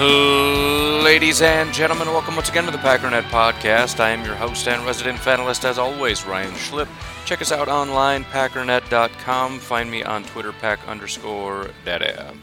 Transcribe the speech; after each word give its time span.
Ladies 0.00 1.42
and 1.42 1.74
gentlemen, 1.74 2.08
welcome 2.08 2.34
once 2.34 2.48
again 2.48 2.64
to 2.64 2.70
the 2.70 2.78
Packernet 2.78 3.24
Podcast. 3.24 4.00
I 4.00 4.08
am 4.12 4.24
your 4.24 4.34
host 4.34 4.66
and 4.66 4.82
resident 4.86 5.18
fanalist, 5.18 5.66
as 5.66 5.76
always, 5.76 6.24
Ryan 6.24 6.54
Schlip. 6.54 6.88
Check 7.26 7.42
us 7.42 7.52
out 7.52 7.68
online, 7.68 8.24
packernet.com. 8.24 9.58
Find 9.58 9.90
me 9.90 10.02
on 10.02 10.24
Twitter, 10.24 10.52
pack 10.52 10.78
underscore 10.88 11.72
data. 11.84 12.34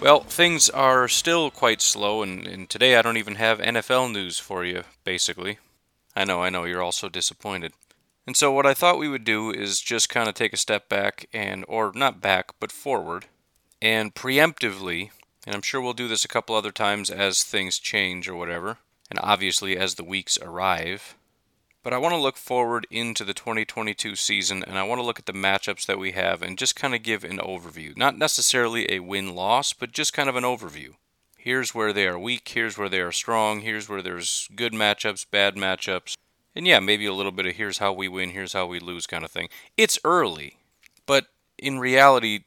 Well, 0.00 0.20
things 0.20 0.68
are 0.68 1.08
still 1.08 1.50
quite 1.50 1.80
slow, 1.80 2.22
and, 2.22 2.46
and 2.46 2.68
today 2.68 2.96
I 2.96 3.00
don't 3.00 3.16
even 3.16 3.36
have 3.36 3.58
NFL 3.58 4.12
news 4.12 4.38
for 4.38 4.62
you, 4.62 4.84
basically. 5.02 5.56
I 6.14 6.24
know, 6.24 6.42
I 6.42 6.50
know, 6.50 6.64
you're 6.64 6.82
all 6.82 6.92
so 6.92 7.08
disappointed. 7.08 7.72
And 8.26 8.36
so 8.36 8.52
what 8.52 8.66
I 8.66 8.74
thought 8.74 8.98
we 8.98 9.08
would 9.08 9.24
do 9.24 9.50
is 9.50 9.80
just 9.80 10.10
kind 10.10 10.28
of 10.28 10.34
take 10.34 10.52
a 10.52 10.58
step 10.58 10.90
back 10.90 11.26
and, 11.32 11.64
or 11.68 11.92
not 11.94 12.20
back, 12.20 12.52
but 12.60 12.70
forward, 12.70 13.24
and 13.80 14.14
preemptively 14.14 15.08
and 15.46 15.54
I'm 15.54 15.62
sure 15.62 15.80
we'll 15.80 15.92
do 15.92 16.08
this 16.08 16.24
a 16.24 16.28
couple 16.28 16.56
other 16.56 16.72
times 16.72 17.08
as 17.08 17.44
things 17.44 17.78
change 17.78 18.28
or 18.28 18.34
whatever, 18.34 18.78
and 19.08 19.18
obviously 19.22 19.76
as 19.76 19.94
the 19.94 20.04
weeks 20.04 20.38
arrive. 20.42 21.14
But 21.84 21.92
I 21.92 21.98
want 21.98 22.14
to 22.14 22.20
look 22.20 22.36
forward 22.36 22.84
into 22.90 23.22
the 23.22 23.32
2022 23.32 24.16
season 24.16 24.64
and 24.64 24.76
I 24.76 24.82
want 24.82 24.98
to 25.00 25.04
look 25.04 25.20
at 25.20 25.26
the 25.26 25.32
matchups 25.32 25.86
that 25.86 26.00
we 26.00 26.10
have 26.12 26.42
and 26.42 26.58
just 26.58 26.74
kind 26.74 26.96
of 26.96 27.04
give 27.04 27.22
an 27.22 27.38
overview. 27.38 27.96
Not 27.96 28.18
necessarily 28.18 28.90
a 28.90 28.98
win 28.98 29.36
loss, 29.36 29.72
but 29.72 29.92
just 29.92 30.12
kind 30.12 30.28
of 30.28 30.34
an 30.34 30.42
overview. 30.42 30.94
Here's 31.38 31.76
where 31.76 31.92
they 31.92 32.08
are 32.08 32.18
weak, 32.18 32.48
here's 32.48 32.76
where 32.76 32.88
they 32.88 32.98
are 32.98 33.12
strong, 33.12 33.60
here's 33.60 33.88
where 33.88 34.02
there's 34.02 34.48
good 34.56 34.72
matchups, 34.72 35.26
bad 35.30 35.54
matchups. 35.54 36.16
And 36.56 36.66
yeah, 36.66 36.80
maybe 36.80 37.06
a 37.06 37.14
little 37.14 37.30
bit 37.30 37.46
of 37.46 37.54
here's 37.54 37.78
how 37.78 37.92
we 37.92 38.08
win, 38.08 38.30
here's 38.30 38.52
how 38.52 38.66
we 38.66 38.80
lose 38.80 39.06
kind 39.06 39.24
of 39.24 39.30
thing. 39.30 39.48
It's 39.76 40.00
early, 40.02 40.56
but 41.06 41.26
in 41.56 41.78
reality, 41.78 42.40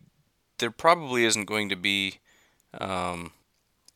there 0.57 0.69
probably 0.69 1.23
isn't 1.23 1.45
going 1.45 1.69
to 1.69 1.77
be 1.77 2.19
um, 2.79 3.31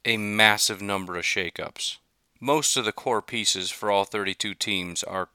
a 0.05 0.17
massive 0.17 0.81
number 0.81 1.17
of 1.17 1.23
shakeups. 1.23 1.97
Most 2.39 2.75
of 2.75 2.85
the 2.85 2.91
core 2.91 3.21
pieces 3.21 3.71
for 3.71 3.89
all 3.89 4.05
32 4.05 4.53
teams 4.53 5.03
are 5.03 5.29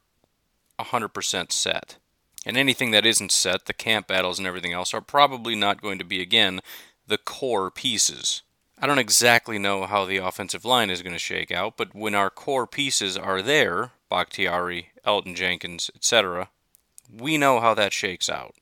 100% 0.78 1.52
set. 1.52 1.96
And 2.46 2.56
anything 2.56 2.90
that 2.92 3.06
isn't 3.06 3.32
set, 3.32 3.66
the 3.66 3.72
camp 3.72 4.06
battles 4.06 4.38
and 4.38 4.46
everything 4.46 4.72
else, 4.72 4.94
are 4.94 5.00
probably 5.00 5.54
not 5.54 5.82
going 5.82 5.98
to 5.98 6.04
be, 6.04 6.22
again, 6.22 6.60
the 7.06 7.18
core 7.18 7.70
pieces. 7.70 8.42
I 8.80 8.86
don't 8.86 8.98
exactly 8.98 9.58
know 9.58 9.86
how 9.86 10.04
the 10.04 10.18
offensive 10.18 10.64
line 10.64 10.88
is 10.88 11.02
going 11.02 11.14
to 11.14 11.18
shake 11.18 11.50
out, 11.50 11.76
but 11.76 11.94
when 11.94 12.14
our 12.14 12.30
core 12.30 12.66
pieces 12.66 13.16
are 13.16 13.42
there, 13.42 13.90
Bakhtiari, 14.08 14.90
Elgton 15.04 15.34
Jenkins, 15.34 15.90
etc., 15.96 16.48
we 17.12 17.38
know 17.38 17.58
how 17.58 17.74
that 17.74 17.92
shakes 17.92 18.28
out. 18.28 18.54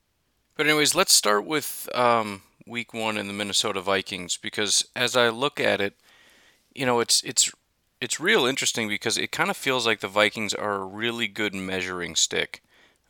But 0.57 0.67
anyways, 0.67 0.95
let's 0.95 1.13
start 1.13 1.45
with 1.45 1.89
um, 1.95 2.43
week 2.67 2.93
one 2.93 3.17
in 3.17 3.27
the 3.29 3.33
Minnesota 3.33 3.81
Vikings 3.81 4.37
because 4.37 4.87
as 4.95 5.17
I 5.17 5.29
look 5.29 5.61
at 5.61 5.81
it, 5.81 5.95
you 6.75 6.85
know, 6.85 7.01
it's 7.01 7.23
it's 7.23 7.51
it's 8.01 8.21
real 8.21 8.45
interesting 8.45 8.89
because 8.89 9.17
it 9.17 9.33
kind 9.33 9.51
of 9.51 9.57
feels 9.57 9.87
like 9.87 10.01
the 10.01 10.09
Vikings 10.09 10.53
are 10.53 10.75
a 10.75 10.85
really 10.85 11.29
good 11.29 11.55
measuring 11.55 12.15
stick. 12.15 12.63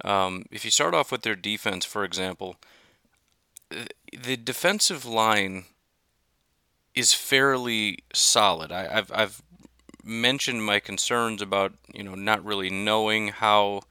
Um, 0.04 0.44
if 0.50 0.64
you 0.64 0.70
start 0.70 0.94
off 0.94 1.10
with 1.10 1.22
their 1.22 1.34
defense, 1.34 1.84
for 1.84 2.04
example, 2.04 2.56
the 3.70 4.36
defensive 4.36 5.04
line 5.04 5.64
is 6.94 7.12
fairly 7.12 7.98
solid. 8.12 8.70
I, 8.70 8.92
have 8.92 9.10
I've 9.12 9.42
mentioned 10.04 10.64
my 10.64 10.78
concerns 10.78 11.42
about 11.42 11.72
you 11.92 12.04
know 12.04 12.14
not 12.14 12.44
really 12.44 12.70
knowing 12.70 13.28
how 13.28 13.82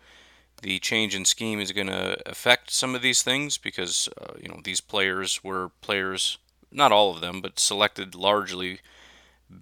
the 0.62 0.80
change 0.80 1.16
in 1.16 1.26
scheme 1.26 1.60
is 1.60 1.72
going 1.72 1.88
to 1.88 2.18
affect 2.30 2.72
some 2.72 2.96
of 2.96 3.02
these 3.02 3.22
things 3.22 3.58
because 3.58 4.10
uh, 4.20 4.34
you 4.42 4.48
know 4.48 4.60
these 4.64 4.82
players 4.82 5.44
were 5.44 5.70
players, 5.82 6.38
not 6.72 6.92
all 6.92 7.12
of 7.12 7.22
them, 7.22 7.42
but 7.42 7.60
selected 7.60 8.16
largely 8.16 8.80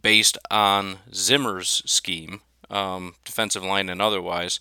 based 0.02 0.38
on 0.50 0.98
Zimmer's 1.14 1.84
scheme, 1.86 2.42
um, 2.70 3.16
defensive 3.26 3.64
line 3.64 3.90
and 3.90 4.02
otherwise. 4.02 4.60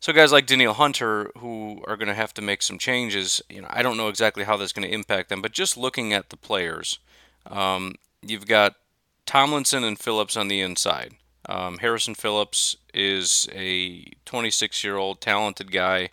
So 0.00 0.12
guys 0.12 0.30
like 0.30 0.46
Danielle 0.46 0.74
Hunter, 0.74 1.32
who 1.38 1.82
are 1.86 1.96
going 1.96 2.08
to 2.08 2.14
have 2.14 2.32
to 2.34 2.42
make 2.42 2.62
some 2.62 2.78
changes, 2.78 3.42
you 3.50 3.60
know, 3.60 3.68
I 3.70 3.82
don't 3.82 3.96
know 3.96 4.08
exactly 4.08 4.44
how 4.44 4.56
that's 4.56 4.72
going 4.72 4.86
to 4.86 4.94
impact 4.94 5.28
them, 5.28 5.42
but 5.42 5.52
just 5.52 5.76
looking 5.76 6.12
at 6.12 6.30
the 6.30 6.36
players, 6.36 7.00
um, 7.46 7.96
you've 8.22 8.46
got 8.46 8.76
Tomlinson 9.26 9.82
and 9.82 9.98
Phillips 9.98 10.36
on 10.36 10.46
the 10.48 10.60
inside. 10.60 11.14
Um, 11.48 11.78
Harrison 11.78 12.14
Phillips 12.14 12.76
is 12.92 13.48
a 13.52 14.04
26 14.26 14.84
year 14.84 14.96
old 14.96 15.20
talented 15.20 15.72
guy, 15.72 16.10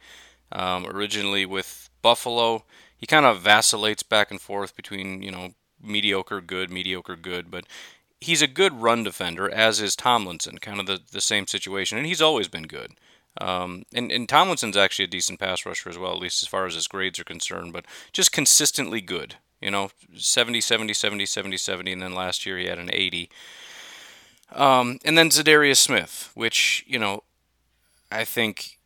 um, 0.52 0.86
originally 0.86 1.46
with 1.46 1.90
Buffalo. 2.02 2.64
He 2.98 3.06
kind 3.06 3.26
of 3.26 3.42
vacillates 3.42 4.04
back 4.04 4.32
and 4.32 4.40
forth 4.40 4.76
between, 4.76 5.22
you 5.22 5.32
know, 5.32 5.54
mediocre, 5.82 6.42
good, 6.42 6.72
mediocre, 6.72 7.16
good, 7.16 7.52
but 7.52 7.66
he's 8.22 8.42
a 8.42 8.48
good 8.48 8.82
run 8.82 9.04
defender, 9.04 9.50
as 9.50 9.82
is 9.82 9.96
Tomlinson, 9.96 10.58
kind 10.60 10.80
of 10.80 10.88
the, 10.88 11.00
the 11.12 11.22
same 11.22 11.48
situation, 11.48 11.98
and 11.98 12.08
he's 12.08 12.22
always 12.22 12.48
been 12.48 12.64
good. 12.64 12.94
Um, 13.40 13.84
and, 13.94 14.12
and 14.12 14.30
Tomlinson's 14.30 14.78
actually 14.78 15.06
a 15.06 15.10
decent 15.10 15.40
pass 15.40 15.66
rusher 15.66 15.90
as 15.90 15.98
well, 15.98 16.14
at 16.14 16.22
least 16.22 16.42
as 16.42 16.48
far 16.48 16.66
as 16.66 16.76
his 16.76 16.88
grades 16.88 17.20
are 17.20 17.26
concerned, 17.26 17.74
but 17.74 17.86
just 18.14 18.32
consistently 18.32 19.02
good. 19.02 19.36
You 19.62 19.72
know, 19.72 19.90
70, 20.16 20.62
70, 20.62 20.94
70, 20.94 21.26
70, 21.26 21.58
70, 21.58 21.92
and 21.92 22.02
then 22.02 22.14
last 22.14 22.46
year 22.46 22.58
he 22.58 22.68
had 22.68 22.80
an 22.80 22.90
80. 22.94 23.30
Um, 24.56 25.00
and 25.04 25.18
then 25.18 25.30
Za'Darius 25.30 25.78
Smith, 25.78 26.32
which, 26.34 26.84
you 26.88 26.98
know, 26.98 27.24
I 28.12 28.24
think 28.24 28.80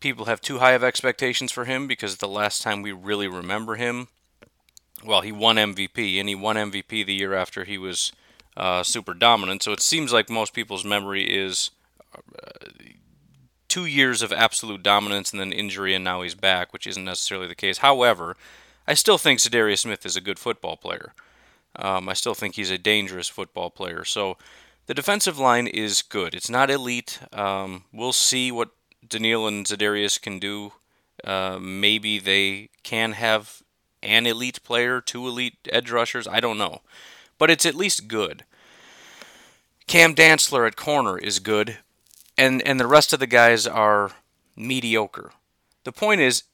people 0.00 0.24
have 0.24 0.40
too 0.40 0.58
high 0.58 0.72
of 0.72 0.82
expectations 0.82 1.52
for 1.52 1.64
him 1.64 1.86
because 1.86 2.16
the 2.16 2.28
last 2.28 2.60
time 2.60 2.82
we 2.82 2.90
really 2.90 3.28
remember 3.28 3.76
him, 3.76 4.08
well, 5.04 5.20
he 5.20 5.32
won 5.32 5.56
MVP, 5.56 6.18
and 6.18 6.28
he 6.28 6.34
won 6.34 6.56
MVP 6.56 7.06
the 7.06 7.14
year 7.14 7.34
after 7.34 7.64
he 7.64 7.78
was 7.78 8.12
uh, 8.56 8.82
super 8.82 9.14
dominant. 9.14 9.62
So 9.62 9.72
it 9.72 9.80
seems 9.80 10.12
like 10.12 10.28
most 10.28 10.52
people's 10.52 10.84
memory 10.84 11.24
is 11.24 11.70
uh, 12.14 12.68
two 13.68 13.86
years 13.86 14.22
of 14.22 14.32
absolute 14.32 14.82
dominance 14.82 15.30
and 15.30 15.40
then 15.40 15.52
injury, 15.52 15.94
and 15.94 16.04
now 16.04 16.22
he's 16.22 16.34
back, 16.34 16.72
which 16.72 16.86
isn't 16.86 17.04
necessarily 17.04 17.46
the 17.46 17.54
case. 17.54 17.78
However, 17.78 18.36
I 18.86 18.94
still 18.94 19.18
think 19.18 19.38
Za'Darius 19.38 19.80
Smith 19.80 20.04
is 20.04 20.16
a 20.16 20.20
good 20.20 20.38
football 20.38 20.76
player. 20.76 21.14
Um, 21.76 22.08
I 22.08 22.12
still 22.12 22.34
think 22.34 22.56
he's 22.56 22.70
a 22.70 22.78
dangerous 22.78 23.28
football 23.28 23.70
player. 23.70 24.04
So 24.04 24.36
the 24.86 24.94
defensive 24.94 25.38
line 25.38 25.66
is 25.66 26.02
good. 26.02 26.34
It's 26.34 26.50
not 26.50 26.70
elite. 26.70 27.20
Um, 27.32 27.84
we'll 27.92 28.12
see 28.12 28.50
what 28.50 28.70
Danielle 29.06 29.46
and 29.46 29.66
Za'Darius 29.66 30.20
can 30.20 30.38
do. 30.38 30.72
Uh, 31.24 31.58
maybe 31.60 32.18
they 32.18 32.70
can 32.82 33.12
have 33.12 33.62
an 34.02 34.26
elite 34.26 34.62
player, 34.64 35.00
two 35.00 35.26
elite 35.26 35.56
edge 35.68 35.90
rushers. 35.90 36.26
I 36.26 36.40
don't 36.40 36.58
know. 36.58 36.80
But 37.38 37.50
it's 37.50 37.66
at 37.66 37.74
least 37.74 38.08
good. 38.08 38.44
Cam 39.86 40.14
Dantzler 40.14 40.66
at 40.66 40.76
corner 40.76 41.18
is 41.18 41.38
good, 41.38 41.78
and, 42.38 42.62
and 42.62 42.78
the 42.78 42.86
rest 42.86 43.12
of 43.12 43.20
the 43.20 43.26
guys 43.26 43.66
are 43.66 44.12
mediocre. 44.56 45.32
The 45.84 45.92
point 45.92 46.20
is, 46.20 46.44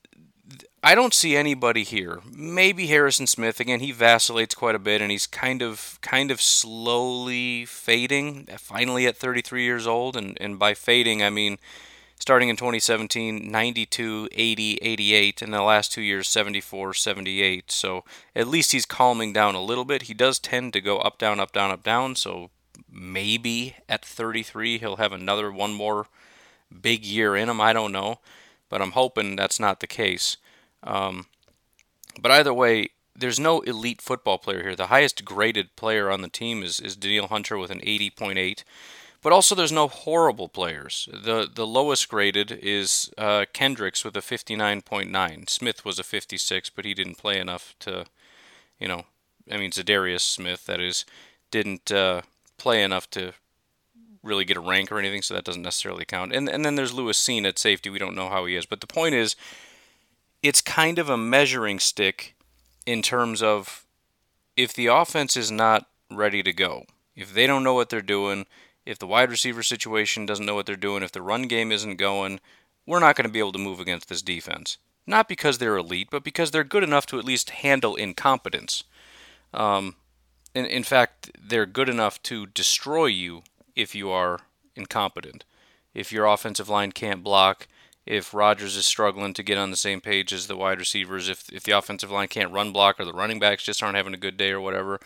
I 0.82 0.94
don't 0.94 1.14
see 1.14 1.36
anybody 1.36 1.82
here. 1.82 2.20
Maybe 2.32 2.86
Harrison 2.86 3.26
Smith 3.26 3.58
again. 3.58 3.80
He 3.80 3.90
vacillates 3.90 4.54
quite 4.54 4.76
a 4.76 4.78
bit, 4.78 5.02
and 5.02 5.10
he's 5.10 5.26
kind 5.26 5.60
of 5.60 5.98
kind 6.02 6.30
of 6.30 6.40
slowly 6.40 7.64
fading. 7.64 8.46
Finally, 8.58 9.06
at 9.06 9.16
33 9.16 9.64
years 9.64 9.86
old, 9.86 10.16
and 10.16 10.38
and 10.40 10.58
by 10.58 10.74
fading 10.74 11.22
I 11.22 11.30
mean 11.30 11.58
starting 12.20 12.48
in 12.48 12.56
2017, 12.56 13.50
92, 13.50 14.28
80, 14.32 14.78
88, 14.82 15.42
and 15.42 15.54
the 15.54 15.62
last 15.62 15.92
two 15.92 16.02
years 16.02 16.28
74, 16.28 16.94
78. 16.94 17.70
So 17.70 18.04
at 18.34 18.48
least 18.48 18.72
he's 18.72 18.86
calming 18.86 19.32
down 19.32 19.54
a 19.54 19.62
little 19.62 19.84
bit. 19.84 20.02
He 20.02 20.14
does 20.14 20.38
tend 20.38 20.72
to 20.72 20.80
go 20.80 20.98
up, 20.98 21.18
down, 21.18 21.40
up, 21.40 21.52
down, 21.52 21.70
up, 21.70 21.82
down. 21.82 22.16
So 22.16 22.50
maybe 22.90 23.76
at 23.88 24.04
33 24.04 24.78
he'll 24.78 24.96
have 24.96 25.12
another 25.12 25.52
one 25.52 25.72
more 25.72 26.06
big 26.82 27.04
year 27.04 27.36
in 27.36 27.48
him. 27.48 27.60
I 27.60 27.72
don't 27.72 27.92
know, 27.92 28.18
but 28.68 28.82
I'm 28.82 28.92
hoping 28.92 29.36
that's 29.36 29.60
not 29.60 29.80
the 29.80 29.86
case. 29.86 30.36
Um, 30.82 31.26
but 32.20 32.30
either 32.30 32.54
way, 32.54 32.90
there's 33.16 33.40
no 33.40 33.60
elite 33.60 34.00
football 34.00 34.38
player 34.38 34.62
here. 34.62 34.76
The 34.76 34.86
highest 34.86 35.24
graded 35.24 35.74
player 35.76 36.10
on 36.10 36.22
the 36.22 36.28
team 36.28 36.62
is, 36.62 36.80
is 36.80 36.96
Danielle 36.96 37.28
Hunter 37.28 37.58
with 37.58 37.70
an 37.70 37.80
80.8. 37.80 38.62
But 39.20 39.32
also, 39.32 39.54
there's 39.54 39.72
no 39.72 39.88
horrible 39.88 40.48
players. 40.48 41.08
The 41.12 41.48
the 41.52 41.66
lowest 41.66 42.08
graded 42.08 42.52
is 42.52 43.10
uh, 43.18 43.46
Kendricks 43.52 44.04
with 44.04 44.16
a 44.16 44.20
59.9. 44.20 45.50
Smith 45.50 45.84
was 45.84 45.98
a 45.98 46.04
56, 46.04 46.70
but 46.70 46.84
he 46.84 46.94
didn't 46.94 47.18
play 47.18 47.40
enough 47.40 47.74
to, 47.80 48.04
you 48.78 48.86
know, 48.86 49.06
I 49.50 49.56
mean 49.56 49.72
Za'Darius 49.72 50.20
Smith, 50.20 50.66
that 50.66 50.80
is, 50.80 51.04
didn't 51.50 51.90
uh, 51.90 52.22
play 52.58 52.80
enough 52.80 53.10
to 53.10 53.32
really 54.22 54.44
get 54.44 54.56
a 54.56 54.60
rank 54.60 54.92
or 54.92 55.00
anything, 55.00 55.22
so 55.22 55.34
that 55.34 55.44
doesn't 55.44 55.62
necessarily 55.62 56.04
count. 56.04 56.32
And 56.32 56.48
and 56.48 56.64
then 56.64 56.76
there's 56.76 56.94
Lewis 56.94 57.18
Cine 57.18 57.44
at 57.44 57.58
safety. 57.58 57.90
We 57.90 57.98
don't 57.98 58.14
know 58.14 58.28
how 58.28 58.44
he 58.44 58.54
is, 58.54 58.66
but 58.66 58.80
the 58.80 58.86
point 58.86 59.16
is, 59.16 59.34
it's 60.42 60.60
kind 60.60 60.98
of 60.98 61.08
a 61.08 61.16
measuring 61.16 61.78
stick 61.78 62.34
in 62.86 63.02
terms 63.02 63.42
of 63.42 63.84
if 64.56 64.72
the 64.72 64.86
offense 64.86 65.36
is 65.36 65.50
not 65.50 65.86
ready 66.10 66.42
to 66.42 66.52
go, 66.52 66.84
if 67.14 67.32
they 67.32 67.46
don't 67.46 67.64
know 67.64 67.74
what 67.74 67.90
they're 67.90 68.00
doing, 68.00 68.46
if 68.86 68.98
the 68.98 69.06
wide 69.06 69.30
receiver 69.30 69.62
situation 69.62 70.24
doesn't 70.24 70.46
know 70.46 70.54
what 70.54 70.66
they're 70.66 70.76
doing, 70.76 71.02
if 71.02 71.12
the 71.12 71.22
run 71.22 71.42
game 71.42 71.70
isn't 71.70 71.96
going, 71.96 72.40
we're 72.86 73.00
not 73.00 73.16
going 73.16 73.26
to 73.26 73.32
be 73.32 73.38
able 73.38 73.52
to 73.52 73.58
move 73.58 73.80
against 73.80 74.08
this 74.08 74.22
defense. 74.22 74.78
Not 75.06 75.28
because 75.28 75.58
they're 75.58 75.76
elite, 75.76 76.08
but 76.10 76.24
because 76.24 76.50
they're 76.50 76.64
good 76.64 76.82
enough 76.82 77.06
to 77.06 77.18
at 77.18 77.24
least 77.24 77.50
handle 77.50 77.96
incompetence. 77.96 78.84
Um, 79.52 79.96
in, 80.54 80.64
in 80.66 80.82
fact, 80.82 81.30
they're 81.38 81.66
good 81.66 81.88
enough 81.88 82.22
to 82.24 82.46
destroy 82.46 83.06
you 83.06 83.42
if 83.76 83.94
you 83.94 84.10
are 84.10 84.40
incompetent. 84.74 85.44
If 85.94 86.12
your 86.12 86.26
offensive 86.26 86.68
line 86.68 86.92
can't 86.92 87.22
block, 87.22 87.68
if 88.08 88.32
Rodgers 88.32 88.74
is 88.74 88.86
struggling 88.86 89.34
to 89.34 89.42
get 89.42 89.58
on 89.58 89.70
the 89.70 89.76
same 89.76 90.00
page 90.00 90.32
as 90.32 90.46
the 90.46 90.56
wide 90.56 90.78
receivers, 90.78 91.28
if 91.28 91.52
if 91.52 91.62
the 91.62 91.72
offensive 91.72 92.10
line 92.10 92.28
can't 92.28 92.50
run 92.50 92.72
block 92.72 92.98
or 92.98 93.04
the 93.04 93.12
running 93.12 93.38
backs 93.38 93.62
just 93.62 93.82
aren't 93.82 93.96
having 93.96 94.14
a 94.14 94.18
good 94.18 94.38
day 94.38 94.50
or 94.50 94.62
whatever, 94.62 94.98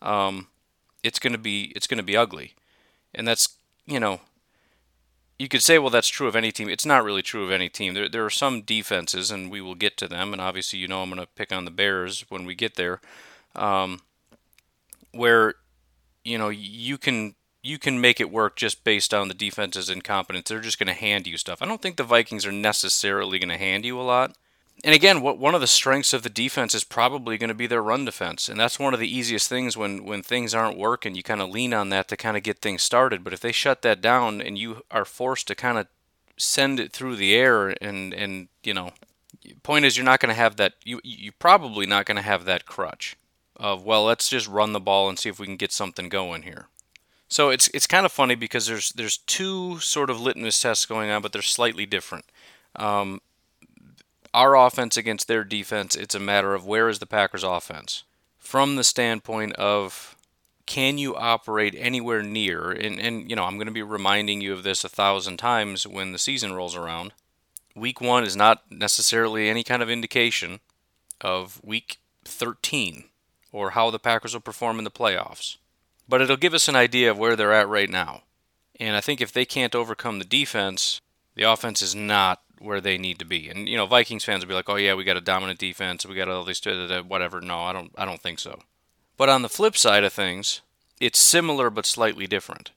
um, 0.00 0.48
it's 1.02 1.18
gonna 1.18 1.36
be 1.36 1.70
it's 1.76 1.86
gonna 1.86 2.02
be 2.02 2.16
ugly, 2.16 2.54
and 3.14 3.28
that's 3.28 3.56
you 3.86 4.00
know. 4.00 4.20
You 5.38 5.48
could 5.48 5.62
say, 5.62 5.78
well, 5.78 5.90
that's 5.90 6.08
true 6.08 6.28
of 6.28 6.34
any 6.34 6.50
team. 6.50 6.70
It's 6.70 6.86
not 6.86 7.04
really 7.04 7.20
true 7.20 7.44
of 7.44 7.50
any 7.50 7.68
team. 7.68 7.92
There, 7.92 8.08
there 8.08 8.24
are 8.24 8.30
some 8.30 8.62
defenses, 8.62 9.30
and 9.30 9.50
we 9.50 9.60
will 9.60 9.74
get 9.74 9.98
to 9.98 10.08
them. 10.08 10.32
And 10.32 10.40
obviously, 10.40 10.78
you 10.78 10.88
know, 10.88 11.02
I'm 11.02 11.10
going 11.10 11.20
to 11.20 11.26
pick 11.26 11.52
on 11.52 11.66
the 11.66 11.70
Bears 11.70 12.24
when 12.30 12.46
we 12.46 12.54
get 12.54 12.76
there, 12.76 13.02
um, 13.54 14.00
where 15.12 15.56
you 16.24 16.38
know 16.38 16.48
you 16.48 16.96
can 16.96 17.34
you 17.66 17.78
can 17.78 18.00
make 18.00 18.20
it 18.20 18.30
work 18.30 18.56
just 18.56 18.84
based 18.84 19.12
on 19.12 19.28
the 19.28 19.34
defense's 19.34 19.90
incompetence. 19.90 20.48
They're 20.48 20.60
just 20.60 20.78
going 20.78 20.86
to 20.86 20.92
hand 20.92 21.26
you 21.26 21.36
stuff. 21.36 21.60
I 21.60 21.66
don't 21.66 21.82
think 21.82 21.96
the 21.96 22.04
Vikings 22.04 22.46
are 22.46 22.52
necessarily 22.52 23.38
going 23.38 23.48
to 23.48 23.56
hand 23.56 23.84
you 23.84 24.00
a 24.00 24.02
lot. 24.02 24.36
And 24.84 24.94
again, 24.94 25.22
what 25.22 25.38
one 25.38 25.54
of 25.54 25.60
the 25.60 25.66
strengths 25.66 26.12
of 26.12 26.22
the 26.22 26.28
defense 26.28 26.74
is 26.74 26.84
probably 26.84 27.38
going 27.38 27.48
to 27.48 27.54
be 27.54 27.66
their 27.66 27.82
run 27.82 28.04
defense, 28.04 28.48
and 28.48 28.60
that's 28.60 28.78
one 28.78 28.92
of 28.92 29.00
the 29.00 29.12
easiest 29.12 29.48
things 29.48 29.76
when 29.76 30.04
when 30.04 30.22
things 30.22 30.54
aren't 30.54 30.78
working. 30.78 31.14
You 31.14 31.22
kind 31.22 31.40
of 31.40 31.48
lean 31.48 31.72
on 31.72 31.88
that 31.88 32.08
to 32.08 32.16
kind 32.16 32.36
of 32.36 32.42
get 32.42 32.58
things 32.58 32.82
started. 32.82 33.24
But 33.24 33.32
if 33.32 33.40
they 33.40 33.52
shut 33.52 33.80
that 33.82 34.02
down 34.02 34.42
and 34.42 34.58
you 34.58 34.82
are 34.90 35.06
forced 35.06 35.48
to 35.48 35.54
kind 35.54 35.78
of 35.78 35.86
send 36.36 36.78
it 36.78 36.92
through 36.92 37.16
the 37.16 37.34
air, 37.34 37.74
and 37.80 38.12
and 38.12 38.48
you 38.62 38.74
know, 38.74 38.92
point 39.62 39.86
is 39.86 39.96
you're 39.96 40.04
not 40.04 40.20
going 40.20 40.28
to 40.28 40.34
have 40.34 40.56
that. 40.56 40.74
You 40.84 41.00
you're 41.02 41.32
probably 41.38 41.86
not 41.86 42.04
going 42.04 42.16
to 42.16 42.22
have 42.22 42.44
that 42.44 42.66
crutch 42.66 43.16
of 43.56 43.82
well, 43.82 44.04
let's 44.04 44.28
just 44.28 44.46
run 44.46 44.74
the 44.74 44.80
ball 44.80 45.08
and 45.08 45.18
see 45.18 45.30
if 45.30 45.38
we 45.38 45.46
can 45.46 45.56
get 45.56 45.72
something 45.72 46.10
going 46.10 46.42
here. 46.42 46.68
So 47.28 47.50
it's 47.50 47.68
it's 47.68 47.86
kind 47.86 48.06
of 48.06 48.12
funny 48.12 48.34
because 48.34 48.66
there's 48.66 48.90
there's 48.92 49.18
two 49.18 49.78
sort 49.80 50.10
of 50.10 50.20
litmus 50.20 50.60
tests 50.60 50.86
going 50.86 51.10
on, 51.10 51.22
but 51.22 51.32
they're 51.32 51.42
slightly 51.42 51.86
different. 51.86 52.24
Um, 52.76 53.20
our 54.32 54.54
offense 54.54 54.96
against 54.96 55.28
their 55.28 55.44
defense, 55.44 55.96
it's 55.96 56.14
a 56.14 56.20
matter 56.20 56.54
of 56.54 56.66
where 56.66 56.88
is 56.88 56.98
the 56.98 57.06
Packers' 57.06 57.42
offense? 57.42 58.04
From 58.38 58.76
the 58.76 58.84
standpoint 58.84 59.54
of 59.54 60.14
can 60.66 60.98
you 60.98 61.16
operate 61.16 61.74
anywhere 61.76 62.22
near? 62.22 62.70
And, 62.70 63.00
and 63.00 63.28
you 63.28 63.34
know 63.34 63.44
i'm 63.44 63.56
going 63.56 63.66
to 63.66 63.72
be 63.72 63.82
reminding 63.82 64.40
you 64.40 64.52
of 64.52 64.62
this 64.62 64.84
a 64.84 64.88
thousand 64.88 65.38
times 65.38 65.86
when 65.86 66.12
the 66.12 66.18
season 66.18 66.52
rolls 66.52 66.76
around. 66.76 67.12
Week 67.74 68.00
one 68.00 68.24
is 68.24 68.36
not 68.36 68.62
necessarily 68.70 69.48
any 69.48 69.62
kind 69.62 69.82
of 69.82 69.90
indication 69.90 70.60
of 71.20 71.60
week 71.62 71.98
13 72.24 73.04
or 73.52 73.70
how 73.70 73.90
the 73.90 73.98
packers 73.98 74.32
will 74.32 74.40
perform 74.40 74.78
in 74.78 74.84
the 74.84 74.90
playoffs 74.90 75.56
but 76.08 76.20
it'll 76.20 76.36
give 76.36 76.54
us 76.54 76.68
an 76.68 76.76
idea 76.76 77.10
of 77.10 77.18
where 77.18 77.36
they're 77.36 77.52
at 77.52 77.68
right 77.68 77.90
now. 77.90 78.22
And 78.78 78.96
I 78.96 79.00
think 79.00 79.20
if 79.20 79.32
they 79.32 79.44
can't 79.44 79.74
overcome 79.74 80.18
the 80.18 80.24
defense, 80.24 81.00
the 81.34 81.44
offense 81.44 81.82
is 81.82 81.94
not 81.94 82.42
where 82.58 82.80
they 82.80 82.98
need 82.98 83.18
to 83.18 83.24
be. 83.24 83.48
And 83.48 83.68
you 83.68 83.76
know, 83.76 83.86
Vikings 83.86 84.24
fans 84.24 84.44
will 84.44 84.48
be 84.48 84.54
like, 84.54 84.68
"Oh 84.68 84.76
yeah, 84.76 84.94
we 84.94 85.04
got 85.04 85.16
a 85.16 85.22
dominant 85.22 85.58
defense. 85.58 86.06
We 86.06 86.14
got 86.14 86.28
all 86.28 86.44
these 86.44 86.62
whatever." 87.06 87.40
No, 87.40 87.60
I 87.60 87.72
don't. 87.72 87.92
I 87.96 88.04
don't 88.04 88.20
think 88.20 88.38
so. 88.38 88.60
But 89.16 89.28
on 89.28 89.42
the 89.42 89.48
flip 89.48 89.76
side 89.76 90.04
of 90.04 90.12
things, 90.12 90.60
it's 91.00 91.18
similar 91.18 91.70
but 91.70 91.86
slightly 91.86 92.26
different. 92.26 92.72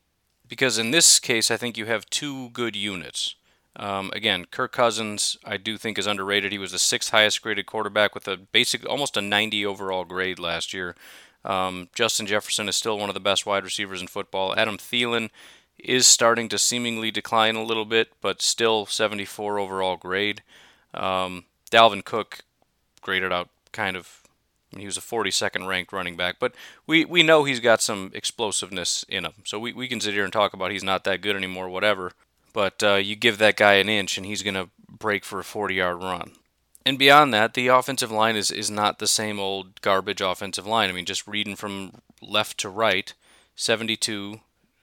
Because 0.47 0.77
in 0.77 0.91
this 0.91 1.19
case, 1.19 1.51
I 1.51 1.57
think 1.57 1.77
you 1.77 1.85
have 1.85 2.09
two 2.09 2.49
good 2.49 2.75
units. 2.75 3.35
Um, 3.75 4.11
again, 4.13 4.45
Kirk 4.49 4.71
Cousins, 4.71 5.37
I 5.45 5.57
do 5.57 5.77
think 5.77 5.97
is 5.97 6.07
underrated. 6.07 6.51
He 6.51 6.57
was 6.57 6.71
the 6.71 6.79
sixth 6.79 7.11
highest 7.11 7.41
graded 7.41 7.65
quarterback 7.65 8.15
with 8.15 8.27
a 8.27 8.35
basic, 8.35 8.87
almost 8.89 9.15
a 9.15 9.21
90 9.21 9.65
overall 9.65 10.05
grade 10.05 10.39
last 10.39 10.73
year. 10.73 10.95
Um, 11.45 11.89
Justin 11.95 12.25
Jefferson 12.25 12.67
is 12.67 12.75
still 12.75 12.97
one 12.97 13.09
of 13.09 13.13
the 13.13 13.19
best 13.19 13.45
wide 13.45 13.63
receivers 13.63 14.01
in 14.01 14.07
football. 14.07 14.55
Adam 14.57 14.77
Thielen 14.77 15.29
is 15.77 16.05
starting 16.05 16.49
to 16.49 16.57
seemingly 16.57 17.11
decline 17.11 17.55
a 17.55 17.63
little 17.63 17.85
bit, 17.85 18.09
but 18.21 18.41
still 18.41 18.85
74 18.85 19.59
overall 19.59 19.95
grade. 19.95 20.41
Um, 20.93 21.45
Dalvin 21.71 22.03
Cook 22.03 22.39
graded 23.01 23.31
out 23.31 23.49
kind 23.71 23.95
of. 23.95 24.23
he 24.75 24.85
was 24.85 24.97
a 24.97 25.01
42nd 25.01 25.67
ranked 25.67 25.93
running 25.93 26.17
back, 26.17 26.35
but 26.39 26.53
we, 26.85 27.05
we 27.05 27.23
know 27.23 27.43
he's 27.45 27.61
got 27.61 27.81
some 27.81 28.11
explosiveness 28.13 29.05
in 29.07 29.23
him. 29.23 29.33
So 29.45 29.59
we, 29.59 29.71
we 29.71 29.87
can 29.87 30.01
sit 30.01 30.13
here 30.13 30.25
and 30.25 30.33
talk 30.33 30.53
about 30.53 30.71
he's 30.71 30.83
not 30.83 31.05
that 31.05 31.21
good 31.21 31.35
anymore, 31.35 31.69
whatever. 31.69 32.11
But 32.51 32.83
uh, 32.83 32.95
you 32.95 33.15
give 33.15 33.37
that 33.37 33.55
guy 33.55 33.73
an 33.73 33.89
inch 33.89 34.17
and 34.17 34.25
he's 34.25 34.43
going 34.43 34.55
to 34.55 34.69
break 34.89 35.23
for 35.23 35.39
a 35.39 35.43
40 35.43 35.75
yard 35.75 36.01
run 36.01 36.31
and 36.85 36.97
beyond 36.97 37.33
that, 37.33 37.53
the 37.53 37.67
offensive 37.67 38.11
line 38.11 38.35
is, 38.35 38.51
is 38.51 38.71
not 38.71 38.99
the 38.99 39.07
same 39.07 39.39
old 39.39 39.81
garbage 39.81 40.21
offensive 40.21 40.65
line. 40.65 40.89
I 40.89 40.93
mean, 40.93 41.05
just 41.05 41.27
reading 41.27 41.55
from 41.55 42.01
left 42.21 42.57
to 42.59 42.69
right 42.69 43.13
72, 43.55 44.39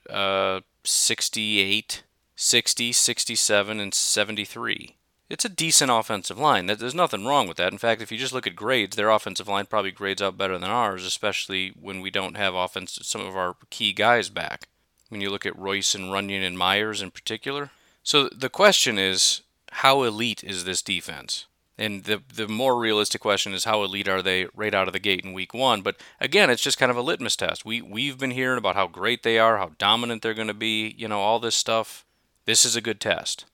uh, 0.09 0.61
68, 0.83 2.03
60, 2.35 2.93
67, 2.93 3.79
and 3.79 3.93
73. 3.93 4.95
It's 5.29 5.43
a 5.43 5.49
decent 5.49 5.91
offensive 5.91 6.37
line. 6.37 6.67
There's 6.67 6.95
nothing 6.95 7.25
wrong 7.25 7.47
with 7.47 7.57
that. 7.57 7.73
In 7.73 7.77
fact, 7.77 8.01
if 8.01 8.11
you 8.11 8.17
just 8.17 8.31
look 8.31 8.47
at 8.47 8.55
grades, 8.55 8.95
their 8.95 9.09
offensive 9.09 9.47
line 9.47 9.65
probably 9.65 9.91
grades 9.91 10.21
out 10.21 10.37
better 10.37 10.57
than 10.57 10.69
ours, 10.69 11.05
especially 11.05 11.73
when 11.79 11.99
we 11.99 12.09
don't 12.09 12.37
have 12.37 12.53
offense 12.53 12.97
some 13.01 13.21
of 13.21 13.35
our 13.35 13.55
key 13.69 13.91
guys 13.91 14.29
back. 14.29 14.69
When 15.09 15.19
you 15.19 15.29
look 15.29 15.45
at 15.45 15.57
Royce 15.57 15.95
and 15.95 16.05
Runyan 16.05 16.45
and 16.45 16.57
Myers 16.57 17.01
in 17.01 17.11
particular. 17.11 17.71
So 18.03 18.29
the 18.29 18.49
question 18.49 18.97
is, 18.97 19.41
how 19.71 20.03
elite 20.03 20.43
is 20.43 20.63
this 20.63 20.81
defense? 20.81 21.45
And 21.77 22.05
the 22.05 22.23
the 22.33 22.47
more 22.47 22.77
realistic 22.77 23.21
question 23.21 23.53
is 23.53 23.65
how 23.65 23.83
elite 23.83 24.07
are 24.07 24.23
they 24.23 24.47
right 24.55 24.73
out 24.73 24.87
of 24.87 24.93
the 24.93 24.99
gate 24.99 25.23
in 25.23 25.33
week 25.33 25.53
one? 25.53 25.81
But 25.81 25.97
again, 26.19 26.49
it's 26.49 26.63
just 26.63 26.79
kind 26.79 26.89
of 26.89 26.97
a 26.97 27.01
litmus 27.01 27.35
test. 27.35 27.65
We 27.65 27.81
we've 27.81 28.17
been 28.17 28.31
hearing 28.31 28.57
about 28.57 28.75
how 28.75 28.87
great 28.87 29.21
they 29.21 29.37
are, 29.37 29.57
how 29.57 29.71
dominant 29.77 30.23
they're 30.23 30.33
going 30.33 30.47
to 30.47 30.55
be, 30.55 30.95
you 30.97 31.07
know, 31.07 31.19
all 31.19 31.39
this 31.39 31.55
stuff. 31.55 32.03
This 32.45 32.65
is 32.65 32.75
a 32.75 32.81
good 32.81 32.99
test. 32.99 33.45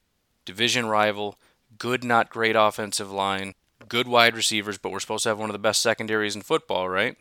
Division 0.45 0.85
rival, 0.85 1.37
good 1.77 2.03
not 2.03 2.29
great 2.29 2.55
offensive 2.55 3.11
line, 3.11 3.55
good 3.89 4.07
wide 4.07 4.35
receivers, 4.37 4.77
but 4.77 4.91
we're 4.91 5.01
supposed 5.01 5.23
to 5.23 5.29
have 5.29 5.39
one 5.39 5.49
of 5.49 5.53
the 5.53 5.59
best 5.59 5.81
secondaries 5.81 6.35
in 6.35 6.41
football, 6.41 6.87
right? 6.87 7.17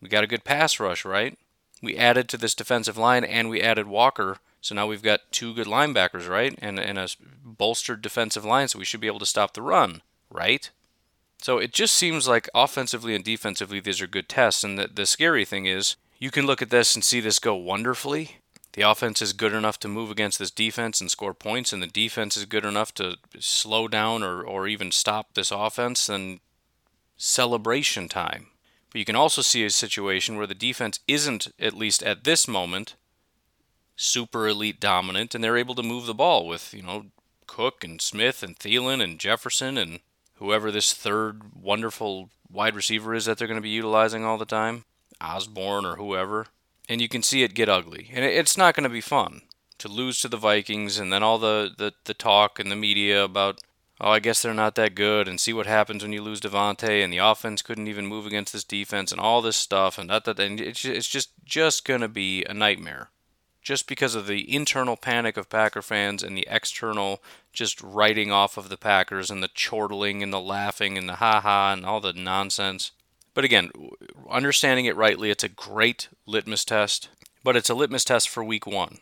We 0.00 0.08
got 0.08 0.24
a 0.24 0.28
good 0.28 0.44
pass 0.44 0.78
rush, 0.78 1.04
right? 1.04 1.36
We 1.82 1.96
added 1.96 2.28
to 2.28 2.36
this 2.36 2.54
defensive 2.54 2.96
line 2.96 3.24
and 3.24 3.48
we 3.48 3.60
added 3.60 3.86
Walker. 3.86 4.38
So 4.60 4.74
now 4.74 4.86
we've 4.86 5.02
got 5.02 5.32
two 5.32 5.52
good 5.54 5.66
linebackers, 5.66 6.28
right? 6.28 6.56
And, 6.62 6.78
and 6.78 6.98
a 6.98 7.08
bolstered 7.44 8.02
defensive 8.02 8.44
line, 8.44 8.68
so 8.68 8.78
we 8.78 8.84
should 8.84 9.00
be 9.00 9.06
able 9.06 9.18
to 9.18 9.26
stop 9.26 9.54
the 9.54 9.62
run 9.62 10.02
right? 10.34 10.70
So 11.40 11.58
it 11.58 11.72
just 11.72 11.94
seems 11.94 12.26
like 12.26 12.48
offensively 12.54 13.14
and 13.14 13.24
defensively, 13.24 13.80
these 13.80 14.02
are 14.02 14.06
good 14.06 14.28
tests. 14.28 14.64
And 14.64 14.78
the, 14.78 14.88
the 14.92 15.06
scary 15.06 15.44
thing 15.44 15.66
is, 15.66 15.96
you 16.18 16.30
can 16.30 16.46
look 16.46 16.60
at 16.60 16.70
this 16.70 16.94
and 16.94 17.04
see 17.04 17.20
this 17.20 17.38
go 17.38 17.54
wonderfully. 17.54 18.38
The 18.72 18.82
offense 18.82 19.22
is 19.22 19.32
good 19.32 19.52
enough 19.52 19.78
to 19.80 19.88
move 19.88 20.10
against 20.10 20.38
this 20.38 20.50
defense 20.50 21.00
and 21.00 21.10
score 21.10 21.34
points, 21.34 21.72
and 21.72 21.80
the 21.80 21.86
defense 21.86 22.36
is 22.36 22.44
good 22.44 22.64
enough 22.64 22.92
to 22.94 23.18
slow 23.38 23.86
down 23.86 24.24
or, 24.24 24.42
or 24.42 24.66
even 24.66 24.90
stop 24.90 25.34
this 25.34 25.52
offense, 25.52 26.08
and 26.08 26.40
celebration 27.16 28.08
time. 28.08 28.48
But 28.90 28.98
you 28.98 29.04
can 29.04 29.14
also 29.14 29.42
see 29.42 29.64
a 29.64 29.70
situation 29.70 30.36
where 30.36 30.46
the 30.46 30.54
defense 30.54 30.98
isn't, 31.06 31.52
at 31.60 31.74
least 31.74 32.02
at 32.02 32.24
this 32.24 32.48
moment, 32.48 32.96
super 33.94 34.48
elite 34.48 34.80
dominant, 34.80 35.34
and 35.34 35.44
they're 35.44 35.56
able 35.56 35.76
to 35.76 35.82
move 35.82 36.06
the 36.06 36.14
ball 36.14 36.48
with, 36.48 36.74
you 36.74 36.82
know, 36.82 37.06
Cook 37.46 37.84
and 37.84 38.00
Smith 38.00 38.42
and 38.42 38.58
Thielen 38.58 39.02
and 39.02 39.20
Jefferson 39.20 39.78
and 39.78 40.00
whoever 40.34 40.70
this 40.70 40.92
third 40.92 41.54
wonderful 41.54 42.30
wide 42.50 42.74
receiver 42.74 43.14
is 43.14 43.24
that 43.24 43.38
they're 43.38 43.48
going 43.48 43.58
to 43.58 43.62
be 43.62 43.68
utilizing 43.68 44.24
all 44.24 44.38
the 44.38 44.44
time, 44.44 44.84
Osborn 45.20 45.84
or 45.84 45.96
whoever, 45.96 46.46
and 46.88 47.00
you 47.00 47.08
can 47.08 47.22
see 47.22 47.42
it 47.42 47.54
get 47.54 47.68
ugly. 47.68 48.10
And 48.12 48.24
it's 48.24 48.56
not 48.56 48.74
going 48.74 48.84
to 48.84 48.90
be 48.90 49.00
fun 49.00 49.42
to 49.78 49.88
lose 49.88 50.20
to 50.20 50.28
the 50.28 50.36
Vikings 50.36 50.98
and 50.98 51.12
then 51.12 51.22
all 51.22 51.38
the, 51.38 51.70
the, 51.76 51.92
the 52.04 52.14
talk 52.14 52.58
and 52.58 52.70
the 52.70 52.76
media 52.76 53.24
about 53.24 53.60
oh, 54.00 54.10
I 54.10 54.18
guess 54.18 54.42
they're 54.42 54.54
not 54.54 54.74
that 54.74 54.94
good, 54.94 55.28
and 55.28 55.38
see 55.38 55.52
what 55.52 55.66
happens 55.66 56.02
when 56.02 56.12
you 56.12 56.22
lose 56.22 56.40
Davante, 56.40 57.02
and 57.02 57.12
the 57.12 57.18
offense 57.18 57.62
couldn't 57.62 57.88
even 57.88 58.06
move 58.06 58.26
against 58.26 58.52
this 58.52 58.64
defense, 58.64 59.12
and 59.12 59.20
all 59.20 59.40
this 59.40 59.56
stuff, 59.56 59.98
and 59.98 60.10
that, 60.10 60.24
that, 60.24 60.40
and 60.40 60.60
it's, 60.60 60.84
it's 60.84 61.08
just 61.08 61.30
just 61.44 61.84
gonna 61.84 62.08
be 62.08 62.44
a 62.44 62.54
nightmare, 62.54 63.10
just 63.62 63.86
because 63.86 64.14
of 64.14 64.26
the 64.26 64.52
internal 64.52 64.96
panic 64.96 65.36
of 65.36 65.48
Packer 65.48 65.82
fans 65.82 66.22
and 66.22 66.36
the 66.36 66.46
external 66.50 67.22
just 67.54 67.80
writing 67.80 68.30
off 68.30 68.56
of 68.56 68.68
the 68.68 68.76
Packers 68.76 69.30
and 69.30 69.42
the 69.42 69.48
chortling 69.48 70.22
and 70.22 70.32
the 70.32 70.40
laughing 70.40 70.98
and 70.98 71.08
the 71.08 71.16
ha 71.16 71.40
ha 71.40 71.72
and 71.72 71.86
all 71.86 72.00
the 72.00 72.12
nonsense. 72.12 72.90
But 73.32 73.44
again, 73.44 73.70
understanding 74.28 74.84
it 74.84 74.96
rightly, 74.96 75.30
it's 75.30 75.44
a 75.44 75.48
great 75.48 76.08
litmus 76.26 76.64
test, 76.64 77.08
but 77.42 77.56
it's 77.56 77.70
a 77.70 77.74
litmus 77.74 78.04
test 78.04 78.28
for 78.28 78.44
week 78.44 78.66
one. 78.66 78.98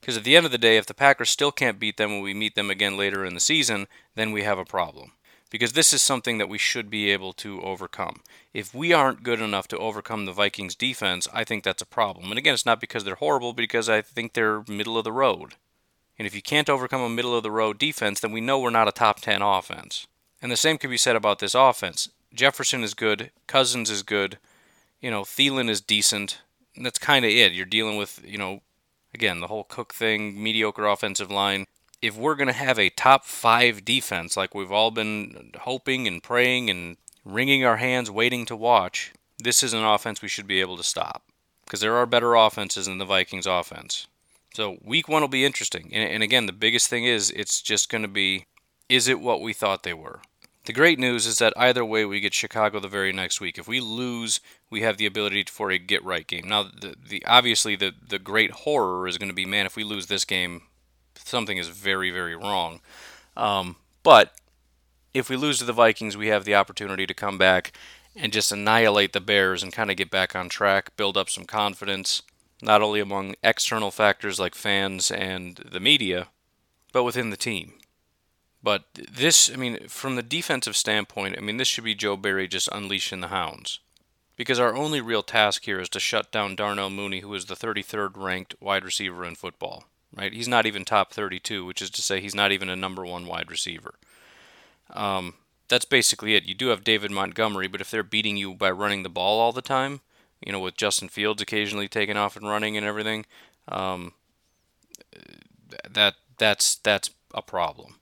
Because 0.00 0.16
at 0.16 0.24
the 0.24 0.36
end 0.36 0.44
of 0.44 0.52
the 0.52 0.58
day, 0.58 0.76
if 0.76 0.86
the 0.86 0.94
Packers 0.94 1.30
still 1.30 1.52
can't 1.52 1.78
beat 1.78 1.96
them 1.96 2.10
when 2.10 2.22
we 2.22 2.34
meet 2.34 2.56
them 2.56 2.70
again 2.70 2.96
later 2.96 3.24
in 3.24 3.34
the 3.34 3.40
season, 3.40 3.86
then 4.16 4.32
we 4.32 4.42
have 4.42 4.58
a 4.58 4.64
problem. 4.64 5.12
Because 5.48 5.74
this 5.74 5.92
is 5.92 6.02
something 6.02 6.38
that 6.38 6.48
we 6.48 6.58
should 6.58 6.90
be 6.90 7.10
able 7.10 7.32
to 7.34 7.62
overcome. 7.62 8.20
If 8.52 8.74
we 8.74 8.92
aren't 8.92 9.22
good 9.22 9.40
enough 9.40 9.68
to 9.68 9.78
overcome 9.78 10.24
the 10.24 10.32
Vikings 10.32 10.74
defense, 10.74 11.28
I 11.32 11.44
think 11.44 11.62
that's 11.62 11.82
a 11.82 11.86
problem. 11.86 12.30
And 12.30 12.38
again, 12.38 12.54
it's 12.54 12.66
not 12.66 12.80
because 12.80 13.04
they're 13.04 13.14
horrible, 13.14 13.52
because 13.52 13.88
I 13.88 14.02
think 14.02 14.32
they're 14.32 14.64
middle 14.66 14.98
of 14.98 15.04
the 15.04 15.12
road. 15.12 15.54
And 16.22 16.26
if 16.28 16.36
you 16.36 16.42
can't 16.42 16.70
overcome 16.70 17.00
a 17.00 17.08
middle 17.08 17.34
of 17.34 17.42
the 17.42 17.50
road 17.50 17.78
defense, 17.78 18.20
then 18.20 18.30
we 18.30 18.40
know 18.40 18.60
we're 18.60 18.70
not 18.70 18.86
a 18.86 18.92
top 18.92 19.18
10 19.18 19.42
offense. 19.42 20.06
And 20.40 20.52
the 20.52 20.56
same 20.56 20.78
could 20.78 20.90
be 20.90 20.96
said 20.96 21.16
about 21.16 21.40
this 21.40 21.54
offense. 21.54 22.10
Jefferson 22.32 22.84
is 22.84 22.94
good, 22.94 23.32
Cousins 23.48 23.90
is 23.90 24.04
good, 24.04 24.38
you 25.00 25.10
know, 25.10 25.22
Thielen 25.22 25.68
is 25.68 25.80
decent. 25.80 26.40
That's 26.80 26.98
kind 26.98 27.24
of 27.24 27.30
it. 27.32 27.52
You're 27.52 27.66
dealing 27.66 27.96
with, 27.96 28.20
you 28.24 28.38
know, 28.38 28.60
Again, 29.14 29.40
the 29.40 29.48
whole 29.48 29.64
Cook 29.64 29.92
thing, 29.92 30.42
mediocre 30.42 30.86
offensive 30.86 31.30
line. 31.30 31.66
If 32.00 32.16
we're 32.16 32.34
going 32.34 32.48
to 32.48 32.52
have 32.52 32.78
a 32.78 32.88
top 32.90 33.24
five 33.24 33.84
defense 33.84 34.36
like 34.36 34.54
we've 34.54 34.72
all 34.72 34.90
been 34.90 35.52
hoping 35.60 36.08
and 36.08 36.22
praying 36.22 36.70
and 36.70 36.96
wringing 37.24 37.64
our 37.64 37.76
hands 37.76 38.10
waiting 38.10 38.46
to 38.46 38.56
watch, 38.56 39.12
this 39.38 39.62
is 39.62 39.72
an 39.72 39.84
offense 39.84 40.22
we 40.22 40.28
should 40.28 40.46
be 40.46 40.60
able 40.60 40.76
to 40.76 40.82
stop. 40.82 41.22
Because 41.64 41.80
there 41.80 41.96
are 41.96 42.06
better 42.06 42.34
offenses 42.34 42.86
than 42.86 42.98
the 42.98 43.04
Vikings 43.04 43.46
offense. 43.46 44.06
So 44.54 44.78
week 44.82 45.08
one 45.08 45.22
will 45.22 45.28
be 45.28 45.44
interesting. 45.44 45.90
And, 45.92 46.10
and 46.10 46.22
again, 46.22 46.46
the 46.46 46.52
biggest 46.52 46.88
thing 46.88 47.04
is 47.04 47.30
it's 47.30 47.62
just 47.62 47.88
going 47.88 48.02
to 48.02 48.08
be 48.08 48.46
is 48.88 49.08
it 49.08 49.20
what 49.20 49.40
we 49.40 49.52
thought 49.52 49.82
they 49.82 49.94
were? 49.94 50.20
The 50.64 50.72
great 50.72 50.98
news 50.98 51.26
is 51.26 51.38
that 51.38 51.54
either 51.56 51.84
way, 51.84 52.04
we 52.04 52.20
get 52.20 52.34
Chicago 52.34 52.78
the 52.78 52.86
very 52.86 53.12
next 53.12 53.40
week. 53.40 53.58
If 53.58 53.66
we 53.66 53.80
lose, 53.80 54.40
we 54.70 54.82
have 54.82 54.96
the 54.96 55.06
ability 55.06 55.46
for 55.50 55.70
a 55.70 55.78
get 55.78 56.04
right 56.04 56.26
game. 56.26 56.46
Now, 56.46 56.64
the, 56.64 56.94
the 57.08 57.24
obviously 57.26 57.74
the 57.74 57.92
the 58.06 58.18
great 58.18 58.50
horror 58.50 59.08
is 59.08 59.18
going 59.18 59.30
to 59.30 59.34
be 59.34 59.46
man. 59.46 59.66
If 59.66 59.76
we 59.76 59.82
lose 59.82 60.06
this 60.06 60.24
game, 60.24 60.62
something 61.16 61.58
is 61.58 61.68
very 61.68 62.10
very 62.10 62.36
wrong. 62.36 62.80
Um, 63.36 63.76
but 64.02 64.34
if 65.14 65.28
we 65.28 65.36
lose 65.36 65.58
to 65.58 65.64
the 65.64 65.72
Vikings, 65.72 66.16
we 66.16 66.28
have 66.28 66.44
the 66.44 66.54
opportunity 66.54 67.06
to 67.06 67.14
come 67.14 67.38
back 67.38 67.72
and 68.14 68.32
just 68.32 68.52
annihilate 68.52 69.14
the 69.14 69.20
Bears 69.20 69.62
and 69.62 69.72
kind 69.72 69.90
of 69.90 69.96
get 69.96 70.10
back 70.10 70.36
on 70.36 70.48
track, 70.48 70.96
build 70.96 71.16
up 71.16 71.30
some 71.30 71.44
confidence, 71.44 72.22
not 72.62 72.80
only 72.80 73.00
among 73.00 73.34
external 73.42 73.90
factors 73.90 74.38
like 74.38 74.54
fans 74.54 75.10
and 75.10 75.56
the 75.56 75.80
media, 75.80 76.28
but 76.92 77.02
within 77.02 77.30
the 77.30 77.36
team. 77.36 77.74
But 78.62 78.84
this, 78.94 79.50
I 79.52 79.56
mean, 79.56 79.88
from 79.88 80.14
the 80.14 80.22
defensive 80.22 80.76
standpoint, 80.76 81.36
I 81.36 81.40
mean, 81.40 81.56
this 81.56 81.66
should 81.66 81.84
be 81.84 81.96
Joe 81.96 82.16
Barry 82.16 82.46
just 82.46 82.68
unleashing 82.70 83.20
the 83.20 83.28
hounds. 83.28 83.80
Because 84.36 84.60
our 84.60 84.74
only 84.74 85.00
real 85.00 85.22
task 85.22 85.64
here 85.64 85.80
is 85.80 85.88
to 85.90 86.00
shut 86.00 86.30
down 86.30 86.56
Darnell 86.56 86.88
Mooney, 86.88 87.20
who 87.20 87.34
is 87.34 87.46
the 87.46 87.56
33rd 87.56 88.16
ranked 88.16 88.54
wide 88.60 88.84
receiver 88.84 89.24
in 89.24 89.34
football. 89.34 89.84
Right? 90.16 90.32
He's 90.32 90.48
not 90.48 90.64
even 90.64 90.84
top 90.84 91.12
32, 91.12 91.64
which 91.64 91.82
is 91.82 91.90
to 91.90 92.02
say 92.02 92.20
he's 92.20 92.34
not 92.34 92.52
even 92.52 92.68
a 92.68 92.76
number 92.76 93.04
one 93.04 93.26
wide 93.26 93.50
receiver. 93.50 93.94
Um, 94.90 95.34
that's 95.68 95.84
basically 95.84 96.34
it. 96.34 96.46
You 96.46 96.54
do 96.54 96.68
have 96.68 96.84
David 96.84 97.10
Montgomery, 97.10 97.66
but 97.66 97.80
if 97.80 97.90
they're 97.90 98.02
beating 98.02 98.36
you 98.36 98.54
by 98.54 98.70
running 98.70 99.02
the 99.02 99.08
ball 99.08 99.40
all 99.40 99.52
the 99.52 99.62
time, 99.62 100.00
you 100.46 100.52
know, 100.52 100.60
with 100.60 100.76
Justin 100.76 101.08
Fields 101.08 101.42
occasionally 101.42 101.88
taking 101.88 102.16
off 102.16 102.36
and 102.36 102.48
running 102.48 102.76
and 102.76 102.86
everything, 102.86 103.24
um, 103.68 104.12
that 105.90 106.14
that's 106.38 106.76
that's 106.76 107.10
a 107.34 107.42
problem. 107.42 107.96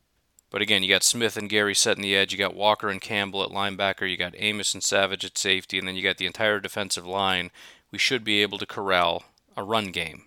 But 0.50 0.62
again, 0.62 0.82
you 0.82 0.88
got 0.88 1.04
Smith 1.04 1.37
and 1.37 1.49
Gary 1.49 1.75
setting 1.75 2.02
the 2.02 2.16
edge. 2.16 2.32
You 2.32 2.38
got 2.38 2.56
Walker 2.56 2.88
and 2.88 3.00
Campbell 3.00 3.44
at 3.44 3.50
linebacker. 3.50 4.11
You 4.11 4.16
got 4.16 4.35
Amos 4.37 4.75
and 4.75 4.82
Savage 4.82 5.25
at 5.25 5.38
safety, 5.38 5.78
and 5.78 5.87
then 5.87 5.94
you 5.94 6.02
got 6.02 6.18
the 6.18 6.26
entire 6.26 6.59
defensive 6.59 7.06
line. 7.06 7.50
We 7.92 7.99
should 7.99 8.25
be 8.25 8.42
able 8.42 8.59
to 8.59 8.66
corral 8.66 9.25
a 9.56 9.62
run 9.62 9.92
game. 9.92 10.25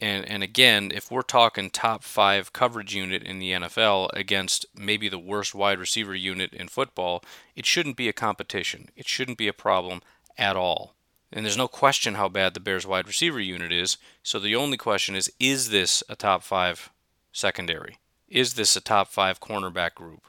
And 0.00 0.26
and 0.26 0.42
again, 0.42 0.90
if 0.94 1.10
we're 1.10 1.22
talking 1.22 1.68
top 1.68 2.02
five 2.02 2.52
coverage 2.52 2.94
unit 2.94 3.22
in 3.22 3.38
the 3.38 3.52
NFL 3.52 4.08
against 4.14 4.64
maybe 4.74 5.08
the 5.08 5.18
worst 5.18 5.54
wide 5.54 5.78
receiver 5.78 6.14
unit 6.14 6.54
in 6.54 6.68
football, 6.68 7.22
it 7.54 7.66
shouldn't 7.66 7.96
be 7.96 8.08
a 8.08 8.14
competition. 8.14 8.88
It 8.96 9.06
shouldn't 9.06 9.36
be 9.36 9.48
a 9.48 9.52
problem 9.52 10.00
at 10.38 10.56
all. 10.56 10.94
And 11.32 11.44
there's 11.44 11.56
no 11.56 11.68
question 11.68 12.14
how 12.14 12.28
bad 12.28 12.54
the 12.54 12.60
Bears 12.60 12.86
wide 12.86 13.06
receiver 13.06 13.40
unit 13.40 13.72
is. 13.72 13.96
So 14.22 14.38
the 14.38 14.56
only 14.56 14.76
question 14.76 15.14
is, 15.14 15.30
is 15.38 15.70
this 15.70 16.02
a 16.08 16.16
top 16.16 16.42
five 16.42 16.90
secondary? 17.32 17.98
is 18.30 18.54
this 18.54 18.76
a 18.76 18.80
top 18.80 19.08
five 19.08 19.40
cornerback 19.40 19.94
group? 19.94 20.22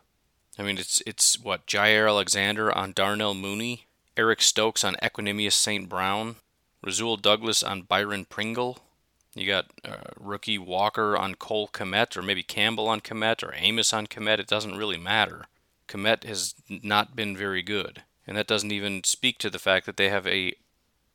I 0.57 0.63
mean, 0.63 0.77
it's 0.77 1.01
it's 1.05 1.39
what 1.39 1.67
Jaire 1.67 2.09
Alexander 2.09 2.75
on 2.75 2.91
Darnell 2.91 3.33
Mooney, 3.33 3.85
Eric 4.17 4.41
Stokes 4.41 4.83
on 4.83 4.95
Equanimeous 4.95 5.53
St. 5.53 5.87
Brown, 5.87 6.35
Rasul 6.83 7.17
Douglas 7.17 7.63
on 7.63 7.83
Byron 7.83 8.25
Pringle. 8.25 8.79
You 9.33 9.47
got 9.47 9.67
uh, 9.85 10.11
rookie 10.19 10.57
Walker 10.57 11.15
on 11.15 11.35
Cole 11.35 11.69
Kmet, 11.69 12.17
or 12.17 12.21
maybe 12.21 12.43
Campbell 12.43 12.89
on 12.89 12.99
Kmet, 12.99 13.43
or 13.43 13.53
Amos 13.55 13.93
on 13.93 14.07
Kmet. 14.07 14.39
It 14.39 14.47
doesn't 14.47 14.77
really 14.77 14.97
matter. 14.97 15.45
Kmet 15.87 16.25
has 16.25 16.55
not 16.67 17.15
been 17.15 17.37
very 17.37 17.61
good, 17.61 18.03
and 18.27 18.35
that 18.35 18.47
doesn't 18.47 18.73
even 18.73 19.05
speak 19.05 19.37
to 19.37 19.49
the 19.49 19.59
fact 19.59 19.85
that 19.85 19.95
they 19.95 20.09
have 20.09 20.27
a 20.27 20.53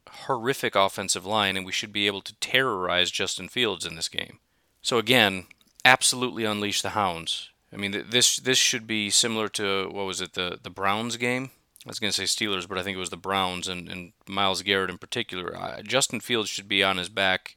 horrific 0.08 0.75
offensive 0.75 1.26
line, 1.26 1.56
and 1.56 1.66
we 1.66 1.72
should 1.72 1.92
be 1.92 2.06
able 2.06 2.22
to 2.22 2.34
terrorize 2.36 3.10
Justin 3.10 3.48
Fields 3.48 3.86
in 3.86 3.96
this 3.96 4.08
game. 4.08 4.38
So 4.82 4.98
again, 4.98 5.46
absolutely 5.84 6.44
unleash 6.44 6.82
the 6.82 6.90
hounds. 6.90 7.50
I 7.72 7.76
mean, 7.76 8.04
this 8.08 8.36
this 8.36 8.58
should 8.58 8.86
be 8.86 9.10
similar 9.10 9.48
to 9.50 9.88
what 9.90 10.06
was 10.06 10.20
it 10.20 10.34
the 10.34 10.58
the 10.62 10.70
Browns 10.70 11.16
game? 11.16 11.50
I 11.84 11.88
was 11.88 12.00
going 12.00 12.12
to 12.12 12.26
say 12.26 12.44
Steelers, 12.46 12.68
but 12.68 12.78
I 12.78 12.82
think 12.82 12.96
it 12.96 13.00
was 13.00 13.10
the 13.10 13.16
Browns 13.16 13.68
and, 13.68 13.88
and 13.88 14.12
Myles 14.26 14.62
Garrett 14.62 14.90
in 14.90 14.98
particular. 14.98 15.56
Uh, 15.56 15.82
Justin 15.82 16.18
Fields 16.18 16.48
should 16.48 16.66
be 16.66 16.82
on 16.82 16.96
his 16.96 17.08
back 17.08 17.56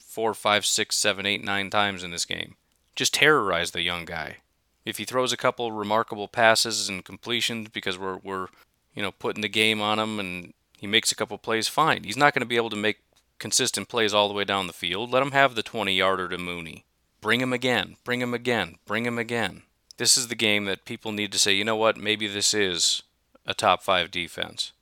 four, 0.00 0.34
five, 0.34 0.66
six, 0.66 0.96
seven, 0.96 1.26
eight, 1.26 1.44
nine 1.44 1.70
times 1.70 2.02
in 2.02 2.10
this 2.10 2.24
game. 2.24 2.56
Just 2.96 3.14
terrorize 3.14 3.70
the 3.70 3.82
young 3.82 4.04
guy. 4.04 4.38
If 4.84 4.98
he 4.98 5.04
throws 5.04 5.32
a 5.32 5.36
couple 5.36 5.70
remarkable 5.70 6.26
passes 6.26 6.88
and 6.88 7.04
completions 7.04 7.68
because 7.68 7.96
we're 7.96 8.18
we're 8.18 8.48
you 8.94 9.02
know 9.02 9.12
putting 9.12 9.42
the 9.42 9.48
game 9.48 9.80
on 9.80 10.00
him 10.00 10.18
and 10.18 10.54
he 10.78 10.86
makes 10.86 11.12
a 11.12 11.14
couple 11.14 11.36
plays, 11.38 11.68
fine. 11.68 12.04
He's 12.04 12.16
not 12.16 12.34
going 12.34 12.40
to 12.40 12.46
be 12.46 12.56
able 12.56 12.70
to 12.70 12.76
make 12.76 12.98
consistent 13.38 13.88
plays 13.88 14.14
all 14.14 14.28
the 14.28 14.34
way 14.34 14.44
down 14.44 14.66
the 14.66 14.72
field. 14.72 15.10
Let 15.10 15.22
him 15.22 15.32
have 15.32 15.54
the 15.54 15.62
20 15.62 15.94
yarder 15.94 16.28
to 16.28 16.38
Mooney. 16.38 16.84
Bring 17.20 17.40
him 17.40 17.52
again, 17.52 17.96
bring 18.04 18.20
him 18.20 18.32
again, 18.32 18.76
bring 18.86 19.04
him 19.04 19.18
again. 19.18 19.62
This 19.96 20.16
is 20.16 20.28
the 20.28 20.36
game 20.36 20.66
that 20.66 20.84
people 20.84 21.10
need 21.10 21.32
to 21.32 21.38
say, 21.38 21.52
you 21.52 21.64
know 21.64 21.76
what, 21.76 21.96
maybe 21.96 22.28
this 22.28 22.54
is 22.54 23.02
a 23.44 23.54
top 23.54 23.82
five 23.82 24.10
defense. 24.10 24.72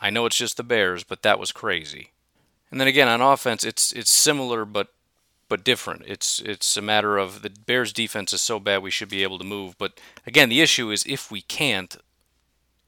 I 0.00 0.10
know 0.10 0.26
it's 0.26 0.36
just 0.36 0.58
the 0.58 0.62
Bears, 0.62 1.04
but 1.04 1.22
that 1.22 1.38
was 1.38 1.52
crazy. 1.52 2.10
And 2.70 2.78
then 2.78 2.88
again 2.88 3.08
on 3.08 3.22
offense, 3.22 3.64
it's 3.64 3.92
it's 3.92 4.10
similar 4.10 4.66
but 4.66 4.88
but 5.48 5.64
different. 5.64 6.02
It's 6.06 6.40
it's 6.40 6.76
a 6.76 6.82
matter 6.82 7.16
of 7.16 7.40
the 7.40 7.50
Bears 7.50 7.92
defense 7.92 8.32
is 8.32 8.42
so 8.42 8.60
bad 8.60 8.82
we 8.82 8.90
should 8.90 9.08
be 9.08 9.22
able 9.22 9.38
to 9.38 9.44
move. 9.44 9.78
But 9.78 9.98
again, 10.26 10.50
the 10.50 10.60
issue 10.60 10.90
is 10.90 11.04
if 11.06 11.30
we 11.30 11.40
can't, 11.40 11.96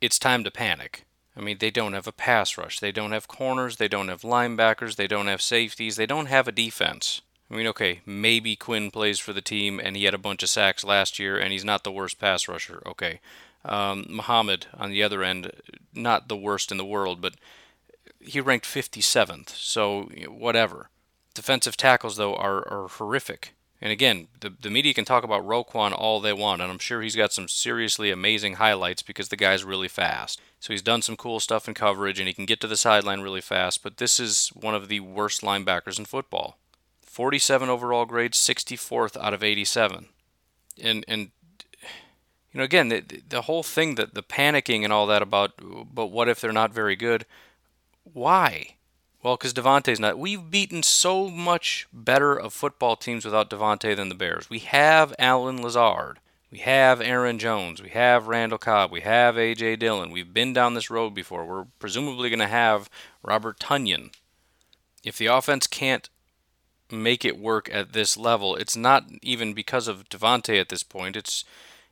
it's 0.00 0.18
time 0.18 0.44
to 0.44 0.50
panic. 0.50 1.04
I 1.38 1.40
mean, 1.40 1.58
they 1.58 1.70
don't 1.70 1.92
have 1.92 2.08
a 2.08 2.12
pass 2.12 2.58
rush. 2.58 2.80
They 2.80 2.90
don't 2.90 3.12
have 3.12 3.28
corners. 3.28 3.76
They 3.76 3.86
don't 3.86 4.08
have 4.08 4.22
linebackers. 4.22 4.96
They 4.96 5.06
don't 5.06 5.28
have 5.28 5.40
safeties. 5.40 5.94
They 5.94 6.06
don't 6.06 6.26
have 6.26 6.48
a 6.48 6.52
defense. 6.52 7.22
I 7.50 7.54
mean, 7.54 7.66
okay, 7.68 8.00
maybe 8.04 8.56
Quinn 8.56 8.90
plays 8.90 9.18
for 9.18 9.32
the 9.32 9.40
team 9.40 9.80
and 9.82 9.96
he 9.96 10.04
had 10.04 10.14
a 10.14 10.18
bunch 10.18 10.42
of 10.42 10.50
sacks 10.50 10.84
last 10.84 11.18
year 11.18 11.38
and 11.38 11.52
he's 11.52 11.64
not 11.64 11.84
the 11.84 11.92
worst 11.92 12.18
pass 12.18 12.48
rusher. 12.48 12.82
Okay. 12.84 13.20
Um, 13.64 14.04
Muhammad 14.08 14.66
on 14.74 14.90
the 14.90 15.02
other 15.02 15.22
end, 15.22 15.52
not 15.94 16.28
the 16.28 16.36
worst 16.36 16.72
in 16.72 16.76
the 16.76 16.84
world, 16.84 17.20
but 17.20 17.34
he 18.20 18.40
ranked 18.40 18.66
57th, 18.66 19.50
so 19.50 20.02
whatever. 20.26 20.90
Defensive 21.34 21.76
tackles, 21.76 22.16
though, 22.16 22.34
are, 22.34 22.66
are 22.68 22.88
horrific. 22.88 23.54
And 23.80 23.92
again, 23.92 24.28
the, 24.40 24.50
the 24.60 24.70
media 24.70 24.92
can 24.92 25.04
talk 25.04 25.22
about 25.22 25.46
Roquan 25.46 25.92
all 25.96 26.20
they 26.20 26.32
want, 26.32 26.60
and 26.60 26.70
I'm 26.70 26.80
sure 26.80 27.00
he's 27.00 27.16
got 27.16 27.32
some 27.32 27.48
seriously 27.48 28.10
amazing 28.10 28.54
highlights 28.54 29.02
because 29.02 29.28
the 29.28 29.36
guy's 29.36 29.64
really 29.64 29.88
fast. 29.88 30.40
So 30.60 30.72
he's 30.72 30.82
done 30.82 31.02
some 31.02 31.16
cool 31.16 31.40
stuff 31.40 31.68
in 31.68 31.74
coverage 31.74 32.18
and 32.18 32.26
he 32.26 32.34
can 32.34 32.46
get 32.46 32.60
to 32.60 32.66
the 32.66 32.76
sideline 32.76 33.20
really 33.20 33.40
fast, 33.40 33.82
but 33.82 33.98
this 33.98 34.18
is 34.18 34.48
one 34.54 34.74
of 34.74 34.88
the 34.88 35.00
worst 35.00 35.42
linebackers 35.42 35.98
in 35.98 36.04
football. 36.04 36.58
47 37.02 37.68
overall 37.68 38.06
grade, 38.06 38.32
64th 38.32 39.16
out 39.20 39.34
of 39.34 39.42
87. 39.42 40.06
And 40.80 41.04
and 41.08 41.30
you 42.52 42.58
know 42.58 42.64
again 42.64 42.88
the 42.88 43.02
the 43.28 43.42
whole 43.42 43.62
thing 43.62 43.96
that 43.96 44.14
the 44.14 44.22
panicking 44.22 44.84
and 44.84 44.92
all 44.92 45.06
that 45.08 45.22
about 45.22 45.52
but 45.92 46.06
what 46.06 46.28
if 46.28 46.40
they're 46.40 46.52
not 46.52 46.72
very 46.72 46.96
good? 46.96 47.26
Why? 48.04 48.74
Well, 49.22 49.36
because 49.36 49.52
Davante's 49.52 49.98
not. 49.98 50.18
We've 50.18 50.50
beaten 50.50 50.82
so 50.82 51.28
much 51.28 51.88
better 51.92 52.36
of 52.36 52.52
football 52.52 52.94
teams 52.94 53.24
without 53.24 53.50
Davante 53.50 53.94
than 53.96 54.08
the 54.08 54.14
Bears. 54.14 54.48
We 54.48 54.60
have 54.60 55.12
Allen 55.18 55.60
Lazard. 55.60 56.20
We 56.50 56.58
have 56.58 57.00
Aaron 57.00 57.38
Jones. 57.38 57.82
We 57.82 57.90
have 57.90 58.26
Randall 58.26 58.58
Cobb. 58.58 58.90
We 58.90 59.02
have 59.02 59.36
A.J. 59.36 59.76
Dillon. 59.76 60.10
We've 60.10 60.32
been 60.32 60.54
down 60.54 60.74
this 60.74 60.90
road 60.90 61.14
before. 61.14 61.44
We're 61.44 61.66
presumably 61.78 62.30
going 62.30 62.38
to 62.38 62.46
have 62.46 62.88
Robert 63.22 63.58
Tonyan. 63.58 64.12
If 65.04 65.18
the 65.18 65.26
offense 65.26 65.66
can't 65.66 66.08
make 66.90 67.24
it 67.24 67.38
work 67.38 67.68
at 67.72 67.92
this 67.92 68.16
level, 68.16 68.56
it's 68.56 68.76
not 68.76 69.04
even 69.20 69.52
because 69.52 69.88
of 69.88 70.08
Davante 70.08 70.58
at 70.58 70.70
this 70.70 70.82
point. 70.82 71.16
It's 71.16 71.44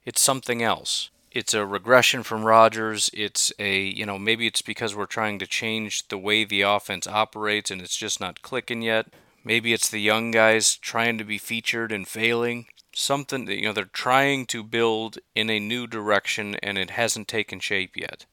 it's 0.07 0.23
something 0.23 0.63
else. 0.63 1.11
It's 1.33 1.53
a 1.53 1.67
regression 1.67 2.23
from 2.23 2.45
Rodgers. 2.45 3.11
It's 3.13 3.53
a, 3.59 3.79
you 3.79 4.07
know, 4.07 4.19
maybe 4.19 4.47
it's 4.47 4.63
because 4.63 4.95
we're 4.95 5.05
trying 5.05 5.39
to 5.41 5.47
change 5.47 6.09
the 6.09 6.17
way 6.17 6.45
the 6.45 6.63
offense 6.63 7.07
operates 7.07 7.71
and 7.71 7.83
it's 7.83 7.97
just 7.97 8.21
not 8.21 8.41
clicking 8.41 8.81
yet. 8.81 9.09
Maybe 9.45 9.75
it's 9.75 9.91
the 9.91 10.01
young 10.01 10.31
guys 10.31 10.77
trying 10.77 11.19
to 11.19 11.25
be 11.25 11.37
featured 11.37 11.93
and 11.93 12.09
failing 12.09 12.67
something 12.97 13.45
that, 13.45 13.57
you 13.57 13.67
know 13.67 13.73
they're 13.73 13.85
trying 13.85 14.47
to 14.47 14.62
build 14.62 15.19
in 15.35 15.50
a 15.50 15.61
new 15.61 15.87
direction 15.87 16.57
and 16.62 16.79
it 16.79 16.91
hasn't 16.91 17.29
taken 17.29 17.61
shape 17.61 17.97
yet. 17.97 18.25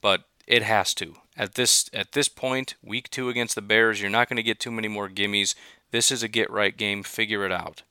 But 0.00 0.24
it 0.46 0.62
has 0.62 0.92
to. 0.94 1.14
At 1.36 1.54
this 1.54 1.88
at 1.92 2.12
this 2.12 2.28
point 2.28 2.74
week 2.82 3.10
2 3.10 3.28
against 3.28 3.54
the 3.54 3.62
bears 3.62 4.00
you're 4.00 4.10
not 4.10 4.28
going 4.28 4.36
to 4.36 4.42
get 4.42 4.58
too 4.58 4.72
many 4.72 4.88
more 4.88 5.08
gimmies. 5.08 5.54
This 5.92 6.10
is 6.10 6.22
a 6.22 6.28
get 6.28 6.50
right 6.50 6.76
game. 6.76 7.02
Figure 7.02 7.46
it 7.46 7.52
out. 7.52 7.82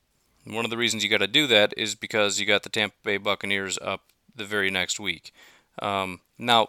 And 0.44 0.54
one 0.54 0.64
of 0.64 0.70
the 0.70 0.76
reasons 0.76 1.02
you 1.02 1.10
got 1.10 1.18
to 1.18 1.26
do 1.26 1.46
that 1.46 1.72
is 1.76 1.94
because 1.94 2.38
you 2.38 2.46
got 2.46 2.62
the 2.62 2.68
Tampa 2.68 2.96
Bay 3.02 3.16
Buccaneers 3.16 3.78
up 3.80 4.02
the 4.34 4.44
very 4.44 4.70
next 4.70 5.00
week. 5.00 5.32
Um, 5.80 6.20
now 6.38 6.68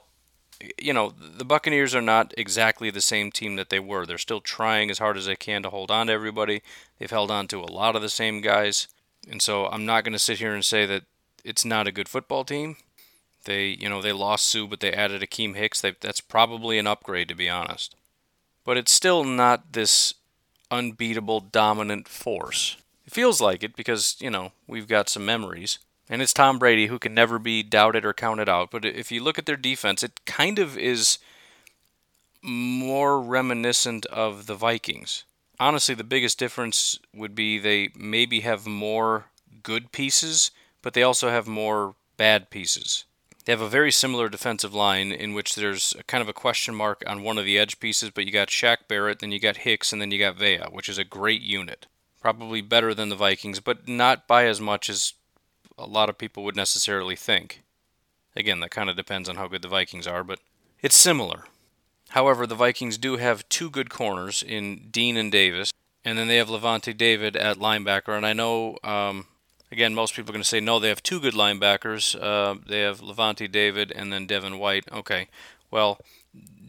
you 0.81 0.93
know 0.93 1.13
the 1.19 1.45
Buccaneers 1.45 1.93
are 1.93 2.01
not 2.01 2.33
exactly 2.37 2.89
the 2.89 3.01
same 3.01 3.29
team 3.29 3.57
that 3.57 3.69
they 3.69 3.79
were. 3.79 4.05
They're 4.05 4.17
still 4.17 4.41
trying 4.41 4.89
as 4.89 4.99
hard 4.99 5.17
as 5.17 5.25
they 5.25 5.35
can 5.35 5.63
to 5.63 5.69
hold 5.69 5.91
on 5.91 6.07
to 6.07 6.13
everybody. 6.13 6.61
They've 6.97 7.11
held 7.11 7.29
on 7.29 7.47
to 7.47 7.61
a 7.61 7.71
lot 7.71 7.97
of 7.97 8.01
the 8.01 8.09
same 8.09 8.39
guys 8.39 8.87
and 9.27 9.41
so 9.41 9.67
I'm 9.67 9.85
not 9.85 10.03
going 10.03 10.13
to 10.13 10.19
sit 10.19 10.39
here 10.39 10.53
and 10.53 10.63
say 10.63 10.85
that 10.85 11.03
it's 11.43 11.65
not 11.65 11.87
a 11.87 11.91
good 11.91 12.09
football 12.09 12.43
team. 12.43 12.77
They, 13.45 13.67
you 13.67 13.89
know, 13.89 14.01
they 14.01 14.11
lost 14.11 14.47
Suh, 14.47 14.67
but 14.67 14.79
they 14.79 14.91
added 14.91 15.21
Akiem 15.21 15.55
Hicks. 15.55 15.81
They, 15.81 15.95
that's 15.99 16.21
probably 16.21 16.77
an 16.77 16.87
upgrade, 16.87 17.29
to 17.29 17.35
be 17.35 17.49
honest. 17.49 17.95
But 18.65 18.77
it's 18.77 18.91
still 18.91 19.23
not 19.23 19.73
this 19.73 20.13
unbeatable, 20.69 21.39
dominant 21.39 22.07
force. 22.07 22.77
It 23.05 23.13
feels 23.13 23.41
like 23.41 23.63
it 23.63 23.75
because, 23.75 24.17
you 24.19 24.29
know, 24.29 24.51
we've 24.67 24.87
got 24.87 25.09
some 25.09 25.25
memories. 25.25 25.79
And 26.09 26.21
it's 26.21 26.33
Tom 26.33 26.59
Brady 26.59 26.87
who 26.87 26.99
can 26.99 27.13
never 27.13 27.39
be 27.39 27.63
doubted 27.63 28.03
or 28.03 28.13
counted 28.13 28.49
out. 28.49 28.71
But 28.71 28.83
if 28.83 29.11
you 29.11 29.23
look 29.23 29.39
at 29.39 29.45
their 29.45 29.57
defense, 29.57 30.03
it 30.03 30.25
kind 30.25 30.59
of 30.59 30.77
is 30.77 31.19
more 32.41 33.21
reminiscent 33.21 34.05
of 34.07 34.47
the 34.47 34.55
Vikings 34.55 35.23
honestly, 35.59 35.95
the 35.95 36.03
biggest 36.03 36.39
difference 36.39 36.99
would 37.13 37.35
be 37.35 37.57
they 37.57 37.89
maybe 37.95 38.41
have 38.41 38.65
more 38.65 39.25
good 39.63 39.91
pieces, 39.91 40.51
but 40.81 40.93
they 40.93 41.03
also 41.03 41.29
have 41.29 41.47
more 41.47 41.95
bad 42.17 42.49
pieces. 42.49 43.05
They 43.45 43.51
have 43.51 43.61
a 43.61 43.69
very 43.69 43.91
similar 43.91 44.29
defensive 44.29 44.73
line 44.73 45.11
in 45.11 45.33
which 45.33 45.55
there's 45.55 45.93
kind 46.07 46.21
of 46.21 46.29
a 46.29 46.33
question 46.33 46.75
mark 46.75 47.03
on 47.07 47.23
one 47.23 47.37
of 47.37 47.45
the 47.45 47.57
edge 47.57 47.79
pieces, 47.79 48.11
but 48.11 48.25
you 48.25 48.31
got 48.31 48.49
Shaq 48.49 48.87
Barrett, 48.87 49.19
then 49.19 49.31
you 49.31 49.39
got 49.39 49.57
Hicks, 49.57 49.91
and 49.91 50.01
then 50.01 50.11
you 50.11 50.19
got 50.19 50.37
Vea, 50.37 50.65
which 50.71 50.89
is 50.89 50.97
a 50.97 51.03
great 51.03 51.41
unit. 51.41 51.87
Probably 52.21 52.61
better 52.61 52.93
than 52.93 53.09
the 53.09 53.15
Vikings, 53.15 53.59
but 53.59 53.87
not 53.87 54.27
by 54.27 54.45
as 54.45 54.59
much 54.59 54.89
as 54.89 55.13
a 55.77 55.87
lot 55.87 56.09
of 56.09 56.17
people 56.17 56.43
would 56.43 56.55
necessarily 56.55 57.15
think. 57.15 57.63
Again, 58.35 58.59
that 58.59 58.71
kind 58.71 58.89
of 58.89 58.95
depends 58.95 59.27
on 59.27 59.37
how 59.37 59.47
good 59.47 59.61
the 59.61 59.67
Vikings 59.67 60.05
are, 60.05 60.23
but 60.23 60.39
it's 60.81 60.95
similar. 60.95 61.45
However, 62.09 62.47
the 62.47 62.55
Vikings 62.55 62.97
do 62.97 63.17
have 63.17 63.47
two 63.49 63.69
good 63.69 63.89
corners 63.89 64.43
in 64.43 64.89
Dean 64.89 65.15
and 65.15 65.31
Davis, 65.31 65.71
and 66.03 66.17
then 66.17 66.27
they 66.27 66.37
have 66.37 66.49
Lavonte 66.49 66.97
David 66.97 67.35
at 67.35 67.57
linebacker. 67.57 68.17
And 68.17 68.25
I 68.25 68.33
know, 68.33 68.77
um, 68.83 69.27
again, 69.71 69.93
most 69.93 70.15
people 70.15 70.31
are 70.31 70.33
going 70.33 70.43
to 70.43 70.47
say 70.47 70.59
no, 70.59 70.79
they 70.79 70.89
have 70.89 71.03
two 71.03 71.19
good 71.19 71.35
linebackers. 71.35 72.19
Uh, 72.19 72.59
they 72.67 72.81
have 72.81 73.01
Lavonte 73.01 73.51
David 73.51 73.91
and 73.91 74.11
then 74.11 74.25
Devin 74.25 74.57
White. 74.57 74.85
Okay, 74.91 75.27
well, 75.69 75.99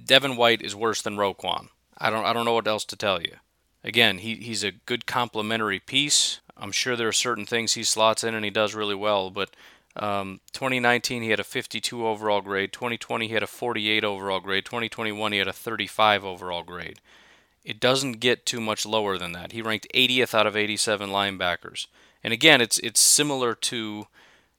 Devin 0.05 0.37
White 0.37 0.63
is 0.63 0.75
worse 0.75 1.01
than 1.01 1.17
Roquan. 1.17 1.69
I 1.97 2.11
don't, 2.11 2.25
I 2.25 2.33
don't 2.33 2.45
know 2.45 2.55
what 2.55 2.69
else 2.69 2.85
to 2.87 2.97
tell 2.97 3.21
you. 3.23 3.37
Again, 3.83 4.19
he, 4.19 4.37
he's 4.37 4.63
a 4.63 4.73
good 4.73 5.07
complementary 5.07 5.81
piece. 5.81 6.41
I'm 6.57 6.73
sure 6.73 6.97
there 6.97 7.09
are 7.09 7.13
certain 7.13 7.47
things 7.47 7.73
he 7.73 7.85
slots 7.85 8.23
in 8.23 8.35
and 8.35 8.45
he 8.45 8.51
does 8.51 8.75
really 8.75 8.95
well, 8.95 9.31
but 9.31 9.51
um, 9.97 10.41
2019, 10.53 11.23
he 11.23 11.31
had 11.31 11.41
a 11.41 11.45
52 11.45 12.07
overall 12.07 12.41
grade. 12.41 12.73
2020, 12.73 13.29
he 13.29 13.35
had 13.35 13.43
a 13.43 13.49
48 13.49 14.05
overall 14.05 14.41
grade. 14.41 14.65
2021, 14.65 15.33
he 15.33 15.39
had 15.39 15.49
a 15.49 15.53
35 15.53 16.25
overall 16.25 16.63
grade. 16.63 17.01
It 17.65 17.81
doesn't 17.81 18.21
get 18.21 18.47
too 18.47 18.61
much 18.61 18.87
lower 18.87 19.19
than 19.19 19.33
that. 19.33 19.53
He 19.53 19.63
ranked 19.63 19.87
80th 19.95 20.35
out 20.35 20.47
of 20.47 20.57
87 20.57 21.11
linebackers. 21.11 21.87
And 22.23 22.33
again, 22.33 22.61
it's 22.61 22.79
it's 22.79 23.01
similar 23.01 23.55
to 23.55 24.07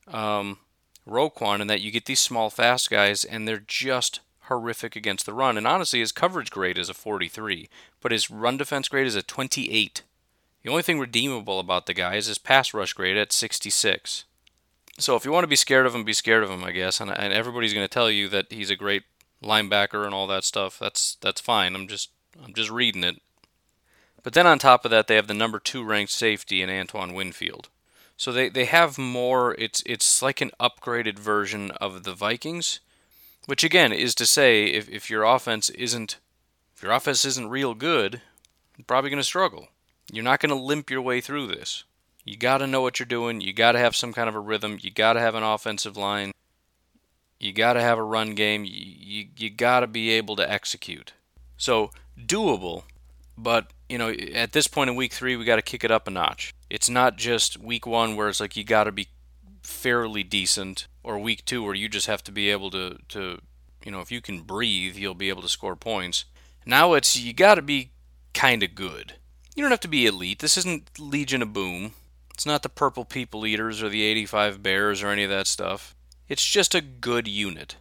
um, 0.08 0.60
Roquan 1.08 1.62
in 1.62 1.68
that 1.68 1.82
you 1.82 1.92
get 1.92 2.06
these 2.06 2.20
small, 2.20 2.50
fast 2.50 2.90
guys, 2.90 3.24
and 3.24 3.48
they're 3.48 3.64
just 3.66 4.20
horrific 4.44 4.96
against 4.96 5.26
the 5.26 5.34
run. 5.34 5.58
And 5.58 5.68
honestly, 5.68 6.00
his 6.00 6.12
coverage 6.12 6.52
grade 6.52 6.78
is 6.78 6.90
a 6.90 6.94
43, 6.94 7.70
but 8.02 8.12
his 8.12 8.30
run 8.30 8.58
defense 8.58 8.88
grade 8.88 9.08
is 9.08 9.16
a 9.16 9.22
28. 9.22 10.04
The 10.64 10.70
only 10.70 10.84
thing 10.84 11.00
redeemable 11.00 11.60
about 11.60 11.86
the 11.86 11.94
guy 11.94 12.16
is 12.16 12.28
his 12.28 12.38
pass 12.38 12.74
rush 12.74 12.94
grade 12.94 13.18
at 13.18 13.32
66. 13.32 14.26
So 15.00 15.16
if 15.16 15.26
you 15.26 15.32
want 15.32 15.44
to 15.44 15.50
be 15.50 15.56
scared 15.56 15.86
of 15.86 15.96
him, 15.96 16.04
be 16.04 16.14
scared 16.14 16.44
of 16.44 16.50
him, 16.50 16.64
I 16.64 16.72
guess. 16.72 17.00
And, 17.00 17.12
and 17.12 17.34
everybody's 17.34 17.74
going 17.74 17.86
to 17.86 17.94
tell 17.94 18.12
you 18.12 18.28
that 18.30 18.52
he's 18.52 18.70
a 18.70 18.76
great 18.76 19.04
linebacker 19.44 20.06
and 20.06 20.14
all 20.14 20.28
that 20.28 20.44
stuff. 20.44 20.78
That's 20.80 21.16
that's 21.22 21.42
fine. 21.42 21.76
I'm 21.76 21.88
just 21.88 22.10
I'm 22.44 22.54
just 22.54 22.70
reading 22.70 23.04
it. 23.04 23.22
But 24.24 24.34
then 24.34 24.46
on 24.46 24.60
top 24.60 24.86
of 24.86 24.92
that, 24.92 25.08
they 25.08 25.16
have 25.16 25.28
the 25.28 25.34
number 25.34 25.60
two 25.60 25.84
ranked 25.84 26.12
safety 26.12 26.62
in 26.62 26.70
Antoine 26.70 27.14
Winfield. 27.14 27.70
So 28.18 28.32
they, 28.32 28.50
they 28.50 28.66
have 28.66 28.98
more. 28.98 29.56
It's 29.58 29.82
it's 29.86 30.22
like 30.22 30.42
an 30.42 30.52
upgraded 30.60 31.18
version 31.18 31.72
of 31.72 32.04
the 32.04 32.14
Vikings, 32.14 32.80
which 33.48 33.64
again 33.64 33.92
is 33.92 34.14
to 34.16 34.26
say, 34.26 34.66
if, 34.66 34.88
if 34.90 35.10
your 35.10 35.24
offense 35.24 35.72
isn't 35.72 36.20
if 36.76 36.84
your 36.84 36.92
offense 36.92 37.26
isn't 37.26 37.50
real 37.50 37.74
good, 37.74 38.22
you're 38.78 38.86
probably 38.86 39.10
going 39.10 39.20
to 39.20 39.24
struggle. 39.24 39.70
You're 40.12 40.24
not 40.24 40.40
going 40.40 40.50
to 40.50 40.56
limp 40.56 40.90
your 40.90 41.02
way 41.02 41.22
through 41.22 41.48
this. 41.48 41.84
You 42.24 42.38
got 42.38 42.60
to 42.60 42.68
know 42.68 42.82
what 42.82 43.00
you're 43.00 43.06
doing. 43.06 43.42
You 43.42 43.54
got 43.54 43.72
to 43.72 43.80
have 43.80 43.96
some 43.96 44.14
kind 44.14 44.30
of 44.30 44.36
a 44.36 44.40
rhythm. 44.40 44.78
You 44.82 44.92
got 44.92 45.14
to 45.14 45.20
have 45.20 45.36
an 45.36 45.44
offensive 45.44 45.98
line. 45.98 46.32
You 47.40 47.52
got 47.54 47.74
to 47.74 47.82
have 47.82 47.98
a 47.98 48.04
run 48.04 48.36
game. 48.36 48.64
You, 48.66 48.74
you, 48.76 49.26
you 49.36 49.50
got 49.50 49.80
to 49.80 49.88
be 49.88 50.12
able 50.12 50.36
to 50.36 50.52
execute. 50.52 51.14
So, 51.58 51.92
doable, 52.18 52.84
but, 53.38 53.68
you 53.90 53.98
know, 53.98 54.12
at 54.12 54.54
this 54.54 54.68
point 54.68 54.90
in 54.90 54.96
week 54.96 55.14
three, 55.14 55.36
we 55.36 55.46
got 55.46 55.56
to 55.56 55.64
kick 55.64 55.84
it 55.84 55.90
up 55.90 56.08
a 56.08 56.12
notch. 56.12 56.54
It's 56.70 56.90
not 56.90 57.18
just 57.18 57.58
week 57.58 57.88
one 57.88 58.16
where 58.16 58.30
it's 58.30 58.40
like 58.40 58.56
you 58.56 58.64
got 58.64 58.84
to 58.84 58.92
be 58.92 59.08
fairly 59.64 60.24
decent, 60.24 60.88
or 61.04 61.18
week 61.18 61.46
two 61.46 61.64
where 61.64 61.74
you 61.74 61.90
just 61.90 62.08
have 62.08 62.24
to 62.24 62.32
be 62.32 62.50
able 62.50 62.70
to, 62.72 62.98
to, 63.10 63.40
you 63.84 63.92
know, 63.92 64.02
if 64.02 64.12
you 64.12 64.22
can 64.22 64.42
breathe, 64.42 64.96
you'll 64.96 65.16
be 65.16 65.30
able 65.30 65.42
to 65.42 65.50
score 65.50 65.76
points. 65.76 66.26
Now 66.66 66.94
it's 66.94 67.20
you 67.20 67.34
got 67.34 67.56
to 67.56 67.62
be 67.62 67.92
kind 68.34 68.62
of 68.62 68.76
good. 68.76 69.16
You 69.56 69.64
don't 69.64 69.72
have 69.72 69.80
to 69.82 69.88
be 69.88 70.06
elite. 70.06 70.40
This 70.40 70.58
isn't 70.58 71.00
Legion 71.00 71.42
of 71.42 71.54
Boom. 71.54 71.94
It's 72.42 72.46
not 72.48 72.64
the 72.64 72.70
Purple 72.70 73.06
People 73.06 73.46
Eaters 73.46 73.84
or 73.84 73.90
the 73.90 74.02
85 74.02 74.64
Bears 74.64 75.04
or 75.04 75.10
any 75.10 75.24
of 75.24 75.30
that 75.30 75.46
stuff. 75.46 75.94
It's 76.28 76.44
just 76.44 76.74
a 76.74 76.82
good 76.82 77.28
unit. 77.28 77.76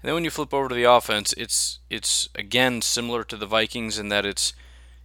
And 0.00 0.08
then 0.08 0.14
when 0.14 0.24
you 0.24 0.30
flip 0.30 0.54
over 0.54 0.70
to 0.70 0.74
the 0.74 0.84
offense, 0.90 1.34
it's 1.34 1.78
it's 1.90 2.30
again 2.34 2.80
similar 2.80 3.22
to 3.24 3.36
the 3.36 3.44
Vikings 3.44 3.98
in 3.98 4.08
that 4.08 4.24
it's 4.24 4.54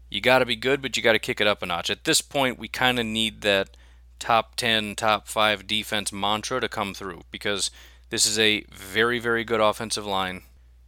you 0.10 0.22
got 0.22 0.40
to 0.40 0.46
be 0.46 0.56
good, 0.56 0.82
but 0.82 0.96
you 0.96 1.04
got 1.04 1.12
to 1.12 1.20
kick 1.20 1.42
it 1.42 1.48
up 1.48 1.62
a 1.62 1.66
notch. 1.66 1.90
At 1.90 2.06
this 2.06 2.22
point, 2.22 2.58
we 2.58 2.70
kind 2.70 2.98
of 2.98 3.06
need 3.06 3.42
that 3.42 3.76
top 4.20 4.56
10, 4.56 4.96
top 4.96 5.28
5 5.28 5.68
defense 5.68 6.14
mantra 6.14 6.62
to 6.62 6.70
come 6.70 6.94
through 6.94 7.24
because 7.30 7.70
this 8.10 8.26
is 8.26 8.40
a 8.40 8.64
very, 8.72 9.20
very 9.20 9.44
good 9.44 9.60
offensive 9.60 10.06
line. 10.06 10.44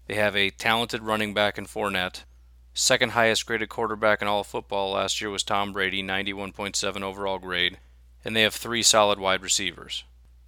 They 0.07 0.15
have 0.15 0.37
a 0.37 0.51
talented 0.51 1.03
running 1.03 1.33
back 1.33 1.57
in 1.57 1.65
Fournette. 1.65 2.23
Second 2.73 3.11
highest 3.11 3.45
graded 3.45 3.67
quarterback 3.67 4.21
in 4.21 4.29
all 4.29 4.45
football 4.45 4.93
last 4.93 5.19
year 5.19 5.29
was 5.29 5.43
Tom 5.43 5.73
Brady, 5.73 6.01
91.7 6.01 7.01
overall 7.01 7.39
grade 7.39 7.77
and 8.23 8.35
they 8.35 8.41
have 8.41 8.55
three 8.55 8.83
solid 8.83 9.19
wide 9.19 9.41
receivers. 9.41 10.03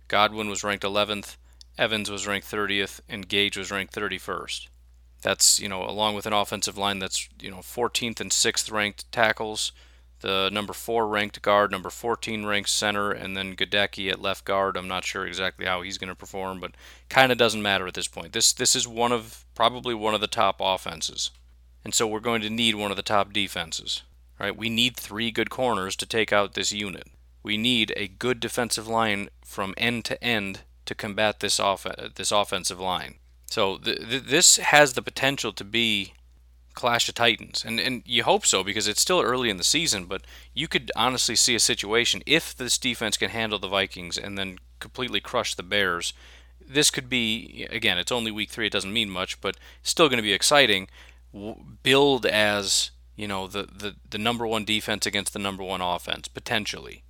Godwin 0.07 0.49
was 0.49 0.63
ranked 0.63 0.83
11th, 0.83 1.37
Evans 1.77 2.11
was 2.11 2.27
ranked 2.27 2.49
30th, 2.49 2.99
and 3.07 3.27
Gage 3.27 3.57
was 3.57 3.71
ranked 3.71 3.95
31st. 3.95 4.67
That's, 5.21 5.59
you 5.59 5.69
know, 5.69 5.83
along 5.83 6.15
with 6.15 6.25
an 6.25 6.33
offensive 6.33 6.77
line 6.77 6.99
that's, 6.99 7.29
you 7.39 7.51
know, 7.51 7.57
14th 7.57 8.19
and 8.19 8.31
6th 8.31 8.71
ranked 8.71 9.11
tackles, 9.11 9.71
the 10.21 10.49
number 10.51 10.73
4 10.73 11.07
ranked 11.07 11.41
guard, 11.41 11.71
number 11.71 11.89
14 11.89 12.45
ranked 12.45 12.69
center, 12.69 13.11
and 13.11 13.35
then 13.35 13.55
Goedeke 13.55 14.11
at 14.11 14.21
left 14.21 14.45
guard. 14.45 14.77
I'm 14.77 14.87
not 14.87 15.05
sure 15.05 15.25
exactly 15.25 15.65
how 15.65 15.81
he's 15.81 15.97
going 15.97 16.09
to 16.09 16.15
perform, 16.15 16.59
but 16.59 16.75
kind 17.09 17.31
of 17.31 17.37
doesn't 17.37 17.61
matter 17.61 17.87
at 17.87 17.93
this 17.93 18.07
point. 18.07 18.33
This 18.33 18.53
this 18.53 18.75
is 18.75 18.87
one 18.87 19.11
of 19.11 19.45
probably 19.55 19.95
one 19.95 20.13
of 20.13 20.21
the 20.21 20.27
top 20.27 20.57
offenses. 20.59 21.31
And 21.83 21.93
so 21.93 22.05
we're 22.05 22.19
going 22.19 22.41
to 22.41 22.49
need 22.49 22.75
one 22.75 22.91
of 22.91 22.97
the 22.97 23.03
top 23.03 23.33
defenses. 23.33 24.03
Right? 24.39 24.55
We 24.55 24.69
need 24.69 24.95
three 24.95 25.31
good 25.31 25.49
corners 25.49 25.95
to 25.97 26.05
take 26.05 26.31
out 26.31 26.53
this 26.53 26.71
unit 26.71 27.07
we 27.43 27.57
need 27.57 27.93
a 27.95 28.07
good 28.07 28.39
defensive 28.39 28.87
line 28.87 29.29
from 29.43 29.73
end 29.77 30.05
to 30.05 30.23
end 30.23 30.61
to 30.85 30.95
combat 30.95 31.39
this 31.39 31.59
off 31.59 31.85
this 32.15 32.31
offensive 32.31 32.79
line. 32.79 33.15
So 33.45 33.77
th- 33.77 34.09
th- 34.09 34.23
this 34.23 34.57
has 34.57 34.93
the 34.93 35.01
potential 35.01 35.51
to 35.53 35.63
be 35.63 36.13
Clash 36.73 37.09
of 37.09 37.15
Titans, 37.15 37.65
and 37.65 37.79
and 37.79 38.03
you 38.05 38.23
hope 38.23 38.45
so 38.45 38.63
because 38.63 38.87
it's 38.87 39.01
still 39.01 39.21
early 39.21 39.49
in 39.49 39.57
the 39.57 39.63
season. 39.63 40.05
But 40.05 40.21
you 40.53 40.67
could 40.67 40.91
honestly 40.95 41.35
see 41.35 41.55
a 41.55 41.59
situation 41.59 42.23
if 42.25 42.55
this 42.55 42.77
defense 42.77 43.17
can 43.17 43.29
handle 43.29 43.59
the 43.59 43.67
Vikings 43.67 44.17
and 44.17 44.37
then 44.37 44.57
completely 44.79 45.19
crush 45.19 45.53
the 45.53 45.63
Bears. 45.63 46.13
This 46.65 46.89
could 46.89 47.09
be 47.09 47.67
again, 47.69 47.97
it's 47.97 48.11
only 48.11 48.31
week 48.31 48.49
three; 48.49 48.67
it 48.67 48.73
doesn't 48.73 48.93
mean 48.93 49.09
much, 49.09 49.41
but 49.41 49.57
still 49.83 50.07
going 50.07 50.17
to 50.17 50.23
be 50.23 50.33
exciting. 50.33 50.87
Build 51.83 52.25
as 52.25 52.91
you 53.15 53.27
know 53.27 53.47
the, 53.47 53.63
the 53.63 53.95
the 54.09 54.17
number 54.17 54.47
one 54.47 54.63
defense 54.63 55.05
against 55.05 55.33
the 55.33 55.39
number 55.39 55.63
one 55.63 55.81
offense 55.81 56.27
potentially. 56.27 57.03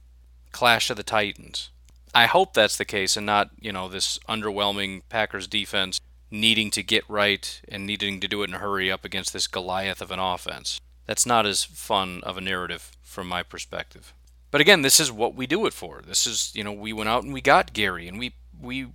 Clash 0.52 0.90
of 0.90 0.98
the 0.98 1.04
Titans. 1.04 1.70
I 2.14 2.26
hope 2.26 2.54
that's 2.54 2.78
the 2.78 2.86
case 2.86 3.16
and 3.16 3.26
not 3.26 3.52
you 3.60 3.72
know 3.72 3.88
this 3.88 4.20
underwhelming 4.28 5.02
Packers 5.10 5.48
defense 5.48 6.00
needing 6.30 6.72
to 6.72 6.84
get 6.84 7.04
right 7.10 7.62
and 7.68 7.86
needing 7.86 8.20
to 8.22 8.28
do 8.28 8.42
it 8.42 8.50
in 8.50 8.56
a 8.56 8.60
hurry 8.60 8.92
up 8.92 9.04
against 9.04 9.34
this 9.34 9.48
Goliath 9.48 10.02
of 10.02 10.12
an 10.12 10.20
offense. 10.20 10.80
That's 11.06 11.26
not 11.26 11.46
as 11.46 11.64
fun 11.64 12.22
of 12.24 12.38
a 12.38 12.42
narrative 12.42 12.92
from 13.02 13.28
my 13.28 13.44
perspective. 13.44 14.14
But 14.50 14.62
again, 14.62 14.82
this 14.82 15.00
is 15.00 15.12
what 15.12 15.36
we 15.36 15.48
do 15.48 15.66
it 15.66 15.74
for. 15.74 16.02
This 16.06 16.26
is, 16.28 16.52
you 16.54 16.64
know, 16.64 16.74
we 16.74 16.94
went 16.94 17.10
out 17.10 17.24
and 17.24 17.34
we 17.34 17.42
got 17.42 17.74
Gary 17.74 18.08
and 18.08 18.18
we 18.20 18.34
we 18.60 18.88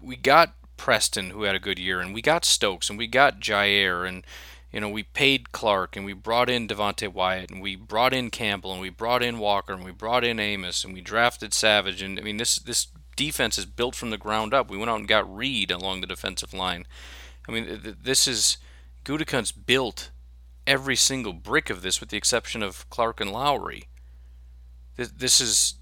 we 0.00 0.16
got 0.16 0.54
Preston 0.76 1.30
who 1.30 1.42
had 1.42 1.54
a 1.54 1.60
good 1.60 1.78
year 1.78 2.00
and 2.00 2.14
we 2.14 2.22
got 2.22 2.44
Stokes 2.44 2.88
and 2.88 2.98
we 2.98 3.06
got 3.06 3.40
Jair 3.40 4.08
and 4.08 4.24
you 4.72 4.80
know, 4.80 4.88
we 4.88 5.02
paid 5.02 5.52
Clark 5.52 5.96
and 5.96 6.04
we 6.04 6.12
brought 6.12 6.48
in 6.48 6.68
Devonte 6.68 7.12
Wyatt 7.12 7.50
and 7.50 7.60
we 7.60 7.76
brought 7.76 8.14
in 8.14 8.30
Campbell 8.30 8.72
and 8.72 8.80
we 8.80 8.90
brought 8.90 9.22
in 9.22 9.38
Walker 9.38 9.72
and 9.72 9.84
we 9.84 9.90
brought 9.90 10.24
in 10.24 10.38
Amos 10.38 10.84
and 10.84 10.94
we 10.94 11.00
drafted 11.00 11.52
Savage 11.52 12.02
and 12.02 12.18
I 12.18 12.22
mean 12.22 12.36
this 12.36 12.56
this 12.56 12.88
defense 13.16 13.58
is 13.58 13.66
built 13.66 13.94
from 13.94 14.10
the 14.10 14.16
ground 14.16 14.54
up. 14.54 14.70
We 14.70 14.78
went 14.78 14.90
out 14.90 15.00
and 15.00 15.08
got 15.08 15.36
Reed 15.36 15.70
along 15.70 16.00
the 16.00 16.06
defensive 16.06 16.54
line. 16.54 16.86
I 17.48 17.52
mean, 17.52 17.96
this 18.02 18.26
is 18.26 18.56
Gutekunst 19.04 19.66
built 19.66 20.10
every 20.66 20.96
single 20.96 21.32
brick 21.32 21.68
of 21.68 21.82
this, 21.82 22.00
with 22.00 22.10
the 22.10 22.16
exception 22.16 22.62
of 22.62 22.88
Clark 22.90 23.20
and 23.20 23.32
Lowry. 23.32 23.88
This 24.96 25.40
is 25.40 25.74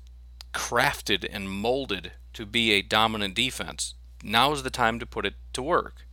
crafted 0.55 1.29
and 1.31 1.51
molded 1.51 2.12
to 2.33 2.46
be 2.46 2.72
a 2.72 2.83
dominant 2.83 3.35
defense. 3.35 3.94
Now 4.22 4.53
is 4.53 4.62
the 4.62 4.70
time 4.70 4.98
to 4.98 5.07
put 5.07 5.27
it 5.27 5.35
to 5.53 5.62
work. 5.62 6.07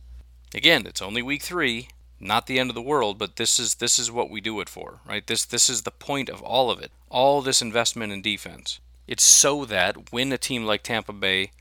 Again, 0.54 0.86
it's 0.86 1.02
only 1.02 1.22
week 1.22 1.42
three, 1.42 1.88
not 2.18 2.46
the 2.46 2.58
end 2.58 2.70
of 2.70 2.74
the 2.74 2.82
world, 2.82 3.18
but 3.18 3.36
this 3.36 3.58
is 3.58 3.76
this 3.76 3.98
is 3.98 4.10
what 4.10 4.30
we 4.30 4.40
do 4.40 4.60
it 4.60 4.68
for, 4.68 5.00
right? 5.06 5.26
This 5.26 5.44
this 5.44 5.68
is 5.68 5.82
the 5.82 5.90
point 5.90 6.28
of 6.28 6.42
all 6.42 6.70
of 6.70 6.80
it. 6.80 6.90
All 7.08 7.42
this 7.42 7.62
investment 7.62 8.12
in 8.12 8.22
defense. 8.22 8.80
It's 9.06 9.22
so 9.22 9.64
that 9.66 10.12
when 10.12 10.32
a 10.32 10.38
team 10.38 10.64
like 10.64 10.82
Tampa 10.82 11.12
Bay, 11.12 11.52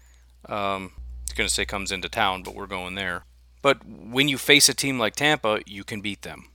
um, 0.48 0.92
to 1.36 1.50
say 1.50 1.66
comes 1.66 1.92
into 1.92 2.10
town, 2.10 2.44
but 2.44 2.56
we're 2.56 2.68
going 2.68 2.96
there. 2.96 3.24
But 3.62 3.86
when 3.86 4.28
you 4.28 4.38
face 4.38 4.70
a 4.70 4.74
team 4.74 5.00
like 5.00 5.16
Tampa, 5.16 5.60
you 5.66 5.84
can 5.84 6.02
beat 6.02 6.22
them. 6.22 6.50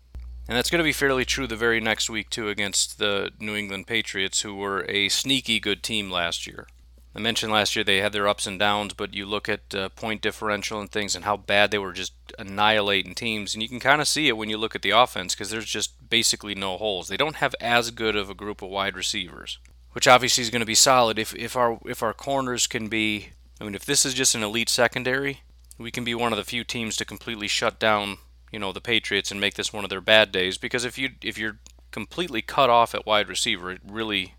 And 0.49 0.57
that's 0.57 0.71
going 0.71 0.79
to 0.79 0.85
be 0.85 0.93
fairly 0.93 1.25
true 1.25 1.47
the 1.47 1.57
very 1.57 1.81
next 1.81 2.11
week, 2.11 2.31
too, 2.31 2.49
against 2.49 2.99
the 2.99 3.31
New 3.39 3.55
England 3.55 3.87
Patriots, 3.87 4.41
who 4.41 4.57
were 4.57 4.85
a 4.89 5.09
sneaky 5.09 5.61
good 5.61 5.83
team 5.83 6.11
last 6.11 6.47
year. 6.47 6.67
I 7.15 7.19
mentioned 7.19 7.53
last 7.53 7.75
year 7.75 7.85
they 7.85 7.99
had 7.99 8.13
their 8.13 8.29
ups 8.29 8.47
and 8.47 8.59
downs, 8.59 8.95
but 8.95 9.15
you 9.15 9.27
look 9.27 9.49
at 9.49 9.75
uh, 9.75 9.89
point 9.91 10.23
differential 10.23 10.81
and 10.81 10.91
things 10.91 11.17
and 11.17 11.25
how 11.25 11.37
bad 11.37 11.71
they 11.71 11.79
were 11.79 11.93
just 11.93 12.13
annihilating 12.39 13.15
teams. 13.15 13.55
And 13.55 13.63
you 13.63 13.69
can 13.69 13.81
kind 13.81 14.01
of 14.01 14.07
see 14.07 14.29
it 14.29 14.37
when 14.37 14.49
you 14.49 14.57
look 14.57 14.77
at 14.77 14.83
the 14.83 14.91
offense 14.91 15.35
because 15.35 15.51
there's 15.51 15.67
just 15.67 16.09
basically 16.09 16.55
no 16.55 16.77
holes. 16.77 17.09
They 17.09 17.17
don't 17.17 17.37
have 17.37 17.55
as 17.61 17.91
good 17.91 18.15
of 18.15 18.31
a 18.31 18.35
group 18.35 18.63
of 18.63 18.71
wide 18.71 18.97
receivers 18.97 19.59
which 19.93 20.09
obviously 20.09 20.43
is 20.43 20.51
going 20.51 20.61
to 20.61 20.67
be 20.67 20.75
solid 20.75 21.19
if, 21.19 21.35
if 21.35 21.57
our 21.57 21.79
if 21.85 22.03
our 22.03 22.15
corners 22.15 22.67
can 22.67 22.89
be 22.89 23.31
I 23.61 23.65
mean 23.65 23.75
if 23.75 23.85
this 23.85 24.07
is 24.07 24.15
just 24.15 24.35
an 24.35 24.43
elite 24.43 24.69
secondary, 24.69 25.43
we 25.79 25.91
can 25.91 26.05
be 26.05 26.15
one 26.15 26.33
of 26.33 26.37
the 26.37 26.45
few 26.45 26.65
teams 26.65 26.97
to 26.97 27.05
completely 27.05 27.49
shut 27.49 27.79
down, 27.79 28.19
you 28.53 28.59
know, 28.59 28.73
the 28.73 28.81
Patriots 28.81 29.31
and 29.31 29.41
make 29.41 29.55
this 29.55 29.73
one 29.73 29.85
of 29.85 29.91
their 29.91 30.01
bad 30.01 30.33
days 30.33 30.59
because 30.59 30.85
if 30.85 30.99
you 30.99 31.11
if 31.23 31.39
you're 31.39 31.59
completely 31.91 32.43
cut 32.43 32.71
off 32.71 32.95
at 32.95 33.07
wide 33.07 33.29
receiver, 33.29 33.73
it 33.73 33.81
really 33.87 34.35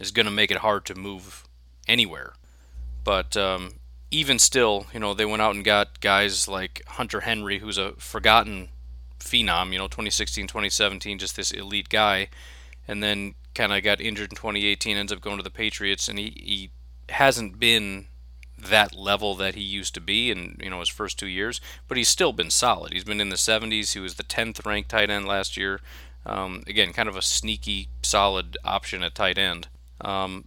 is 0.00 0.10
going 0.10 0.26
to 0.26 0.32
make 0.32 0.50
it 0.50 0.58
hard 0.58 0.84
to 0.86 0.94
move 0.94 1.43
anywhere. 1.88 2.32
But 3.04 3.36
um, 3.36 3.74
even 4.10 4.38
still, 4.38 4.86
you 4.92 5.00
know, 5.00 5.14
they 5.14 5.26
went 5.26 5.42
out 5.42 5.54
and 5.54 5.64
got 5.64 6.00
guys 6.00 6.48
like 6.48 6.82
Hunter 6.86 7.20
Henry, 7.20 7.58
who's 7.58 7.78
a 7.78 7.92
forgotten 7.92 8.68
phenom, 9.18 9.72
you 9.72 9.78
know, 9.78 9.88
2016, 9.88 10.46
2017, 10.46 11.18
just 11.18 11.36
this 11.36 11.50
elite 11.50 11.88
guy. 11.88 12.28
And 12.86 13.02
then 13.02 13.34
kind 13.54 13.72
of 13.72 13.82
got 13.82 14.00
injured 14.00 14.32
in 14.32 14.36
2018, 14.36 14.96
ends 14.96 15.12
up 15.12 15.20
going 15.20 15.38
to 15.38 15.42
the 15.42 15.50
Patriots, 15.50 16.08
and 16.08 16.18
he, 16.18 16.32
he 16.36 16.70
hasn't 17.08 17.58
been 17.58 18.06
that 18.58 18.94
level 18.94 19.34
that 19.34 19.54
he 19.54 19.60
used 19.60 19.94
to 19.94 20.00
be 20.00 20.30
in 20.30 20.56
you 20.62 20.70
know 20.70 20.80
his 20.80 20.88
first 20.88 21.18
two 21.18 21.26
years, 21.26 21.60
but 21.88 21.96
he's 21.96 22.08
still 22.08 22.32
been 22.32 22.50
solid. 22.50 22.92
He's 22.92 23.04
been 23.04 23.20
in 23.20 23.28
the 23.28 23.36
70s. 23.36 23.92
He 23.92 24.00
was 24.00 24.14
the 24.14 24.22
10th 24.22 24.64
ranked 24.64 24.90
tight 24.90 25.10
end 25.10 25.26
last 25.26 25.56
year. 25.56 25.80
Um, 26.26 26.62
again, 26.66 26.92
kind 26.92 27.08
of 27.08 27.16
a 27.16 27.22
sneaky, 27.22 27.88
solid 28.02 28.56
option 28.64 29.02
at 29.02 29.14
tight 29.14 29.38
end. 29.38 29.68
Um, 30.00 30.46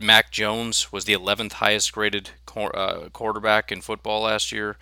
Mac 0.00 0.30
Jones 0.30 0.90
was 0.90 1.04
the 1.04 1.12
11th 1.12 1.54
highest 1.54 1.92
graded 1.92 2.30
uh, 2.56 3.10
quarterback 3.12 3.70
in 3.70 3.82
football 3.82 4.22
last 4.22 4.50
year. 4.50 4.76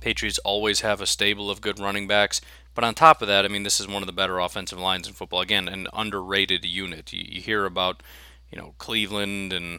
Patriots 0.00 0.38
always 0.38 0.80
have 0.80 1.00
a 1.00 1.06
stable 1.06 1.50
of 1.50 1.60
good 1.60 1.78
running 1.78 2.08
backs. 2.08 2.40
But 2.74 2.84
on 2.84 2.94
top 2.94 3.22
of 3.22 3.28
that, 3.28 3.44
I 3.44 3.48
mean, 3.48 3.62
this 3.62 3.80
is 3.80 3.88
one 3.88 4.02
of 4.02 4.06
the 4.06 4.12
better 4.12 4.38
offensive 4.38 4.78
lines 4.78 5.06
in 5.06 5.14
football. 5.14 5.40
Again, 5.40 5.68
an 5.68 5.86
underrated 5.92 6.64
unit. 6.64 7.12
You, 7.12 7.24
you 7.26 7.40
hear 7.40 7.64
about, 7.64 8.02
you 8.50 8.58
know, 8.58 8.74
Cleveland 8.78 9.52
and 9.52 9.78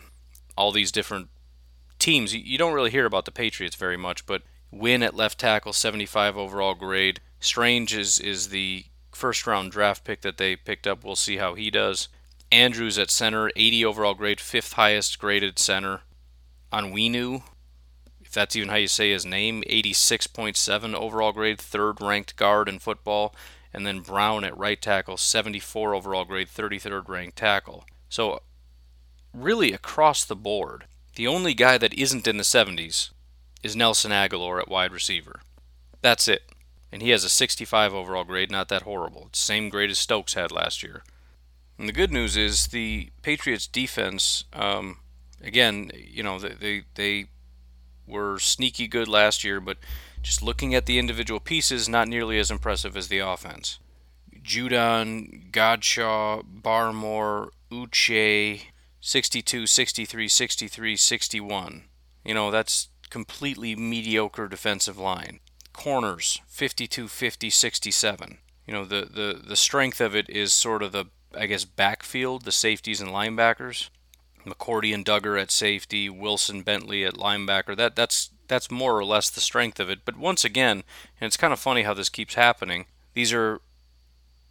all 0.58 0.72
these 0.72 0.92
different 0.92 1.28
teams. 2.00 2.34
You, 2.34 2.40
you 2.40 2.58
don't 2.58 2.74
really 2.74 2.90
hear 2.90 3.06
about 3.06 3.26
the 3.26 3.32
Patriots 3.32 3.76
very 3.76 3.98
much, 3.98 4.26
but 4.26 4.42
Wynn 4.72 5.04
at 5.04 5.16
left 5.16 5.38
tackle, 5.38 5.74
75 5.74 6.38
overall 6.38 6.74
grade. 6.74 7.20
Strange 7.40 7.96
is 7.96 8.20
is 8.20 8.50
the 8.50 8.86
first 9.12 9.46
round 9.46 9.72
draft 9.72 10.04
pick 10.04 10.22
that 10.22 10.38
they 10.38 10.56
picked 10.56 10.88
up. 10.88 11.04
We'll 11.04 11.16
see 11.16 11.38
how 11.38 11.54
he 11.54 11.70
does. 11.70 12.08
Andrews 12.52 12.98
at 12.98 13.12
center, 13.12 13.52
80 13.56 13.86
overall 13.86 14.14
grade, 14.14 14.40
fifth 14.40 14.74
highest 14.74 15.20
graded 15.20 15.60
center. 15.60 16.02
on 16.72 16.92
Onwenu, 16.92 17.44
if 18.22 18.32
that's 18.32 18.56
even 18.56 18.70
how 18.70 18.76
you 18.76 18.88
say 18.88 19.12
his 19.12 19.26
name, 19.26 19.64
86.7 19.70 20.94
overall 20.94 21.32
grade, 21.32 21.60
third 21.60 22.02
ranked 22.02 22.36
guard 22.36 22.68
in 22.68 22.80
football. 22.80 23.34
And 23.74 23.86
then 23.86 24.00
Brown 24.00 24.44
at 24.44 24.58
right 24.58 24.82
tackle, 24.82 25.18
74 25.18 25.94
overall 25.94 26.26
grade, 26.26 26.48
33rd 26.48 27.08
ranked 27.08 27.38
tackle. 27.38 27.86
So, 28.10 28.42
really 29.34 29.72
across 29.72 30.26
the 30.26 30.36
board, 30.36 30.86
the 31.16 31.28
only 31.28 31.54
guy 31.54 31.78
that 31.78 31.94
isn't 31.94 32.28
in 32.28 32.38
the 32.38 32.44
70s 32.44 33.12
is 33.64 33.76
Nelson 33.76 34.12
Agholor 34.12 34.60
at 34.60 34.70
wide 34.70 34.94
receiver. 34.94 35.42
That's 36.02 36.28
it. 36.28 36.44
And 36.92 37.02
he 37.02 37.10
has 37.10 37.24
a 37.24 37.30
65 37.30 37.94
overall 37.94 38.24
grade, 38.24 38.52
not 38.52 38.70
that 38.70 38.84
horrible. 38.84 39.28
It's 39.28 39.40
same 39.40 39.70
grade 39.70 39.90
as 39.90 40.00
Stokes 40.00 40.34
had 40.36 40.52
last 40.52 40.82
year. 40.84 41.04
And 41.78 41.88
the 41.88 41.94
good 41.94 42.12
news 42.12 42.36
is 42.36 42.68
the 42.68 43.10
Patriots 43.22 43.68
defense, 43.68 44.46
um, 44.54 44.98
again, 45.44 45.92
you 45.96 46.24
know, 46.24 46.40
they, 46.40 46.54
they, 46.54 46.84
they 46.96 47.26
were 48.08 48.40
sneaky 48.40 48.88
good 48.88 49.08
last 49.08 49.44
year, 49.44 49.60
but 49.60 49.78
just 50.22 50.42
looking 50.42 50.74
at 50.74 50.86
the 50.86 50.98
individual 50.98 51.40
pieces, 51.40 51.88
not 51.88 52.08
nearly 52.08 52.40
as 52.40 52.50
impressive 52.50 52.98
as 52.98 53.10
the 53.10 53.20
offense. 53.20 53.80
Judon, 54.42 55.52
Godchaux, 55.52 56.44
Barmore, 56.62 57.50
Uche, 57.72 58.62
62, 59.02 59.68
63, 59.68 60.28
63, 60.28 60.96
61. 60.96 61.84
You 62.26 62.34
know, 62.34 62.50
that's 62.50 62.90
completely 63.10 63.76
mediocre 63.76 64.48
defensive 64.48 64.98
line. 64.98 65.40
Corners, 65.74 66.42
52, 66.48 67.08
50, 67.08 67.50
67. 67.50 68.38
You 68.66 68.74
know, 68.74 68.86
the, 68.86 69.08
the, 69.10 69.42
the 69.48 69.56
strength 69.56 70.02
of 70.02 70.16
it 70.16 70.30
is 70.30 70.52
sort 70.52 70.82
of 70.82 70.92
the, 70.92 71.06
I 71.38 71.46
guess, 71.46 71.66
backfield, 71.66 72.44
the 72.44 72.52
safeties 72.52 73.02
and 73.02 73.12
linebackers. 73.12 73.90
McCourty 74.46 74.94
and 74.94 75.06
Dugger 75.06 75.40
at 75.40 75.52
safety, 75.52 76.10
Wilson 76.10 76.62
Bentley 76.62 77.04
at 77.04 77.16
linebacker. 77.16 77.76
That 77.76 77.96
that's 77.96 78.30
that's 78.48 78.72
more 78.72 78.98
or 78.98 79.04
less 79.04 79.30
the 79.30 79.42
strength 79.42 79.80
of 79.80 79.90
it. 79.90 80.00
But 80.06 80.18
once 80.18 80.46
again, 80.46 80.84
and 81.20 81.28
it's 81.28 81.38
kind 81.38 81.54
of 81.54 81.60
funny 81.60 81.84
how 81.84 81.94
this 81.94 82.10
keeps 82.10 82.36
happening. 82.36 82.86
These 83.14 83.34
are 83.34 83.60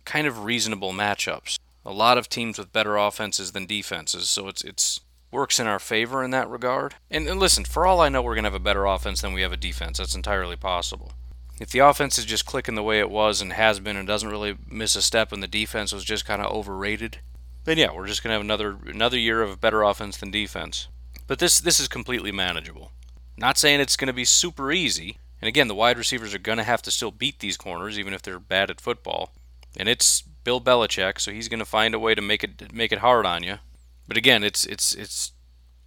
kind 0.05 0.27
of 0.27 0.44
reasonable 0.44 0.92
matchups. 0.92 1.59
A 1.85 1.92
lot 1.92 2.18
of 2.18 2.29
teams 2.29 2.59
with 2.59 2.72
better 2.72 2.96
offenses 2.96 3.53
than 3.53 3.66
defenses, 3.66 4.29
so 4.29 4.49
it's 4.49 4.62
it's 4.62 5.01
works 5.31 5.59
in 5.59 5.66
our 5.66 5.79
favor 5.79 6.22
in 6.22 6.31
that 6.31 6.49
regard. 6.49 6.94
And, 7.11 7.27
and 7.27 7.40
listen, 7.40 7.64
for 7.64 7.87
all 7.87 8.01
I 8.01 8.09
know, 8.09 8.22
we're 8.22 8.35
gonna 8.35 8.46
have 8.46 8.55
a 8.55 8.61
better 8.61 8.87
offense 8.87 9.22
than 9.22 9.33
we 9.33 9.42
have 9.42 9.53
a 9.53 9.57
defense. 9.57 9.99
That's 9.99 10.14
entirely 10.14 10.57
possible. 10.57 11.12
If 11.58 11.70
the 11.70 11.78
offense 11.78 12.18
is 12.18 12.26
just 12.26 12.44
clicking 12.44 12.74
the 12.74 12.82
way 12.82 12.98
it 12.98 13.10
was 13.10 13.40
and 13.40 13.52
has 13.52 13.80
been 13.80 13.96
and 13.96 14.06
doesn't 14.06 14.28
really 14.28 14.56
miss 14.68 14.94
a 14.94 15.02
step 15.02 15.32
and 15.32 15.42
the 15.42 15.48
defense 15.48 15.92
was 15.92 16.04
just 16.04 16.26
kind 16.26 16.42
of 16.42 16.52
overrated, 16.52 17.20
then 17.64 17.78
yeah, 17.78 17.92
we're 17.92 18.06
just 18.06 18.22
gonna 18.22 18.34
have 18.34 18.42
another 18.42 18.76
another 18.86 19.18
year 19.18 19.42
of 19.42 19.60
better 19.60 19.82
offense 19.82 20.16
than 20.16 20.30
defense. 20.30 20.88
But 21.26 21.38
this 21.38 21.58
this 21.58 21.80
is 21.80 21.88
completely 21.88 22.30
manageable. 22.30 22.92
Not 23.36 23.58
saying 23.58 23.80
it's 23.80 23.96
gonna 23.96 24.12
be 24.12 24.24
super 24.24 24.70
easy. 24.70 25.18
And 25.40 25.48
again, 25.48 25.68
the 25.68 25.74
wide 25.74 25.98
receivers 25.98 26.34
are 26.34 26.38
gonna 26.38 26.64
have 26.64 26.82
to 26.82 26.90
still 26.90 27.10
beat 27.10 27.40
these 27.40 27.56
corners, 27.56 27.98
even 27.98 28.12
if 28.12 28.22
they're 28.22 28.38
bad 28.38 28.70
at 28.70 28.80
football. 28.80 29.32
And 29.76 29.88
it's 29.88 30.22
Bill 30.44 30.60
Belichick, 30.60 31.20
so 31.20 31.32
he's 31.32 31.48
gonna 31.48 31.64
find 31.64 31.94
a 31.94 31.98
way 31.98 32.14
to 32.14 32.22
make 32.22 32.44
it 32.44 32.72
make 32.72 32.92
it 32.92 32.98
hard 32.98 33.26
on 33.26 33.42
you. 33.42 33.58
But 34.06 34.16
again, 34.16 34.44
it's 34.44 34.64
it's 34.64 34.94
it's 34.94 35.32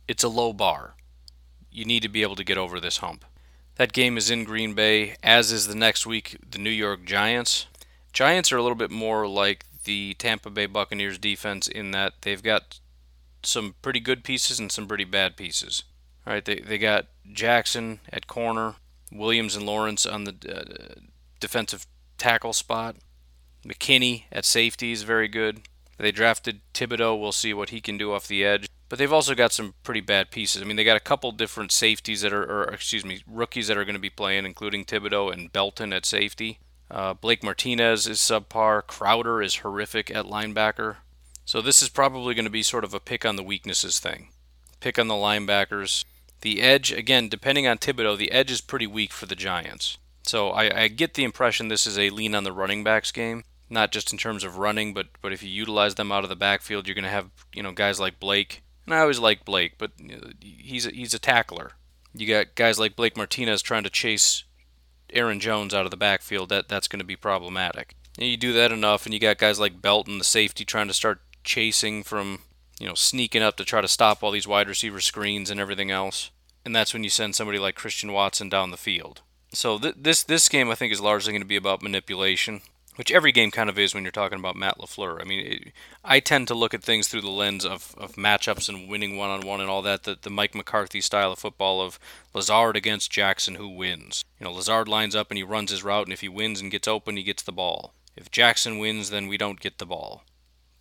it's 0.07 0.23
a 0.23 0.29
low 0.29 0.51
bar. 0.51 0.95
You 1.71 1.85
need 1.85 2.01
to 2.01 2.09
be 2.09 2.23
able 2.23 2.35
to 2.35 2.43
get 2.43 2.57
over 2.57 2.79
this 2.79 2.97
hump. 2.97 3.23
That 3.79 3.93
game 3.93 4.17
is 4.17 4.29
in 4.29 4.43
Green 4.43 4.73
Bay, 4.73 5.15
as 5.23 5.53
is 5.53 5.67
the 5.67 5.73
next 5.73 6.05
week 6.05 6.35
the 6.51 6.57
New 6.57 6.69
York 6.69 7.05
Giants. 7.05 7.65
Giants 8.11 8.51
are 8.51 8.57
a 8.57 8.61
little 8.61 8.75
bit 8.75 8.91
more 8.91 9.25
like 9.25 9.65
the 9.85 10.15
Tampa 10.15 10.49
Bay 10.49 10.65
Buccaneers 10.65 11.17
defense 11.17 11.65
in 11.65 11.91
that 11.91 12.11
they've 12.23 12.43
got 12.43 12.81
some 13.41 13.75
pretty 13.81 14.01
good 14.01 14.25
pieces 14.25 14.59
and 14.59 14.69
some 14.69 14.85
pretty 14.85 15.05
bad 15.05 15.37
pieces. 15.37 15.85
All 16.27 16.33
right, 16.33 16.43
they 16.43 16.59
they 16.59 16.77
got 16.77 17.05
Jackson 17.31 18.01
at 18.11 18.27
corner, 18.27 18.75
Williams 19.13 19.55
and 19.55 19.65
Lawrence 19.65 20.05
on 20.05 20.25
the 20.25 20.35
uh, 20.53 20.99
defensive 21.39 21.87
tackle 22.17 22.51
spot. 22.51 22.97
McKinney 23.65 24.23
at 24.29 24.43
safety 24.43 24.91
is 24.91 25.03
very 25.03 25.29
good. 25.29 25.61
They 25.99 26.11
drafted 26.13 26.61
Thibodeaux. 26.73 27.19
We'll 27.19 27.33
see 27.33 27.53
what 27.53 27.69
he 27.69 27.81
can 27.81 27.97
do 27.97 28.13
off 28.13 28.27
the 28.27 28.45
edge. 28.45 28.67
But 28.87 28.97
they've 28.97 29.13
also 29.13 29.35
got 29.35 29.51
some 29.51 29.75
pretty 29.83 30.01
bad 30.01 30.31
pieces. 30.31 30.61
I 30.61 30.65
mean, 30.65 30.77
they 30.77 30.83
got 30.83 30.97
a 30.97 31.01
couple 31.01 31.31
different 31.31 31.71
safeties 31.71 32.21
that 32.21 32.33
are, 32.33 32.43
or 32.43 32.63
excuse 32.63 33.05
me, 33.05 33.21
rookies 33.27 33.67
that 33.67 33.77
are 33.77 33.85
going 33.85 33.95
to 33.95 33.99
be 33.99 34.09
playing, 34.09 34.45
including 34.45 34.85
Thibodeaux 34.85 35.31
and 35.31 35.51
Belton 35.51 35.93
at 35.93 36.05
safety. 36.05 36.59
Uh, 36.89 37.13
Blake 37.13 37.43
Martinez 37.43 38.07
is 38.07 38.17
subpar. 38.17 38.81
Crowder 38.87 39.41
is 39.41 39.57
horrific 39.57 40.09
at 40.09 40.25
linebacker. 40.25 40.97
So 41.45 41.61
this 41.61 41.81
is 41.81 41.89
probably 41.89 42.33
going 42.33 42.45
to 42.45 42.51
be 42.51 42.63
sort 42.63 42.83
of 42.83 42.93
a 42.93 42.99
pick 42.99 43.25
on 43.25 43.35
the 43.35 43.43
weaknesses 43.43 43.99
thing. 43.99 44.29
Pick 44.79 44.97
on 44.97 45.07
the 45.07 45.15
linebackers. 45.15 46.05
The 46.41 46.61
edge, 46.61 46.91
again, 46.93 47.27
depending 47.27 47.67
on 47.67 47.77
Thibodeaux, 47.77 48.17
the 48.17 48.31
edge 48.31 48.49
is 48.49 48.61
pretty 48.61 48.87
weak 48.87 49.11
for 49.11 49.25
the 49.25 49.35
Giants. 49.35 49.97
So 50.23 50.51
I, 50.51 50.83
I 50.83 50.87
get 50.87 51.15
the 51.15 51.25
impression 51.25 51.67
this 51.67 51.85
is 51.85 51.99
a 51.99 52.09
lean 52.09 52.33
on 52.33 52.45
the 52.45 52.53
running 52.53 52.83
backs 52.83 53.11
game 53.11 53.43
not 53.69 53.91
just 53.91 54.11
in 54.11 54.17
terms 54.17 54.43
of 54.43 54.57
running, 54.57 54.93
but 54.93 55.07
but 55.21 55.33
if 55.33 55.43
you 55.43 55.49
utilize 55.49 55.95
them 55.95 56.11
out 56.11 56.23
of 56.23 56.29
the 56.29 56.35
backfield, 56.35 56.87
you're 56.87 56.95
going 56.95 57.03
to 57.03 57.09
have 57.09 57.29
you 57.53 57.63
know 57.63 57.71
guys 57.71 57.99
like 57.99 58.19
Blake. 58.19 58.63
And 58.85 58.93
I 58.95 58.99
always 58.99 59.19
like 59.19 59.45
Blake, 59.45 59.73
but 59.77 59.91
he's 60.41 60.87
a, 60.87 60.89
he's 60.89 61.13
a 61.13 61.19
tackler. 61.19 61.73
You 62.13 62.27
got 62.27 62.55
guys 62.55 62.79
like 62.79 62.95
Blake 62.95 63.15
Martinez 63.15 63.61
trying 63.61 63.83
to 63.83 63.89
chase 63.89 64.43
Aaron 65.13 65.39
Jones 65.39 65.73
out 65.73 65.85
of 65.85 65.91
the 65.91 65.97
backfield. 65.97 66.49
That 66.49 66.67
that's 66.67 66.87
going 66.87 66.99
to 66.99 67.05
be 67.05 67.15
problematic. 67.15 67.95
And 68.17 68.27
you 68.27 68.37
do 68.37 68.53
that 68.53 68.71
enough, 68.71 69.05
and 69.05 69.13
you 69.13 69.19
got 69.19 69.37
guys 69.37 69.59
like 69.59 69.81
Belton, 69.81 70.17
the 70.17 70.23
safety, 70.23 70.65
trying 70.65 70.87
to 70.87 70.93
start 70.93 71.21
chasing 71.43 72.03
from 72.03 72.39
you 72.79 72.87
know 72.87 72.95
sneaking 72.95 73.43
up 73.43 73.57
to 73.57 73.65
try 73.65 73.81
to 73.81 73.87
stop 73.87 74.23
all 74.23 74.31
these 74.31 74.47
wide 74.47 74.67
receiver 74.67 74.99
screens 74.99 75.49
and 75.49 75.59
everything 75.59 75.91
else. 75.91 76.31
And 76.65 76.75
that's 76.75 76.93
when 76.93 77.03
you 77.03 77.09
send 77.09 77.35
somebody 77.35 77.59
like 77.59 77.75
Christian 77.75 78.11
Watson 78.11 78.49
down 78.49 78.71
the 78.71 78.77
field. 78.77 79.21
So 79.53 79.77
th- 79.77 79.95
this 79.97 80.23
this 80.23 80.49
game 80.49 80.69
I 80.69 80.75
think 80.75 80.91
is 80.91 81.01
largely 81.01 81.31
going 81.31 81.41
to 81.41 81.47
be 81.47 81.55
about 81.55 81.81
manipulation 81.81 82.61
which 82.99 83.13
every 83.13 83.31
game 83.31 83.49
kind 83.49 83.69
of 83.69 83.79
is 83.79 83.95
when 83.95 84.03
you're 84.03 84.11
talking 84.11 84.37
about 84.37 84.57
Matt 84.57 84.77
LaFleur. 84.77 85.21
I 85.21 85.23
mean, 85.23 85.39
it, 85.39 85.71
I 86.03 86.19
tend 86.19 86.49
to 86.49 86.53
look 86.53 86.73
at 86.73 86.83
things 86.83 87.07
through 87.07 87.21
the 87.21 87.29
lens 87.29 87.63
of, 87.65 87.95
of 87.97 88.17
matchups 88.17 88.67
and 88.67 88.89
winning 88.89 89.15
one 89.15 89.29
on 89.29 89.47
one 89.47 89.61
and 89.61 89.69
all 89.69 89.81
that, 89.83 90.03
the, 90.03 90.17
the 90.21 90.29
Mike 90.29 90.53
McCarthy 90.53 90.99
style 90.99 91.31
of 91.31 91.39
football 91.39 91.79
of 91.79 91.97
Lazard 92.33 92.75
against 92.75 93.09
Jackson, 93.09 93.55
who 93.55 93.69
wins. 93.69 94.25
You 94.37 94.43
know, 94.43 94.51
Lazard 94.51 94.89
lines 94.89 95.15
up 95.15 95.31
and 95.31 95.37
he 95.37 95.43
runs 95.43 95.71
his 95.71 95.81
route, 95.81 96.07
and 96.07 96.11
if 96.11 96.19
he 96.19 96.27
wins 96.27 96.59
and 96.59 96.69
gets 96.69 96.89
open, 96.89 97.15
he 97.15 97.23
gets 97.23 97.41
the 97.41 97.53
ball. 97.53 97.93
If 98.17 98.31
Jackson 98.31 98.79
wins, 98.79 99.11
then 99.11 99.27
we 99.27 99.37
don't 99.37 99.61
get 99.61 99.77
the 99.77 99.85
ball. 99.85 100.23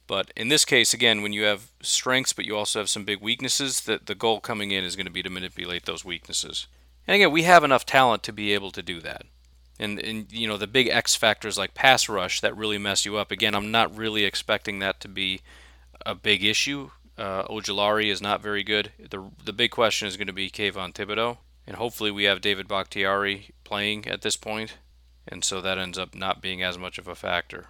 But 0.08 0.32
in 0.34 0.48
this 0.48 0.64
case, 0.64 0.92
again, 0.92 1.22
when 1.22 1.32
you 1.32 1.44
have 1.44 1.70
strengths 1.82 2.32
but 2.32 2.46
you 2.46 2.56
also 2.56 2.80
have 2.80 2.90
some 2.90 3.04
big 3.04 3.20
weaknesses, 3.20 3.82
that 3.82 4.06
the 4.06 4.16
goal 4.16 4.40
coming 4.40 4.72
in 4.72 4.82
is 4.82 4.96
going 4.96 5.06
to 5.06 5.12
be 5.12 5.22
to 5.22 5.30
manipulate 5.30 5.84
those 5.84 6.04
weaknesses. 6.04 6.66
And 7.06 7.14
again, 7.14 7.30
we 7.30 7.44
have 7.44 7.62
enough 7.62 7.86
talent 7.86 8.24
to 8.24 8.32
be 8.32 8.54
able 8.54 8.72
to 8.72 8.82
do 8.82 9.00
that 9.02 9.22
and, 9.78 9.98
and 9.98 10.32
you 10.32 10.46
know 10.46 10.56
the 10.56 10.66
big 10.66 10.88
X 10.88 11.14
factors 11.14 11.58
like 11.58 11.74
pass 11.74 12.08
rush 12.08 12.40
that 12.40 12.56
really 12.56 12.78
mess 12.78 13.04
you 13.04 13.16
up. 13.16 13.30
Again, 13.30 13.54
I'm 13.54 13.70
not 13.70 13.96
really 13.96 14.24
expecting 14.24 14.78
that 14.78 15.00
to 15.00 15.08
be 15.08 15.40
a 16.04 16.14
big 16.14 16.44
issue. 16.44 16.90
Uh, 17.16 17.42
Ojulari 17.44 18.10
is 18.10 18.22
not 18.22 18.42
very 18.42 18.62
good. 18.62 18.92
The 18.98 19.30
the 19.44 19.52
big 19.52 19.70
question 19.70 20.08
is 20.08 20.16
going 20.16 20.26
to 20.28 20.32
be 20.32 20.50
Kayvon 20.50 20.92
Thibodeaux, 20.92 21.38
and 21.66 21.76
hopefully 21.76 22.10
we 22.10 22.24
have 22.24 22.40
David 22.40 22.68
Bakhtiari 22.68 23.50
playing 23.64 24.06
at 24.06 24.22
this 24.22 24.36
point, 24.36 24.78
and 25.26 25.44
so 25.44 25.60
that 25.60 25.78
ends 25.78 25.98
up 25.98 26.14
not 26.14 26.42
being 26.42 26.62
as 26.62 26.78
much 26.78 26.98
of 26.98 27.08
a 27.08 27.14
factor. 27.14 27.68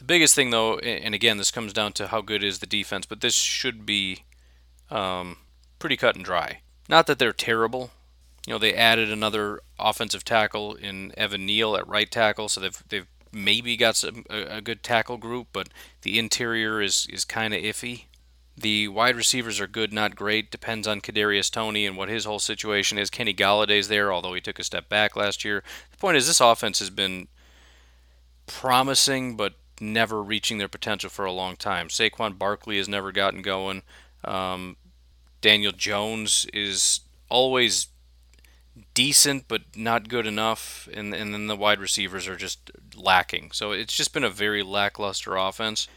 The 0.00 0.04
biggest 0.04 0.34
thing, 0.34 0.48
though, 0.48 0.78
and 0.78 1.14
again, 1.14 1.36
this 1.36 1.50
comes 1.50 1.74
down 1.74 1.92
to 1.92 2.06
how 2.06 2.22
good 2.22 2.42
is 2.42 2.60
the 2.60 2.66
defense, 2.66 3.04
but 3.04 3.20
this 3.20 3.34
should 3.34 3.84
be 3.84 4.24
um, 4.90 5.36
pretty 5.78 5.98
cut 5.98 6.16
and 6.16 6.24
dry. 6.24 6.60
Not 6.88 7.06
that 7.06 7.18
they're 7.18 7.34
terrible. 7.34 7.90
You 8.50 8.54
know, 8.54 8.58
they 8.58 8.74
added 8.74 9.12
another 9.12 9.60
offensive 9.78 10.24
tackle 10.24 10.74
in 10.74 11.12
Evan 11.16 11.46
Neal 11.46 11.76
at 11.76 11.86
right 11.86 12.10
tackle, 12.10 12.48
so 12.48 12.60
they've 12.60 12.82
they've 12.88 13.06
maybe 13.30 13.76
got 13.76 13.94
some, 13.94 14.24
a, 14.28 14.56
a 14.56 14.60
good 14.60 14.82
tackle 14.82 15.18
group, 15.18 15.46
but 15.52 15.68
the 16.02 16.18
interior 16.18 16.82
is 16.82 17.06
is 17.08 17.24
kind 17.24 17.54
of 17.54 17.62
iffy. 17.62 18.06
The 18.56 18.88
wide 18.88 19.14
receivers 19.14 19.60
are 19.60 19.68
good, 19.68 19.92
not 19.92 20.16
great. 20.16 20.50
Depends 20.50 20.88
on 20.88 21.00
Kadarius 21.00 21.48
Toney 21.48 21.86
and 21.86 21.96
what 21.96 22.08
his 22.08 22.24
whole 22.24 22.40
situation 22.40 22.98
is. 22.98 23.08
Kenny 23.08 23.32
Golladay's 23.32 23.86
there, 23.86 24.12
although 24.12 24.34
he 24.34 24.40
took 24.40 24.58
a 24.58 24.64
step 24.64 24.88
back 24.88 25.14
last 25.14 25.44
year. 25.44 25.62
The 25.92 25.98
point 25.98 26.16
is, 26.16 26.26
this 26.26 26.40
offense 26.40 26.80
has 26.80 26.90
been 26.90 27.28
promising, 28.48 29.36
but 29.36 29.54
never 29.80 30.20
reaching 30.20 30.58
their 30.58 30.66
potential 30.66 31.08
for 31.08 31.24
a 31.24 31.30
long 31.30 31.54
time. 31.54 31.86
Saquon 31.86 32.36
Barkley 32.36 32.78
has 32.78 32.88
never 32.88 33.12
gotten 33.12 33.42
going. 33.42 33.82
Um, 34.24 34.76
Daniel 35.40 35.70
Jones 35.70 36.48
is 36.52 37.02
always 37.28 37.86
decent 38.94 39.48
but 39.48 39.62
not 39.74 40.08
good 40.08 40.26
enough, 40.26 40.88
and 40.92 41.14
and 41.14 41.32
then 41.32 41.46
the 41.46 41.56
wide 41.56 41.80
receivers 41.80 42.28
are 42.28 42.36
just 42.36 42.70
lacking. 42.96 43.50
So 43.52 43.72
it's 43.72 43.96
just 43.96 44.12
been 44.12 44.24
a 44.24 44.30
very 44.30 44.62
lackluster 44.62 45.36
offense. 45.36 45.88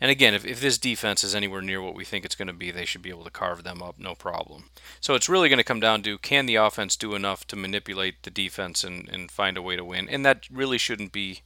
And 0.00 0.10
again, 0.10 0.32
if, 0.32 0.44
if 0.44 0.60
this 0.60 0.78
defense 0.78 1.24
is 1.24 1.34
anywhere 1.34 1.60
near 1.60 1.82
what 1.82 1.94
we 1.94 2.04
think 2.04 2.24
it's 2.24 2.36
going 2.36 2.46
to 2.46 2.54
be, 2.54 2.70
they 2.70 2.84
should 2.84 3.02
be 3.02 3.10
able 3.10 3.24
to 3.24 3.30
carve 3.30 3.64
them 3.64 3.82
up, 3.82 3.98
no 3.98 4.14
problem. 4.14 4.70
So 5.00 5.14
it's 5.14 5.28
really 5.28 5.48
going 5.48 5.58
to 5.58 5.64
come 5.64 5.80
down 5.80 6.02
to 6.02 6.18
can 6.18 6.46
the 6.46 6.54
offense 6.54 6.94
do 6.94 7.14
enough 7.14 7.46
to 7.48 7.56
manipulate 7.56 8.22
the 8.22 8.30
defense 8.30 8.84
and, 8.84 9.08
and 9.08 9.28
find 9.28 9.56
a 9.56 9.62
way 9.62 9.74
to 9.74 9.84
win? 9.84 10.08
And 10.08 10.24
that 10.24 10.46
really 10.52 10.78
shouldn't 10.78 11.10
be 11.10 11.40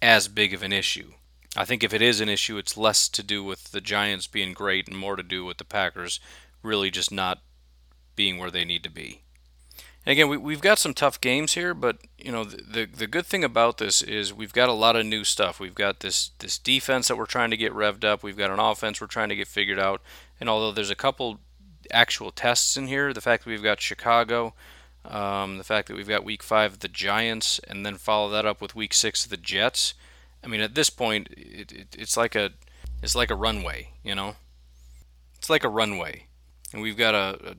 as 0.00 0.28
big 0.28 0.54
of 0.54 0.62
an 0.62 0.72
issue. 0.72 1.14
I 1.56 1.64
think 1.64 1.82
if 1.82 1.92
it 1.92 2.00
is 2.00 2.20
an 2.20 2.28
issue, 2.28 2.58
it's 2.58 2.76
less 2.76 3.08
to 3.08 3.24
do 3.24 3.42
with 3.42 3.72
the 3.72 3.80
Giants 3.80 4.28
being 4.28 4.52
great 4.52 4.86
and 4.86 4.96
more 4.96 5.16
to 5.16 5.22
do 5.22 5.44
with 5.44 5.58
the 5.58 5.64
Packers 5.64 6.20
really 6.62 6.90
just 6.90 7.10
not 7.10 7.42
being 8.14 8.38
where 8.38 8.52
they 8.52 8.64
need 8.64 8.84
to 8.84 8.90
be. 8.90 9.22
And 10.06 10.12
again, 10.12 10.28
we, 10.28 10.36
we've 10.38 10.62
got 10.62 10.78
some 10.78 10.94
tough 10.94 11.20
games 11.20 11.54
here, 11.54 11.74
but 11.74 11.98
you 12.18 12.32
know 12.32 12.44
the, 12.44 12.56
the, 12.62 12.84
the 12.86 13.06
good 13.06 13.26
thing 13.26 13.44
about 13.44 13.78
this 13.78 14.00
is 14.00 14.32
we've 14.32 14.52
got 14.52 14.68
a 14.68 14.74
lot 14.74 14.96
of 14.96 15.04
new 15.04 15.24
stuff. 15.24 15.60
We've 15.60 15.74
got 15.74 16.00
this 16.00 16.30
this 16.38 16.58
defense 16.58 17.08
that 17.08 17.16
we're 17.16 17.26
trying 17.26 17.50
to 17.50 17.56
get 17.56 17.72
revved 17.72 18.04
up. 18.04 18.22
We've 18.22 18.36
got 18.36 18.50
an 18.50 18.58
offense 18.58 19.00
we're 19.00 19.08
trying 19.08 19.28
to 19.28 19.36
get 19.36 19.48
figured 19.48 19.78
out. 19.78 20.00
And 20.40 20.48
although 20.48 20.72
there's 20.72 20.90
a 20.90 20.96
couple 20.96 21.40
actual 21.92 22.30
tests 22.30 22.76
in 22.76 22.86
here, 22.86 23.12
the 23.12 23.20
fact 23.20 23.44
that 23.44 23.50
we've 23.50 23.62
got 23.62 23.80
Chicago, 23.80 24.54
um, 25.04 25.58
the 25.58 25.64
fact 25.64 25.88
that 25.88 25.96
we've 25.96 26.08
got 26.08 26.24
Week 26.24 26.42
Five 26.42 26.78
the 26.78 26.88
Giants, 26.88 27.60
and 27.68 27.84
then 27.84 27.96
follow 27.96 28.30
that 28.30 28.46
up 28.46 28.62
with 28.62 28.74
Week 28.74 28.94
Six 28.94 29.26
the 29.26 29.36
Jets. 29.36 29.94
I 30.42 30.46
mean, 30.46 30.60
at 30.60 30.74
this 30.74 30.88
point, 30.88 31.28
it, 31.32 31.72
it, 31.72 31.96
it's 31.98 32.16
like 32.16 32.34
a 32.34 32.50
it's 33.02 33.14
like 33.14 33.30
a 33.30 33.36
runway, 33.36 33.90
you 34.02 34.14
know. 34.14 34.36
It's 35.36 35.50
like 35.50 35.64
a 35.64 35.68
runway, 35.68 36.26
and 36.72 36.80
we've 36.80 36.96
got 36.96 37.14
a, 37.14 37.50
a 37.50 37.54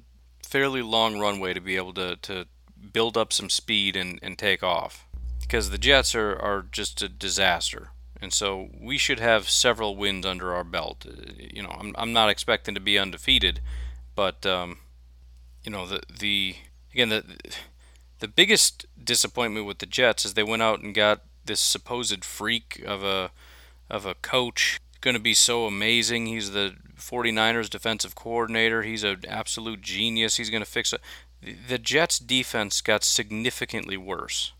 fairly 0.52 0.82
long 0.82 1.18
runway 1.18 1.54
to 1.54 1.62
be 1.62 1.78
able 1.78 1.94
to, 1.94 2.18
to 2.18 2.46
build 2.92 3.16
up 3.16 3.32
some 3.32 3.50
speed 3.50 3.96
and, 3.96 4.20
and 4.22 4.38
take 4.38 4.62
off. 4.62 5.08
Because 5.40 5.70
the 5.70 5.78
Jets 5.78 6.14
are, 6.14 6.38
are 6.38 6.66
just 6.70 7.02
a 7.02 7.08
disaster. 7.08 7.92
And 8.22 8.34
so 8.34 8.68
we 8.78 8.98
should 8.98 9.20
have 9.20 9.50
several 9.50 9.96
wins 9.96 10.26
under 10.26 10.54
our 10.54 10.66
belt. 10.66 11.06
Uh, 11.08 11.32
you 11.38 11.64
know, 11.64 11.74
I'm, 11.80 11.96
I'm 11.98 12.12
not 12.12 12.30
expecting 12.30 12.76
to 12.76 12.82
be 12.82 13.00
undefeated, 13.00 13.62
but, 14.14 14.46
um, 14.46 14.80
you 15.64 15.72
know, 15.72 15.88
the, 15.88 16.02
the 16.20 16.56
again, 16.94 17.10
the, 17.10 17.24
the 18.20 18.28
biggest 18.28 18.86
disappointment 19.02 19.66
with 19.66 19.78
the 19.78 19.86
Jets 19.86 20.26
is 20.26 20.34
they 20.34 20.44
went 20.44 20.62
out 20.62 20.82
and 20.82 20.94
got 20.94 21.22
this 21.46 21.62
supposed 21.62 22.26
freak 22.26 22.84
of 22.86 23.04
a 23.04 23.32
of 23.90 24.06
a 24.06 24.16
coach 24.16 24.80
going 25.02 25.16
to 25.16 25.20
be 25.20 25.34
so 25.34 25.66
amazing. 25.66 26.28
He's 26.28 26.52
the 26.52 26.76
49ers 27.02 27.70
defensive 27.70 28.16
coordinator. 28.16 28.84
He's 28.84 29.04
an 29.04 29.24
absolute 29.28 29.82
genius. 29.82 30.38
He's 30.38 30.50
going 30.50 30.64
to 30.64 30.70
fix 30.70 30.94
it. 30.94 31.02
The 31.68 31.78
Jets 31.78 32.20
defense 32.20 32.82
got 32.82 33.04
significantly 33.04 33.98
worse. 33.98 34.54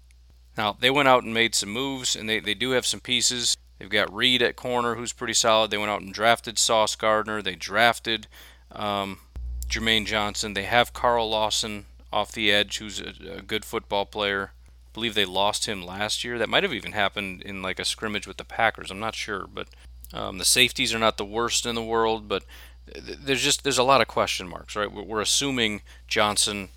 Now, 0.58 0.76
they 0.80 0.90
went 0.90 1.08
out 1.08 1.24
and 1.24 1.34
made 1.34 1.56
some 1.56 1.70
moves, 1.70 2.16
and 2.16 2.28
they, 2.28 2.40
they 2.40 2.54
do 2.54 2.72
have 2.72 2.86
some 2.86 3.00
pieces. 3.00 3.56
They've 3.80 3.90
got 3.90 4.14
Reed 4.14 4.42
at 4.42 4.56
corner, 4.56 4.96
who's 4.96 5.14
pretty 5.14 5.34
solid. 5.34 5.72
They 5.72 5.78
went 5.78 5.92
out 5.92 6.02
and 6.02 6.14
drafted 6.14 6.60
Sauce 6.60 6.96
Gardner. 6.96 7.42
They 7.42 7.56
drafted 7.56 8.28
um, 8.72 9.20
Jermaine 9.68 10.06
Johnson. 10.06 10.54
They 10.54 10.64
have 10.64 10.94
Carl 10.94 11.30
Lawson 11.30 11.86
off 12.12 12.32
the 12.32 12.52
edge, 12.52 12.80
who's 12.80 13.00
a, 13.00 13.38
a 13.38 13.42
good 13.42 13.64
football 13.64 14.06
player. 14.06 14.52
I 14.68 14.94
believe 14.94 15.16
they 15.16 15.26
lost 15.26 15.68
him 15.68 15.82
last 15.82 16.24
year. 16.24 16.38
That 16.38 16.50
might 16.50 16.64
have 16.64 16.74
even 16.74 16.92
happened 16.92 17.42
in 17.44 17.62
like 17.62 17.80
a 17.80 17.86
scrimmage 17.86 18.28
with 18.28 18.38
the 18.38 18.44
Packers. 18.44 18.92
I'm 18.92 19.00
not 19.00 19.16
sure, 19.16 19.48
but 19.52 19.68
um, 20.14 20.38
the 20.38 20.46
safeties 20.46 20.94
are 20.94 21.00
not 21.00 21.18
the 21.18 21.26
worst 21.26 21.66
in 21.66 21.76
the 21.76 21.84
world, 21.84 22.28
but 22.28 22.44
there's 22.96 23.44
just 23.44 23.64
there's 23.64 23.78
a 23.78 23.84
lot 23.84 24.02
of 24.02 24.08
question 24.08 24.48
marks, 24.48 24.76
right? 24.76 24.92
We're 24.92 25.22
assuming 25.22 25.82
Johnson 26.08 26.70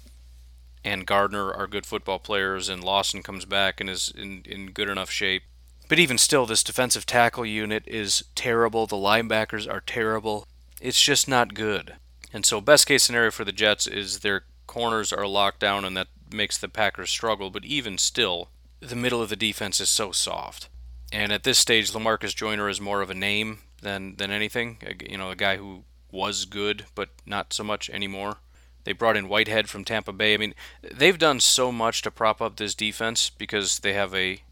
and 0.84 1.06
Gardner 1.06 1.52
are 1.52 1.66
good 1.66 1.86
football 1.86 2.18
players, 2.18 2.68
and 2.68 2.84
Lawson 2.84 3.22
comes 3.22 3.44
back 3.44 3.80
and 3.80 3.88
is 3.88 4.12
in, 4.16 4.42
in 4.44 4.66
good 4.70 4.88
enough 4.88 5.10
shape. 5.10 5.42
But 5.88 5.98
even 5.98 6.18
still, 6.18 6.46
this 6.46 6.62
defensive 6.62 7.06
tackle 7.06 7.46
unit 7.46 7.84
is 7.86 8.24
terrible. 8.34 8.86
The 8.86 8.96
linebackers 8.96 9.70
are 9.70 9.80
terrible. 9.80 10.46
It's 10.80 11.00
just 11.00 11.28
not 11.28 11.54
good. 11.54 11.94
And 12.32 12.44
so, 12.44 12.60
best 12.60 12.86
case 12.86 13.02
scenario 13.02 13.30
for 13.30 13.44
the 13.44 13.52
Jets 13.52 13.86
is 13.86 14.20
their 14.20 14.44
corners 14.66 15.12
are 15.12 15.26
locked 15.26 15.60
down, 15.60 15.84
and 15.84 15.96
that 15.96 16.08
makes 16.32 16.58
the 16.58 16.68
Packers 16.68 17.10
struggle. 17.10 17.50
But 17.50 17.64
even 17.64 17.98
still, 17.98 18.48
the 18.80 18.96
middle 18.96 19.22
of 19.22 19.28
the 19.28 19.36
defense 19.36 19.80
is 19.80 19.88
so 19.88 20.12
soft. 20.12 20.68
And 21.14 21.30
at 21.30 21.44
this 21.44 21.60
stage, 21.60 21.92
Lamarcus 21.92 22.34
Joyner 22.34 22.68
is 22.68 22.80
more 22.80 23.00
of 23.00 23.08
a 23.08 23.14
name 23.14 23.60
than 23.82 24.16
than 24.16 24.32
anything. 24.32 24.78
You 25.08 25.16
know, 25.16 25.30
a 25.30 25.36
guy 25.36 25.58
who 25.58 25.84
was 26.10 26.44
good, 26.44 26.86
but 26.96 27.10
not 27.24 27.52
so 27.52 27.62
much 27.62 27.88
anymore. 27.88 28.38
They 28.82 28.92
brought 28.92 29.16
in 29.16 29.28
Whitehead 29.28 29.68
from 29.70 29.84
Tampa 29.84 30.12
Bay. 30.12 30.34
I 30.34 30.38
mean, 30.38 30.54
they've 30.82 31.16
done 31.16 31.38
so 31.38 31.70
much 31.70 32.02
to 32.02 32.10
prop 32.10 32.42
up 32.42 32.56
this 32.56 32.74
defense 32.74 33.30
because 33.30 33.78
they 33.78 33.92
have 33.92 34.12
a 34.12 34.42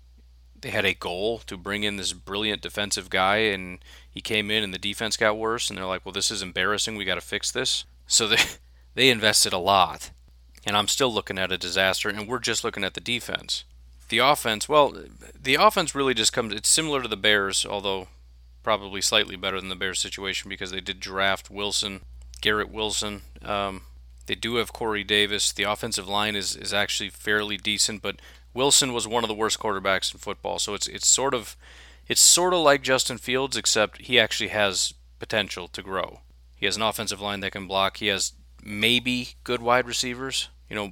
they 0.60 0.70
had 0.70 0.84
a 0.84 0.94
goal 0.94 1.40
to 1.40 1.56
bring 1.56 1.82
in 1.82 1.96
this 1.96 2.12
brilliant 2.12 2.62
defensive 2.62 3.10
guy 3.10 3.38
and 3.38 3.80
he 4.08 4.20
came 4.20 4.48
in 4.48 4.62
and 4.62 4.72
the 4.72 4.78
defense 4.78 5.16
got 5.16 5.36
worse 5.36 5.68
and 5.68 5.76
they're 5.76 5.84
like, 5.84 6.06
"Well, 6.06 6.12
this 6.12 6.30
is 6.30 6.42
embarrassing. 6.42 6.94
We 6.94 7.04
got 7.04 7.16
to 7.16 7.20
fix 7.20 7.50
this." 7.50 7.86
So 8.06 8.28
they 8.28 8.38
they 8.94 9.10
invested 9.10 9.52
a 9.52 9.58
lot. 9.58 10.10
And 10.64 10.76
I'm 10.76 10.86
still 10.86 11.12
looking 11.12 11.38
at 11.38 11.50
a 11.50 11.58
disaster 11.58 12.08
and 12.08 12.28
we're 12.28 12.38
just 12.38 12.62
looking 12.62 12.84
at 12.84 12.94
the 12.94 13.00
defense. 13.00 13.64
The 14.12 14.18
offense, 14.18 14.68
well, 14.68 14.94
the 15.42 15.54
offense 15.54 15.94
really 15.94 16.12
just 16.12 16.34
comes 16.34 16.52
it's 16.52 16.68
similar 16.68 17.00
to 17.00 17.08
the 17.08 17.16
Bears, 17.16 17.64
although 17.64 18.08
probably 18.62 19.00
slightly 19.00 19.36
better 19.36 19.58
than 19.58 19.70
the 19.70 19.74
Bears 19.74 20.00
situation 20.00 20.50
because 20.50 20.70
they 20.70 20.82
did 20.82 21.00
draft 21.00 21.50
Wilson, 21.50 22.02
Garrett 22.42 22.70
Wilson. 22.70 23.22
Um, 23.40 23.84
they 24.26 24.34
do 24.34 24.56
have 24.56 24.70
Corey 24.70 25.02
Davis. 25.02 25.50
The 25.50 25.62
offensive 25.62 26.08
line 26.08 26.36
is, 26.36 26.54
is 26.54 26.74
actually 26.74 27.08
fairly 27.08 27.56
decent, 27.56 28.02
but 28.02 28.16
Wilson 28.52 28.92
was 28.92 29.08
one 29.08 29.24
of 29.24 29.28
the 29.28 29.34
worst 29.34 29.58
quarterbacks 29.58 30.12
in 30.12 30.18
football. 30.20 30.58
So 30.58 30.74
it's 30.74 30.86
it's 30.88 31.08
sort 31.08 31.32
of 31.32 31.56
it's 32.06 32.20
sort 32.20 32.52
of 32.52 32.60
like 32.60 32.82
Justin 32.82 33.16
Fields, 33.16 33.56
except 33.56 34.02
he 34.02 34.20
actually 34.20 34.50
has 34.50 34.92
potential 35.20 35.68
to 35.68 35.82
grow. 35.82 36.20
He 36.54 36.66
has 36.66 36.76
an 36.76 36.82
offensive 36.82 37.22
line 37.22 37.40
that 37.40 37.52
can 37.52 37.66
block. 37.66 37.96
He 37.96 38.08
has 38.08 38.34
maybe 38.62 39.36
good 39.42 39.62
wide 39.62 39.86
receivers. 39.86 40.50
You 40.68 40.76
know, 40.76 40.90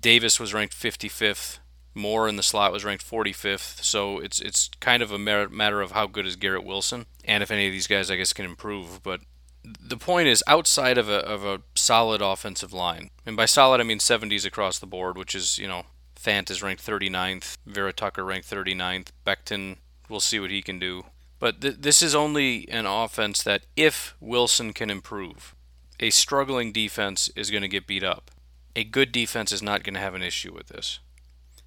Davis 0.00 0.40
was 0.40 0.54
ranked 0.54 0.74
55th. 0.74 1.58
Moore 1.94 2.28
in 2.28 2.36
the 2.36 2.42
slot 2.42 2.72
was 2.72 2.84
ranked 2.84 3.08
45th. 3.08 3.82
So 3.82 4.18
it's 4.18 4.40
it's 4.40 4.70
kind 4.80 5.02
of 5.02 5.12
a 5.12 5.18
matter 5.18 5.80
of 5.80 5.92
how 5.92 6.06
good 6.06 6.26
is 6.26 6.36
Garrett 6.36 6.64
Wilson, 6.64 7.06
and 7.24 7.42
if 7.42 7.50
any 7.50 7.66
of 7.66 7.72
these 7.72 7.86
guys, 7.86 8.10
I 8.10 8.16
guess, 8.16 8.32
can 8.32 8.44
improve. 8.44 9.02
But 9.02 9.20
the 9.64 9.96
point 9.96 10.28
is, 10.28 10.42
outside 10.46 10.98
of 10.98 11.08
a 11.08 11.18
of 11.18 11.44
a 11.44 11.62
solid 11.74 12.22
offensive 12.22 12.72
line, 12.72 13.10
and 13.26 13.36
by 13.36 13.46
solid 13.46 13.80
I 13.80 13.84
mean 13.84 13.98
70s 13.98 14.46
across 14.46 14.78
the 14.78 14.86
board, 14.86 15.16
which 15.16 15.34
is 15.34 15.58
you 15.58 15.68
know 15.68 15.86
Fant 16.18 16.50
is 16.50 16.62
ranked 16.62 16.84
39th, 16.84 17.56
Vera 17.66 17.92
Tucker 17.92 18.24
ranked 18.24 18.48
39th, 18.48 19.08
Becton, 19.26 19.76
we'll 20.08 20.20
see 20.20 20.38
what 20.38 20.50
he 20.50 20.62
can 20.62 20.78
do. 20.78 21.04
But 21.38 21.60
th- 21.60 21.78
this 21.80 22.02
is 22.02 22.14
only 22.14 22.68
an 22.68 22.86
offense 22.86 23.42
that 23.42 23.66
if 23.76 24.14
Wilson 24.20 24.72
can 24.72 24.90
improve, 24.90 25.56
a 25.98 26.10
struggling 26.10 26.72
defense 26.72 27.28
is 27.34 27.50
going 27.50 27.62
to 27.62 27.68
get 27.68 27.86
beat 27.86 28.04
up. 28.04 28.30
A 28.76 28.84
good 28.84 29.10
defense 29.10 29.50
is 29.50 29.62
not 29.62 29.82
going 29.82 29.94
to 29.94 30.00
have 30.00 30.14
an 30.14 30.22
issue 30.22 30.54
with 30.54 30.68
this. 30.68 31.00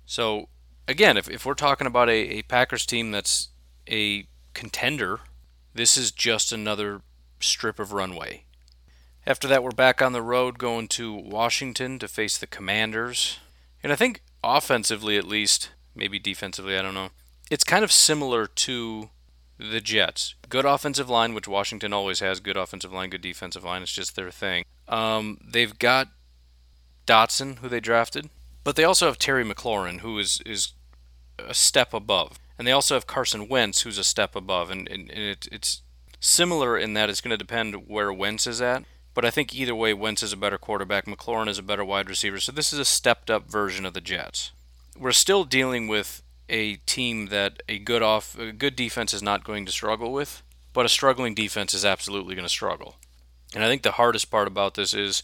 So, 0.05 0.49
again, 0.87 1.17
if, 1.17 1.29
if 1.29 1.45
we're 1.45 1.53
talking 1.53 1.87
about 1.87 2.09
a, 2.09 2.37
a 2.37 2.41
Packers 2.43 2.85
team 2.85 3.11
that's 3.11 3.49
a 3.89 4.27
contender, 4.53 5.19
this 5.73 5.97
is 5.97 6.11
just 6.11 6.51
another 6.51 7.01
strip 7.39 7.79
of 7.79 7.91
runway. 7.91 8.45
After 9.27 9.47
that, 9.47 9.63
we're 9.63 9.71
back 9.71 10.01
on 10.01 10.13
the 10.13 10.21
road 10.21 10.59
going 10.59 10.87
to 10.89 11.13
Washington 11.13 11.97
to 11.99 12.07
face 12.07 12.37
the 12.37 12.47
Commanders. 12.47 13.39
And 13.81 13.91
I 13.91 13.95
think 13.95 14.21
offensively, 14.43 15.17
at 15.17 15.27
least, 15.27 15.71
maybe 15.95 16.19
defensively, 16.19 16.77
I 16.77 16.81
don't 16.81 16.93
know, 16.93 17.09
it's 17.49 17.63
kind 17.63 17.83
of 17.83 17.91
similar 17.91 18.45
to 18.45 19.09
the 19.57 19.81
Jets. 19.81 20.35
Good 20.49 20.65
offensive 20.65 21.09
line, 21.09 21.33
which 21.33 21.47
Washington 21.47 21.93
always 21.93 22.19
has. 22.19 22.39
Good 22.39 22.57
offensive 22.57 22.93
line, 22.93 23.09
good 23.09 23.21
defensive 23.21 23.63
line. 23.63 23.81
It's 23.81 23.91
just 23.91 24.15
their 24.15 24.31
thing. 24.31 24.65
Um, 24.87 25.39
they've 25.43 25.77
got 25.77 26.09
Dotson, 27.07 27.59
who 27.59 27.69
they 27.69 27.79
drafted, 27.79 28.29
but 28.65 28.75
they 28.75 28.83
also 28.83 29.05
have 29.05 29.17
Terry 29.17 29.45
McLaurin, 29.45 30.01
who 30.01 30.19
is 30.19 30.41
is 30.45 30.73
a 31.39 31.53
step 31.53 31.93
above, 31.93 32.37
and 32.57 32.67
they 32.67 32.71
also 32.73 32.95
have 32.95 33.07
Carson 33.07 33.47
Wentz, 33.47 33.81
who's 33.81 33.97
a 33.97 34.03
step 34.03 34.35
above. 34.35 34.69
And, 34.69 34.89
and, 34.89 35.09
and 35.09 35.21
it, 35.21 35.47
it's 35.51 35.81
similar 36.19 36.77
in 36.77 36.93
that 36.95 37.09
it's 37.09 37.21
going 37.21 37.31
to 37.31 37.37
depend 37.37 37.87
where 37.87 38.11
Wentz 38.11 38.47
is 38.47 38.61
at. 38.61 38.83
But 39.13 39.23
I 39.23 39.31
think 39.31 39.55
either 39.55 39.75
way, 39.75 39.93
Wentz 39.93 40.23
is 40.23 40.33
a 40.33 40.37
better 40.37 40.57
quarterback. 40.57 41.05
McLaurin 41.05 41.47
is 41.47 41.59
a 41.59 41.63
better 41.63 41.85
wide 41.85 42.09
receiver. 42.09 42.39
So 42.39 42.51
this 42.51 42.73
is 42.73 42.79
a 42.79 42.85
stepped 42.85 43.29
up 43.29 43.49
version 43.49 43.85
of 43.85 43.93
the 43.93 44.01
Jets. 44.01 44.51
We're 44.97 45.11
still 45.11 45.45
dealing 45.45 45.87
with 45.87 46.21
a 46.49 46.75
team 46.77 47.27
that 47.27 47.63
a 47.69 47.79
good 47.79 48.01
off 48.01 48.37
a 48.37 48.51
good 48.51 48.75
defense 48.75 49.13
is 49.13 49.23
not 49.23 49.43
going 49.43 49.65
to 49.65 49.71
struggle 49.71 50.11
with, 50.11 50.41
but 50.73 50.85
a 50.85 50.89
struggling 50.89 51.33
defense 51.33 51.73
is 51.73 51.85
absolutely 51.85 52.35
going 52.35 52.45
to 52.45 52.49
struggle. 52.49 52.95
And 53.53 53.63
I 53.63 53.67
think 53.67 53.83
the 53.83 53.93
hardest 53.93 54.31
part 54.31 54.47
about 54.47 54.75
this 54.75 54.93
is 54.93 55.23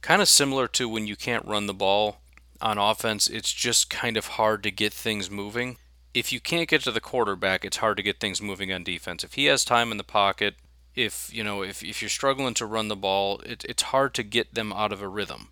kind 0.00 0.20
of 0.20 0.28
similar 0.28 0.66
to 0.68 0.88
when 0.88 1.06
you 1.06 1.16
can't 1.16 1.46
run 1.46 1.66
the 1.66 1.74
ball 1.74 2.21
on 2.62 2.78
offense, 2.78 3.28
it's 3.28 3.52
just 3.52 3.90
kind 3.90 4.16
of 4.16 4.26
hard 4.26 4.62
to 4.62 4.70
get 4.70 4.92
things 4.92 5.30
moving. 5.30 5.76
If 6.14 6.32
you 6.32 6.40
can't 6.40 6.68
get 6.68 6.82
to 6.82 6.90
the 6.90 7.00
quarterback, 7.00 7.64
it's 7.64 7.78
hard 7.78 7.96
to 7.96 8.02
get 8.02 8.20
things 8.20 8.42
moving 8.42 8.72
on 8.72 8.84
defense. 8.84 9.24
If 9.24 9.34
he 9.34 9.46
has 9.46 9.64
time 9.64 9.90
in 9.90 9.98
the 9.98 10.04
pocket, 10.04 10.56
if 10.94 11.32
you 11.32 11.42
know, 11.42 11.62
if, 11.62 11.82
if 11.82 12.02
you're 12.02 12.08
struggling 12.08 12.54
to 12.54 12.66
run 12.66 12.88
the 12.88 12.96
ball, 12.96 13.40
it, 13.40 13.64
it's 13.68 13.84
hard 13.84 14.14
to 14.14 14.22
get 14.22 14.54
them 14.54 14.72
out 14.72 14.92
of 14.92 15.02
a 15.02 15.08
rhythm. 15.08 15.48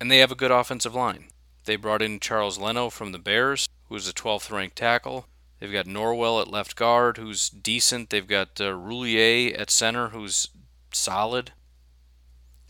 And 0.00 0.10
they 0.10 0.18
have 0.18 0.32
a 0.32 0.36
good 0.36 0.50
offensive 0.50 0.94
line. 0.94 1.26
They 1.64 1.76
brought 1.76 2.02
in 2.02 2.20
Charles 2.20 2.58
Leno 2.58 2.90
from 2.90 3.12
the 3.12 3.18
Bears 3.18 3.68
who's 3.88 4.08
a 4.08 4.12
12th 4.12 4.50
ranked 4.50 4.76
tackle. 4.76 5.26
They've 5.58 5.72
got 5.72 5.86
Norwell 5.86 6.40
at 6.40 6.50
left 6.50 6.76
guard, 6.76 7.16
who's 7.16 7.48
decent. 7.48 8.10
They've 8.10 8.26
got 8.26 8.60
uh, 8.60 8.72
Roullier 8.72 9.58
at 9.58 9.70
center, 9.70 10.08
who's 10.08 10.48
solid. 10.92 11.52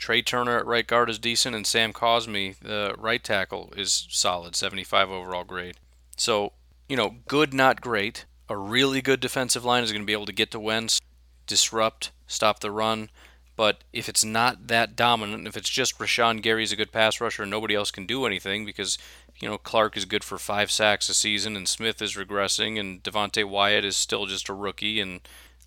Trai 0.04 0.24
Turner 0.24 0.58
at 0.58 0.66
right 0.66 0.86
guard 0.86 1.08
is 1.08 1.18
decent, 1.18 1.56
and 1.56 1.66
Sam 1.66 1.94
Cosmi, 1.94 2.58
the 2.58 2.94
right 2.98 3.24
tackle, 3.24 3.72
is 3.74 4.06
solid, 4.10 4.54
75 4.54 5.10
overall 5.10 5.44
grade. 5.44 5.76
So, 6.16 6.52
you 6.90 6.96
know, 6.96 7.16
good, 7.26 7.54
not 7.54 7.80
great. 7.80 8.26
A 8.50 8.56
really 8.56 9.00
good 9.00 9.20
defensive 9.20 9.64
line 9.64 9.82
is 9.82 9.92
going 9.92 10.02
to 10.02 10.06
be 10.06 10.12
able 10.12 10.26
to 10.26 10.32
get 10.32 10.50
to 10.50 10.60
Wentz, 10.60 11.00
disrupt, 11.46 12.10
stop 12.26 12.60
the 12.60 12.70
run. 12.70 13.08
But 13.56 13.82
if 13.94 14.08
it's 14.08 14.24
not 14.24 14.66
that 14.66 14.94
dominant, 14.94 15.46
if 15.46 15.56
it's 15.56 15.70
just 15.70 15.98
Rashan 15.98 16.42
Gary's 16.42 16.72
a 16.72 16.76
good 16.76 16.92
pass 16.92 17.18
rusher 17.20 17.44
and 17.44 17.50
nobody 17.50 17.74
else 17.74 17.90
can 17.90 18.04
do 18.04 18.26
anything 18.26 18.66
because 18.66 18.98
you 19.40 19.48
know, 19.48 19.56
Clark 19.56 19.96
is 19.96 20.04
good 20.04 20.24
for 20.24 20.38
five 20.38 20.70
sacks 20.70 21.08
a 21.08 21.14
season, 21.14 21.56
and 21.56 21.68
Smith 21.68 22.02
is 22.02 22.14
regressing, 22.14 22.78
and 22.78 23.02
Devonte 23.02 23.44
Wyatt 23.44 23.84
is 23.84 23.96
still 23.96 24.26
just 24.26 24.48
a 24.48 24.54
rookie, 24.54 25.00
and 25.00 25.20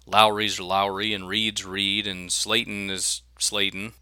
Lowry's 0.06 0.60
Lowry, 0.60 1.14
and 1.14 1.28
Reed's 1.28 1.66
Reed, 1.66 2.06
and 2.08 2.30
Slaton 2.30 2.90
is 2.90 3.24
Slaton. 3.40 3.94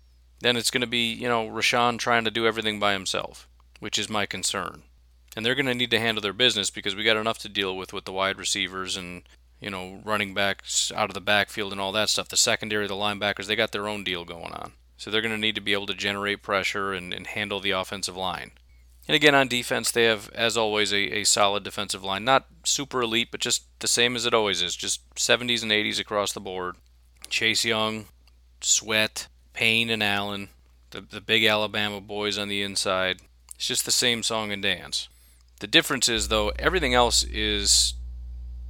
Then 0.45 0.57
it's 0.57 0.69
going 0.69 0.81
to 0.81 0.87
be, 0.87 1.11
you 1.11 1.27
know, 1.27 1.47
Rashan 1.47 1.97
trying 1.97 2.23
to 2.23 2.29
do 2.29 2.45
everything 2.45 2.79
by 2.79 2.93
himself, 2.93 3.47
which 3.79 3.97
is 3.97 4.11
my 4.11 4.27
concern. 4.27 4.83
And 5.35 5.43
they're 5.43 5.55
going 5.55 5.65
to 5.65 5.73
need 5.73 5.89
to 5.89 5.99
handle 5.99 6.21
their 6.21 6.33
business 6.33 6.69
because 6.69 6.95
we 6.95 7.03
got 7.03 7.17
enough 7.17 7.39
to 7.39 7.49
deal 7.49 7.75
with 7.75 7.93
with 7.93 8.05
the 8.05 8.11
wide 8.11 8.37
receivers 8.37 8.95
and, 8.95 9.23
you 9.59 9.71
know, 9.71 10.01
running 10.05 10.35
backs 10.35 10.91
out 10.95 11.09
of 11.09 11.15
the 11.15 11.19
backfield 11.19 11.71
and 11.71 11.81
all 11.81 11.91
that 11.93 12.09
stuff. 12.09 12.27
The 12.27 12.37
secondary, 12.37 12.85
the 12.85 12.93
linebackers, 12.93 13.47
they 13.47 13.55
got 13.55 13.71
their 13.71 13.87
own 13.87 14.03
deal 14.03 14.23
going 14.23 14.53
on. 14.53 14.73
So 14.97 15.09
they're 15.09 15.23
going 15.23 15.33
to 15.33 15.39
need 15.39 15.55
to 15.55 15.61
be 15.61 15.73
able 15.73 15.87
to 15.87 15.95
generate 15.95 16.43
pressure 16.43 16.93
and, 16.93 17.11
and 17.11 17.25
handle 17.25 17.59
the 17.59 17.71
offensive 17.71 18.15
line. 18.15 18.51
And 19.07 19.15
again, 19.15 19.33
on 19.33 19.47
defense, 19.47 19.89
they 19.89 20.03
have, 20.03 20.29
as 20.35 20.55
always, 20.55 20.93
a, 20.93 21.21
a 21.21 21.23
solid 21.23 21.63
defensive 21.63 22.03
line. 22.03 22.23
Not 22.23 22.45
super 22.63 23.01
elite, 23.01 23.29
but 23.31 23.41
just 23.41 23.63
the 23.79 23.87
same 23.87 24.15
as 24.15 24.27
it 24.27 24.35
always 24.35 24.61
is. 24.61 24.75
Just 24.75 25.11
70s 25.15 25.63
and 25.63 25.71
80s 25.71 25.99
across 25.99 26.33
the 26.33 26.39
board. 26.39 26.75
Chase 27.29 27.65
Young, 27.65 28.05
Sweat, 28.61 29.25
Payne, 29.55 29.89
and 29.89 30.03
Allen, 30.03 30.49
the, 30.91 30.99
the 31.01 31.21
big 31.21 31.45
Alabama 31.45 32.01
boys 32.01 32.37
on 32.37 32.49
the 32.49 32.61
inside. 32.61 33.21
It's 33.55 33.67
just 33.67 33.85
the 33.85 33.91
same 33.91 34.21
song 34.21 34.51
and 34.51 34.61
dance. 34.61 35.07
The 35.61 35.67
difference 35.67 36.09
is, 36.09 36.27
though, 36.27 36.51
everything 36.59 36.93
else 36.93 37.23
is 37.23 37.93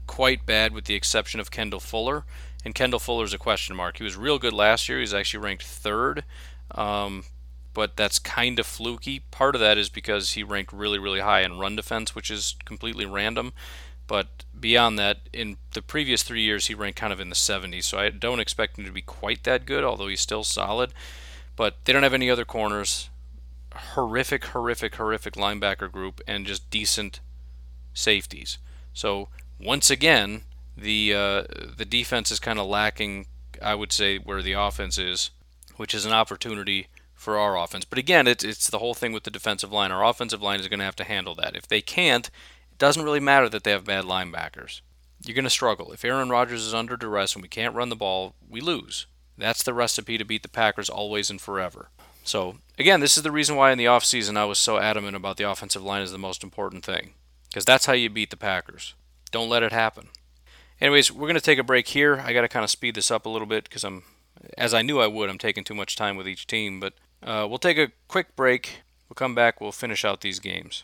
quite 0.06 0.46
bad 0.46 0.74
with 0.74 0.86
the 0.86 0.94
exception 0.94 1.40
of 1.40 1.50
Kendall 1.50 1.80
Fuller. 1.80 2.24
And 2.64 2.76
Kendall 2.76 3.00
Fuller's 3.00 3.34
a 3.34 3.40
question 3.40 3.76
mark. 3.76 3.98
He 3.98 4.04
was 4.04 4.16
real 4.16 4.38
good 4.38 4.54
last 4.54 4.88
year. 4.88 5.00
He's 5.00 5.14
actually 5.14 5.44
ranked 5.44 5.64
third. 5.64 6.24
Um, 6.72 7.26
but 7.74 7.98
that's 7.98 8.20
kind 8.20 8.60
of 8.60 8.68
fluky. 8.68 9.22
Part 9.32 9.56
of 9.56 9.62
that 9.62 9.78
is 9.78 9.90
because 9.90 10.34
he 10.34 10.44
ranked 10.44 10.72
really, 10.72 11.00
really 11.00 11.20
high 11.20 11.42
in 11.42 11.58
run 11.60 11.76
defense, 11.76 12.14
which 12.14 12.30
is 12.30 12.56
completely 12.64 13.06
random. 13.06 13.54
But 14.08 14.44
beyond 14.58 15.00
that, 15.00 15.22
in 15.34 15.58
the 15.74 15.82
previous 15.82 16.24
three 16.24 16.42
years, 16.42 16.68
he 16.68 16.76
ranked 16.76 17.00
kind 17.00 17.14
of 17.14 17.20
in 17.20 17.30
the 17.30 17.36
70s. 17.36 17.84
So 17.84 17.98
I 17.98 18.10
don't 18.10 18.40
expect 18.40 18.78
him 18.78 18.86
to 18.86 18.92
be 18.92 19.02
quite 19.02 19.44
that 19.44 19.66
good, 19.66 19.84
although 19.84 20.08
he's 20.08 20.22
still 20.22 20.44
solid. 20.44 20.94
But 21.56 21.78
they 21.86 21.94
don't 21.94 22.04
have 22.04 22.14
any 22.14 22.30
other 22.30 22.46
corners. 22.46 23.10
Horrific, 23.74 24.46
horrific, 24.46 24.96
horrific 24.96 25.34
linebacker 25.34 25.92
group, 25.92 26.22
and 26.28 26.46
just 26.46 26.70
decent 26.70 27.20
safeties. 27.94 28.58
So 28.94 29.30
once 29.60 29.90
again, 29.90 30.44
the 30.78 31.14
uh, 31.14 31.44
the 31.78 31.86
defense 31.86 32.32
is 32.32 32.40
kind 32.40 32.60
of 32.60 32.68
lacking. 32.68 33.28
I 33.62 33.76
would 33.76 33.92
say 33.92 34.18
where 34.18 34.42
the 34.42 34.54
offense 34.54 34.98
is, 34.98 35.32
which 35.78 35.94
is 35.94 36.06
an 36.06 36.14
opportunity 36.14 36.88
for 37.14 37.38
our 37.38 37.58
offense. 37.58 37.86
But 37.86 37.98
again, 37.98 38.28
it's, 38.28 38.44
it's 38.44 38.70
the 38.70 38.80
whole 38.80 38.94
thing 38.94 39.12
with 39.12 39.24
the 39.24 39.32
defensive 39.32 39.72
line. 39.72 39.92
Our 39.92 40.06
offensive 40.06 40.42
line 40.42 40.60
is 40.60 40.68
going 40.68 40.80
to 40.80 40.86
have 40.86 40.98
to 40.98 41.04
handle 41.04 41.34
that. 41.36 41.56
If 41.56 41.68
they 41.68 41.82
can't, 41.82 42.30
doesn't 42.78 43.04
really 43.04 43.20
matter 43.20 43.50
that 43.50 43.64
they 43.64 43.72
have 43.72 43.86
bad 43.86 44.06
linebackers. 44.06 44.82
You're 45.26 45.36
going 45.36 45.44
to 45.46 45.50
struggle. 45.50 45.92
If 45.92 46.06
Aaron 46.06 46.30
Rodgers 46.30 46.66
is 46.66 46.74
under 46.74 46.98
duress 46.98 47.34
and 47.34 47.42
we 47.42 47.48
can't 47.48 47.76
run 47.76 47.90
the 47.90 47.96
ball, 47.96 48.36
we 48.48 48.62
lose. 48.62 49.08
That's 49.38 49.64
the 49.64 49.74
recipe 49.74 50.18
to 50.18 50.26
beat 50.26 50.44
the 50.44 50.50
Packers 50.50 50.90
always 50.90 51.30
and 51.30 51.42
forever. 51.42 51.90
So, 52.24 52.58
again, 52.78 53.00
this 53.00 53.18
is 53.18 53.24
the 53.24 53.32
reason 53.32 53.56
why 53.56 53.72
in 53.72 53.78
the 53.78 53.86
offseason 53.86 54.38
I 54.38 54.46
was 54.46 54.60
so 54.60 54.78
adamant 54.78 55.16
about 55.16 55.38
the 55.38 55.50
offensive 55.50 55.84
line 55.84 56.02
is 56.02 56.12
the 56.12 56.18
most 56.18 56.44
important 56.44 56.86
thing. 56.86 57.14
Because 57.50 57.66
that's 57.66 57.86
how 57.86 57.94
you 57.94 58.10
beat 58.10 58.30
the 58.30 58.38
Packers. 58.38 58.94
Don't 59.32 59.50
let 59.50 59.64
it 59.64 59.72
happen. 59.72 60.10
Anyways, 60.82 61.12
we're 61.12 61.28
going 61.28 61.36
to 61.36 61.42
take 61.42 61.60
a 61.60 61.64
break 61.64 61.88
here. 61.90 62.20
I 62.20 62.34
got 62.34 62.42
to 62.42 62.48
kind 62.48 62.64
of 62.64 62.70
speed 62.70 62.96
this 62.96 63.12
up 63.12 63.26
a 63.26 63.30
little 63.30 63.48
bit 63.48 63.64
because 63.64 63.84
I'm, 63.84 64.04
as 64.58 64.74
I 64.74 64.82
knew 64.82 65.00
I 65.00 65.08
would, 65.08 65.30
I'm 65.30 65.38
taking 65.38 65.64
too 65.64 65.76
much 65.76 65.96
time 65.96 66.18
with 66.18 66.28
each 66.28 66.48
team. 66.48 66.80
But 66.80 66.94
Uh, 67.24 67.48
we'll 67.50 67.58
take 67.58 67.78
a 67.78 67.92
quick 68.08 68.36
break. 68.36 68.84
We'll 69.08 69.16
come 69.16 69.34
back. 69.34 69.60
We'll 69.60 69.72
finish 69.72 70.04
out 70.06 70.22
these 70.22 70.40
games. 70.40 70.84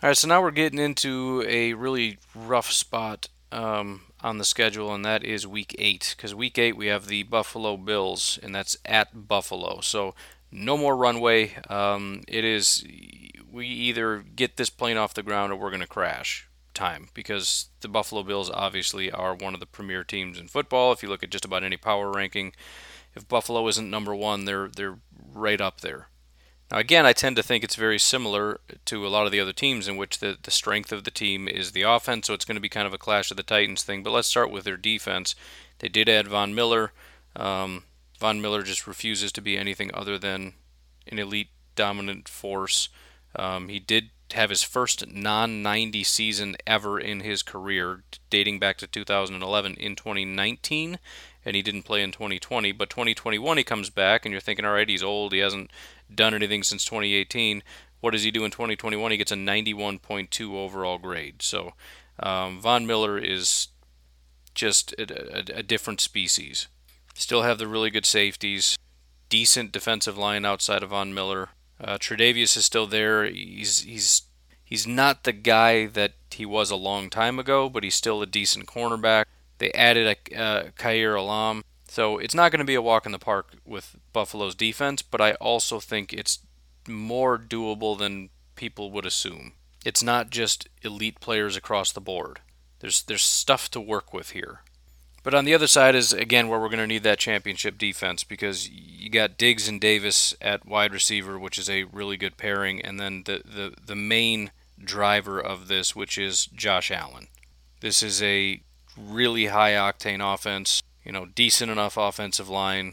All 0.00 0.08
right, 0.08 0.16
so 0.16 0.28
now 0.28 0.40
we're 0.40 0.52
getting 0.52 0.78
into 0.78 1.44
a 1.48 1.74
really 1.74 2.18
rough 2.32 2.70
spot 2.70 3.28
um, 3.50 4.02
on 4.20 4.38
the 4.38 4.44
schedule, 4.44 4.94
and 4.94 5.04
that 5.04 5.24
is 5.24 5.44
week 5.44 5.74
eight. 5.76 6.14
Because 6.16 6.32
week 6.36 6.56
eight, 6.56 6.76
we 6.76 6.86
have 6.86 7.06
the 7.06 7.24
Buffalo 7.24 7.76
Bills, 7.76 8.38
and 8.40 8.54
that's 8.54 8.76
at 8.84 9.26
Buffalo. 9.26 9.80
So 9.80 10.14
no 10.52 10.76
more 10.76 10.96
runway. 10.96 11.56
Um, 11.68 12.22
it 12.28 12.44
is, 12.44 12.84
we 13.50 13.66
either 13.66 14.18
get 14.18 14.56
this 14.56 14.70
plane 14.70 14.96
off 14.96 15.14
the 15.14 15.24
ground 15.24 15.52
or 15.52 15.56
we're 15.56 15.70
going 15.70 15.80
to 15.80 15.88
crash 15.88 16.46
time 16.74 17.08
because 17.12 17.66
the 17.80 17.88
Buffalo 17.88 18.22
Bills 18.22 18.50
obviously 18.54 19.10
are 19.10 19.34
one 19.34 19.52
of 19.52 19.58
the 19.58 19.66
premier 19.66 20.04
teams 20.04 20.38
in 20.38 20.46
football. 20.46 20.92
If 20.92 21.02
you 21.02 21.08
look 21.08 21.24
at 21.24 21.30
just 21.30 21.44
about 21.44 21.64
any 21.64 21.76
power 21.76 22.12
ranking, 22.12 22.52
if 23.16 23.26
Buffalo 23.26 23.66
isn't 23.66 23.90
number 23.90 24.14
one, 24.14 24.44
they're 24.44 24.68
they're 24.68 25.00
right 25.34 25.60
up 25.60 25.80
there. 25.80 26.06
Now, 26.70 26.78
again, 26.78 27.06
I 27.06 27.12
tend 27.12 27.36
to 27.36 27.42
think 27.42 27.64
it's 27.64 27.76
very 27.76 27.98
similar 27.98 28.60
to 28.86 29.06
a 29.06 29.08
lot 29.08 29.26
of 29.26 29.32
the 29.32 29.40
other 29.40 29.52
teams 29.52 29.88
in 29.88 29.96
which 29.96 30.18
the, 30.18 30.36
the 30.42 30.50
strength 30.50 30.92
of 30.92 31.04
the 31.04 31.10
team 31.10 31.48
is 31.48 31.72
the 31.72 31.82
offense, 31.82 32.26
so 32.26 32.34
it's 32.34 32.44
going 32.44 32.56
to 32.56 32.60
be 32.60 32.68
kind 32.68 32.86
of 32.86 32.92
a 32.92 32.98
clash 32.98 33.30
of 33.30 33.36
the 33.36 33.42
Titans 33.42 33.82
thing. 33.82 34.02
But 34.02 34.10
let's 34.10 34.28
start 34.28 34.50
with 34.50 34.64
their 34.64 34.76
defense. 34.76 35.34
They 35.78 35.88
did 35.88 36.08
add 36.08 36.28
Von 36.28 36.54
Miller. 36.54 36.92
Um, 37.34 37.84
Von 38.18 38.40
Miller 38.40 38.62
just 38.62 38.86
refuses 38.86 39.32
to 39.32 39.40
be 39.40 39.56
anything 39.56 39.90
other 39.94 40.18
than 40.18 40.54
an 41.06 41.18
elite 41.18 41.50
dominant 41.74 42.28
force. 42.28 42.88
Um, 43.34 43.68
he 43.68 43.78
did 43.78 44.10
have 44.32 44.50
his 44.50 44.62
first 44.62 45.06
non 45.10 45.62
90 45.62 46.04
season 46.04 46.56
ever 46.66 46.98
in 47.00 47.20
his 47.20 47.42
career, 47.42 48.02
dating 48.28 48.58
back 48.58 48.76
to 48.78 48.86
2011 48.86 49.74
in 49.74 49.96
2019, 49.96 50.98
and 51.44 51.56
he 51.56 51.62
didn't 51.62 51.84
play 51.84 52.02
in 52.02 52.12
2020. 52.12 52.72
But 52.72 52.90
2021, 52.90 53.56
he 53.56 53.64
comes 53.64 53.88
back, 53.88 54.26
and 54.26 54.32
you're 54.32 54.40
thinking, 54.40 54.64
all 54.64 54.72
right, 54.72 54.88
he's 54.88 55.02
old, 55.02 55.32
he 55.32 55.38
hasn't 55.38 55.70
done 56.12 56.34
anything 56.34 56.62
since 56.62 56.84
2018. 56.84 57.62
What 58.00 58.12
does 58.12 58.22
he 58.22 58.30
do 58.30 58.44
in 58.44 58.50
2021? 58.50 59.10
He 59.10 59.16
gets 59.16 59.32
a 59.32 59.36
91.2 59.36 60.54
overall 60.54 60.98
grade. 60.98 61.42
So 61.42 61.72
um, 62.20 62.60
Von 62.60 62.86
Miller 62.86 63.18
is 63.18 63.68
just 64.54 64.92
a, 64.98 65.38
a, 65.38 65.58
a 65.58 65.62
different 65.62 66.00
species. 66.00 66.68
Still 67.14 67.42
have 67.42 67.58
the 67.58 67.66
really 67.66 67.90
good 67.90 68.06
safeties, 68.06 68.78
decent 69.28 69.72
defensive 69.72 70.16
line 70.16 70.44
outside 70.44 70.82
of 70.82 70.90
Von 70.90 71.12
Miller. 71.12 71.50
Uh, 71.80 71.98
Tre'Davious 71.98 72.56
is 72.56 72.64
still 72.64 72.86
there. 72.86 73.24
He's 73.24 73.80
he's 73.80 74.22
he's 74.64 74.86
not 74.86 75.24
the 75.24 75.32
guy 75.32 75.86
that 75.86 76.12
he 76.30 76.44
was 76.44 76.70
a 76.70 76.76
long 76.76 77.10
time 77.10 77.38
ago, 77.38 77.68
but 77.68 77.84
he's 77.84 77.94
still 77.94 78.22
a 78.22 78.26
decent 78.26 78.66
cornerback. 78.66 79.24
They 79.58 79.72
added 79.72 80.16
a 80.30 80.36
uh, 80.36 80.62
Kaiir 80.76 81.16
Elam, 81.16 81.64
so 81.88 82.18
it's 82.18 82.34
not 82.34 82.52
going 82.52 82.60
to 82.60 82.64
be 82.64 82.74
a 82.74 82.82
walk 82.82 83.06
in 83.06 83.12
the 83.12 83.18
park 83.18 83.54
with 83.64 83.96
Buffalo's 84.12 84.54
defense, 84.54 85.02
but 85.02 85.20
I 85.20 85.32
also 85.34 85.80
think 85.80 86.12
it's 86.12 86.40
more 86.86 87.38
doable 87.38 87.98
than 87.98 88.30
people 88.56 88.90
would 88.92 89.06
assume. 89.06 89.52
It's 89.84 90.02
not 90.02 90.30
just 90.30 90.68
elite 90.82 91.20
players 91.20 91.56
across 91.56 91.92
the 91.92 92.00
board. 92.00 92.40
There's 92.80 93.02
there's 93.02 93.24
stuff 93.24 93.70
to 93.70 93.80
work 93.80 94.12
with 94.12 94.30
here. 94.30 94.60
But 95.22 95.34
on 95.34 95.44
the 95.44 95.54
other 95.54 95.66
side 95.66 95.94
is 95.94 96.12
again 96.12 96.48
where 96.48 96.60
we're 96.60 96.68
going 96.68 96.78
to 96.78 96.86
need 96.86 97.02
that 97.04 97.18
championship 97.18 97.78
defense 97.78 98.22
because 98.22 98.68
you 98.68 99.10
got 99.10 99.38
Diggs 99.38 99.68
and 99.68 99.80
Davis 99.80 100.34
at 100.40 100.66
wide 100.66 100.92
receiver, 100.92 101.38
which 101.38 101.58
is 101.58 101.70
a 101.70 101.84
really 101.84 102.16
good 102.16 102.36
pairing, 102.36 102.80
and 102.82 103.00
then 103.00 103.22
the 103.24 103.42
the, 103.44 103.74
the 103.84 103.96
main 103.96 104.50
driver 104.82 105.40
of 105.40 105.68
this, 105.68 105.96
which 105.96 106.18
is 106.18 106.46
Josh 106.46 106.90
Allen. 106.90 107.28
This 107.80 108.02
is 108.02 108.22
a 108.22 108.60
really 108.96 109.46
high 109.46 109.72
octane 109.72 110.20
offense 110.34 110.82
you 111.08 111.12
know, 111.12 111.24
decent 111.24 111.70
enough 111.70 111.96
offensive 111.96 112.50
line. 112.50 112.92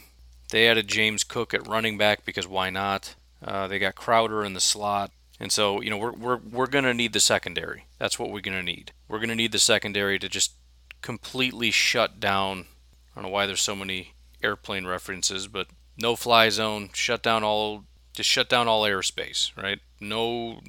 They 0.49 0.69
added 0.69 0.87
James 0.87 1.25
Cook 1.25 1.53
at 1.53 1.67
running 1.67 1.97
back 1.97 2.23
because 2.23 2.47
why 2.47 2.69
not? 2.69 3.15
Uh, 3.43 3.67
they 3.67 3.77
got 3.77 3.95
Crowder 3.95 4.45
in 4.45 4.53
the 4.53 4.61
slot. 4.61 5.11
And 5.37 5.51
so, 5.51 5.81
you 5.81 5.89
know, 5.89 5.97
we're, 5.97 6.13
we're, 6.13 6.37
we're 6.37 6.67
going 6.67 6.85
to 6.85 6.93
need 6.93 7.11
the 7.11 7.19
secondary. 7.19 7.87
That's 7.99 8.17
what 8.17 8.31
we're 8.31 8.39
going 8.39 8.57
to 8.57 8.63
need. 8.63 8.93
We're 9.09 9.17
going 9.19 9.29
to 9.29 9.35
need 9.35 9.51
the 9.51 9.59
secondary 9.59 10.17
to 10.19 10.29
just 10.29 10.53
completely 11.01 11.71
shut 11.71 12.21
down. 12.21 12.67
I 13.11 13.15
don't 13.15 13.23
know 13.25 13.33
why 13.35 13.47
there's 13.47 13.61
so 13.61 13.75
many 13.75 14.13
airplane 14.41 14.87
references, 14.87 15.49
but 15.49 15.67
no 15.97 16.15
fly 16.15 16.47
zone, 16.47 16.91
shut 16.93 17.21
down 17.21 17.43
all, 17.43 17.83
just 18.13 18.29
shut 18.29 18.47
down 18.47 18.69
all 18.69 18.83
airspace, 18.83 19.51
right? 19.61 19.79
No, 19.99 20.61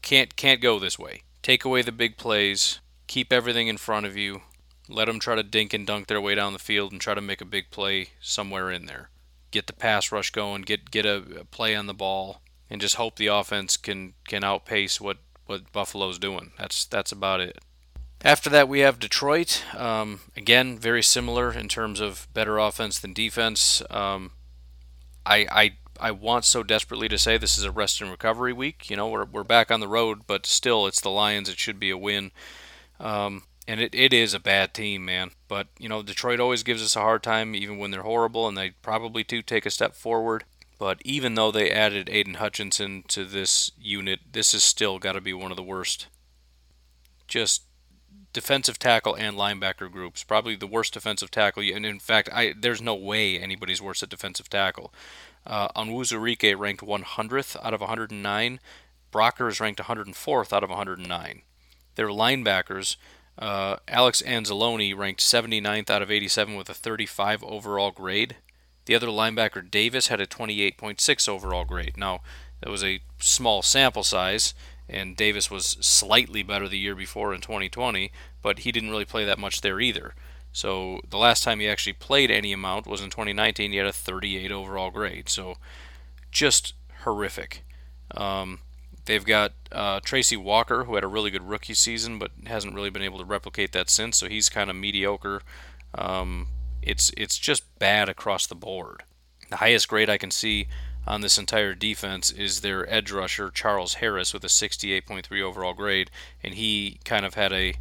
can't, 0.00 0.36
can't 0.36 0.60
go 0.60 0.78
this 0.78 0.96
way. 0.96 1.22
Take 1.42 1.64
away 1.64 1.82
the 1.82 1.90
big 1.90 2.16
plays, 2.16 2.78
keep 3.08 3.32
everything 3.32 3.66
in 3.66 3.78
front 3.78 4.06
of 4.06 4.16
you, 4.16 4.42
let 4.88 5.06
them 5.06 5.18
try 5.18 5.34
to 5.34 5.42
dink 5.42 5.72
and 5.72 5.86
dunk 5.86 6.06
their 6.06 6.20
way 6.20 6.34
down 6.34 6.52
the 6.52 6.58
field 6.58 6.92
and 6.92 7.00
try 7.00 7.14
to 7.14 7.20
make 7.20 7.40
a 7.40 7.46
big 7.46 7.70
play 7.70 8.08
somewhere 8.20 8.70
in 8.70 8.86
there. 8.86 9.10
get 9.54 9.66
the 9.68 9.72
pass 9.72 10.12
rush 10.12 10.30
going, 10.30 10.62
get 10.62 10.90
get 10.90 11.06
a, 11.06 11.16
a 11.40 11.44
play 11.44 11.74
on 11.74 11.86
the 11.86 11.94
ball, 11.94 12.42
and 12.68 12.80
just 12.80 12.96
hope 12.96 13.16
the 13.16 13.28
offense 13.28 13.76
can 13.76 14.14
can 14.26 14.44
outpace 14.44 15.00
what 15.00 15.18
what 15.46 15.72
Buffalo's 15.72 16.18
doing. 16.18 16.50
That's 16.58 16.84
that's 16.84 17.12
about 17.12 17.40
it. 17.40 17.58
After 18.22 18.50
that, 18.50 18.68
we 18.68 18.80
have 18.80 18.98
Detroit. 18.98 19.62
Um, 19.74 20.20
again, 20.36 20.78
very 20.78 21.02
similar 21.02 21.52
in 21.52 21.68
terms 21.68 22.00
of 22.00 22.26
better 22.34 22.58
offense 22.58 22.98
than 22.98 23.12
defense. 23.12 23.82
Um, 23.90 24.32
I, 25.26 25.46
I 25.50 25.76
I 26.00 26.10
want 26.10 26.44
so 26.44 26.62
desperately 26.62 27.08
to 27.08 27.18
say 27.18 27.36
this 27.36 27.58
is 27.58 27.64
a 27.64 27.70
rest 27.70 28.00
and 28.00 28.10
recovery 28.10 28.52
week. 28.52 28.90
You 28.90 28.96
know, 28.96 29.08
we're, 29.08 29.26
we're 29.26 29.44
back 29.44 29.70
on 29.70 29.80
the 29.80 29.88
road, 29.88 30.22
but 30.26 30.46
still, 30.46 30.86
it's 30.86 31.00
the 31.00 31.10
Lions. 31.10 31.48
It 31.48 31.58
should 31.58 31.78
be 31.78 31.90
a 31.90 31.98
win. 31.98 32.32
Um, 32.98 33.42
and 33.66 33.80
it, 33.80 33.94
it 33.94 34.12
is 34.12 34.34
a 34.34 34.40
bad 34.40 34.74
team, 34.74 35.04
man. 35.04 35.30
But, 35.48 35.68
you 35.78 35.88
know, 35.88 36.02
Detroit 36.02 36.40
always 36.40 36.62
gives 36.62 36.82
us 36.82 36.96
a 36.96 37.00
hard 37.00 37.22
time, 37.22 37.54
even 37.54 37.78
when 37.78 37.90
they're 37.90 38.02
horrible, 38.02 38.46
and 38.46 38.56
they 38.56 38.70
probably 38.82 39.24
do 39.24 39.42
take 39.42 39.66
a 39.66 39.70
step 39.70 39.94
forward. 39.94 40.44
But 40.78 41.00
even 41.04 41.34
though 41.34 41.50
they 41.50 41.70
added 41.70 42.10
Aidan 42.10 42.34
Hutchinson 42.34 43.04
to 43.08 43.24
this 43.24 43.70
unit, 43.78 44.20
this 44.32 44.52
has 44.52 44.62
still 44.62 44.98
got 44.98 45.12
to 45.12 45.20
be 45.20 45.32
one 45.32 45.50
of 45.50 45.56
the 45.56 45.62
worst. 45.62 46.08
Just 47.26 47.62
defensive 48.34 48.78
tackle 48.78 49.14
and 49.14 49.36
linebacker 49.36 49.90
groups. 49.90 50.24
Probably 50.24 50.56
the 50.56 50.66
worst 50.66 50.92
defensive 50.92 51.30
tackle. 51.30 51.62
And 51.62 51.86
in 51.86 52.00
fact, 52.00 52.28
I 52.32 52.52
there's 52.58 52.82
no 52.82 52.94
way 52.94 53.38
anybody's 53.38 53.80
worse 53.80 54.02
at 54.02 54.10
defensive 54.10 54.50
tackle. 54.50 54.92
Uh, 55.46 55.68
Onwuzurike 55.68 56.58
ranked 56.58 56.82
100th 56.82 57.56
out 57.64 57.72
of 57.72 57.80
109. 57.80 58.60
Brocker 59.12 59.48
is 59.48 59.60
ranked 59.60 59.80
104th 59.80 60.52
out 60.52 60.64
of 60.64 60.70
109. 60.70 61.42
Their 61.94 62.08
linebackers, 62.08 62.96
uh, 63.38 63.76
Alex 63.88 64.22
Anzalone 64.22 64.96
ranked 64.96 65.20
79th 65.20 65.90
out 65.90 66.02
of 66.02 66.10
87 66.10 66.54
with 66.54 66.68
a 66.68 66.74
35 66.74 67.42
overall 67.44 67.90
grade. 67.90 68.36
The 68.86 68.94
other 68.94 69.08
linebacker, 69.08 69.68
Davis, 69.68 70.08
had 70.08 70.20
a 70.20 70.26
28.6 70.26 71.28
overall 71.28 71.64
grade. 71.64 71.96
Now, 71.96 72.20
that 72.60 72.70
was 72.70 72.84
a 72.84 73.00
small 73.18 73.62
sample 73.62 74.04
size, 74.04 74.54
and 74.88 75.16
Davis 75.16 75.50
was 75.50 75.78
slightly 75.80 76.42
better 76.42 76.68
the 76.68 76.78
year 76.78 76.94
before 76.94 77.34
in 77.34 77.40
2020, 77.40 78.12
but 78.42 78.60
he 78.60 78.72
didn't 78.72 78.90
really 78.90 79.04
play 79.04 79.24
that 79.24 79.38
much 79.38 79.62
there 79.62 79.80
either. 79.80 80.14
So 80.52 81.00
the 81.08 81.18
last 81.18 81.42
time 81.42 81.58
he 81.58 81.68
actually 81.68 81.94
played 81.94 82.30
any 82.30 82.52
amount 82.52 82.86
was 82.86 83.00
in 83.00 83.10
2019. 83.10 83.72
He 83.72 83.76
had 83.78 83.86
a 83.86 83.92
38 83.92 84.52
overall 84.52 84.90
grade. 84.90 85.28
So 85.28 85.56
just 86.30 86.74
horrific. 87.02 87.64
Um, 88.12 88.60
they've 89.06 89.24
got 89.24 89.52
uh, 89.72 90.00
Tracy 90.00 90.36
Walker, 90.36 90.84
who 90.84 90.94
had 90.94 91.04
a 91.04 91.08
really 91.08 91.30
good 91.30 91.48
rookie 91.48 91.74
season, 91.74 92.18
but 92.18 92.30
hasn't 92.46 92.74
really 92.74 92.90
been 92.90 93.02
able 93.02 93.18
to 93.18 93.24
replicate 93.24 93.72
that 93.72 93.90
since. 93.90 94.16
So 94.16 94.28
he's 94.28 94.48
kind 94.48 94.70
of 94.70 94.76
mediocre. 94.76 95.42
Um, 95.96 96.48
it's 96.82 97.10
it's 97.16 97.38
just 97.38 97.78
bad 97.78 98.08
across 98.08 98.46
the 98.46 98.54
board. 98.54 99.04
The 99.50 99.56
highest 99.56 99.88
grade 99.88 100.10
I 100.10 100.18
can 100.18 100.30
see 100.30 100.68
on 101.06 101.20
this 101.20 101.38
entire 101.38 101.74
defense 101.74 102.30
is 102.30 102.60
their 102.60 102.90
edge 102.92 103.12
rusher 103.12 103.50
Charles 103.50 103.94
Harris 103.94 104.32
with 104.32 104.44
a 104.44 104.48
68.3 104.48 105.42
overall 105.42 105.74
grade, 105.74 106.10
and 106.42 106.54
he 106.54 106.98
kind 107.04 107.26
of 107.26 107.34
had 107.34 107.52
a 107.52 107.74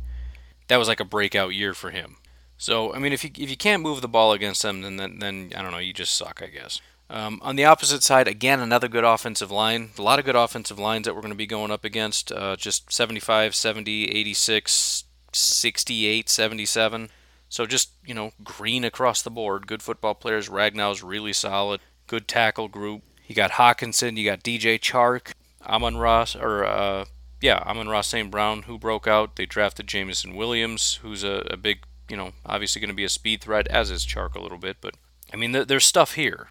that 0.68 0.78
was 0.78 0.88
like 0.88 1.00
a 1.00 1.06
breakout 1.06 1.54
year 1.54 1.74
for 1.74 1.92
him. 1.92 2.18
So 2.58 2.94
I 2.94 3.00
mean, 3.00 3.14
if 3.14 3.24
you 3.24 3.32
if 3.36 3.50
you 3.50 3.58
can't 3.58 3.84
move 3.84 4.02
the 4.02 4.08
ball 4.08 4.34
against 4.34 4.62
them, 4.62 4.82
then 4.82 4.98
then, 4.98 5.20
then 5.20 5.52
I 5.56 5.62
don't 5.62 5.72
know, 5.72 5.80
you 5.80 5.94
just 5.94 6.16
suck, 6.16 6.42
I 6.44 6.48
guess. 6.48 6.82
Um, 7.14 7.38
on 7.44 7.56
the 7.56 7.66
opposite 7.66 8.02
side, 8.02 8.28
again, 8.28 8.60
another 8.60 8.88
good 8.88 9.04
offensive 9.04 9.52
line. 9.52 9.92
A 10.00 10.02
lot 10.02 10.18
of 10.18 10.26
good 10.26 10.36
offensive 10.36 10.80
lines 10.80 11.06
that 11.06 11.14
we're 11.14 11.22
going 11.22 11.32
to 11.32 11.38
be 11.38 11.46
going 11.46 11.70
up 11.70 11.86
against. 11.86 12.32
Uh, 12.32 12.56
just 12.56 12.92
75, 12.92 13.54
70, 13.54 14.10
86, 14.10 15.04
68, 15.32 16.28
77. 16.28 17.10
So 17.50 17.68
just, 17.68 17.92
you 18.04 18.16
know, 18.16 18.32
green 18.44 18.84
across 18.84 19.22
the 19.22 19.30
board. 19.30 19.68
Good 19.68 19.84
football 19.84 20.16
players. 20.16 20.50
Ragnow's 20.50 21.04
really 21.04 21.34
solid. 21.34 21.82
Good 22.08 22.28
tackle 22.28 22.68
group. 22.68 23.04
You 23.28 23.36
got 23.36 23.52
Hockenson. 23.52 24.18
You 24.18 24.26
got 24.26 24.42
DJ 24.42 24.80
Chark. 24.80 25.34
Amon 25.64 25.98
Ross, 25.98 26.36
or, 26.36 26.66
uh, 26.66 27.06
yeah, 27.42 27.60
Amon 27.60 27.90
Ross 27.90 28.08
St. 28.08 28.32
Brown, 28.32 28.64
who 28.64 28.80
broke 28.80 29.08
out. 29.08 29.36
They 29.36 29.46
drafted 29.46 29.88
Jameson 29.88 30.36
Williams, 30.36 30.96
who's 31.04 31.24
a, 31.24 31.48
a 31.52 31.58
big, 31.58 31.84
you 32.10 32.18
know, 32.18 32.32
obviously 32.44 32.82
going 32.82 32.90
to 32.90 32.96
be 32.96 33.06
a 33.06 33.10
speed 33.10 33.42
threat, 33.42 33.68
as 33.68 33.92
is 33.92 34.04
Chark 34.04 34.34
a 34.34 34.42
little 34.42 34.58
bit. 34.58 34.78
But, 34.82 34.96
I 35.32 35.38
mean, 35.38 35.52
there, 35.52 35.64
there's 35.64 35.86
stuff 35.86 36.16
here. 36.16 36.50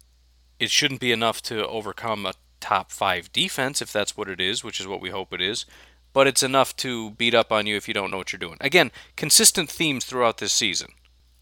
It 0.59 0.71
shouldn't 0.71 1.01
be 1.01 1.11
enough 1.11 1.41
to 1.43 1.67
overcome 1.67 2.25
a 2.25 2.33
top 2.59 2.91
five 2.91 3.31
defense, 3.31 3.81
if 3.81 3.91
that's 3.91 4.15
what 4.15 4.29
it 4.29 4.39
is, 4.39 4.63
which 4.63 4.79
is 4.79 4.87
what 4.87 5.01
we 5.01 5.09
hope 5.09 5.33
it 5.33 5.41
is 5.41 5.65
but 6.13 6.27
it's 6.27 6.43
enough 6.43 6.75
to 6.77 7.11
beat 7.11 7.33
up 7.33 7.51
on 7.51 7.65
you 7.65 7.75
if 7.75 7.87
you 7.87 7.93
don't 7.93 8.11
know 8.11 8.17
what 8.17 8.31
you're 8.31 8.39
doing. 8.39 8.57
Again, 8.61 8.91
consistent 9.15 9.69
themes 9.69 10.05
throughout 10.05 10.37
this 10.37 10.53
season. 10.53 10.89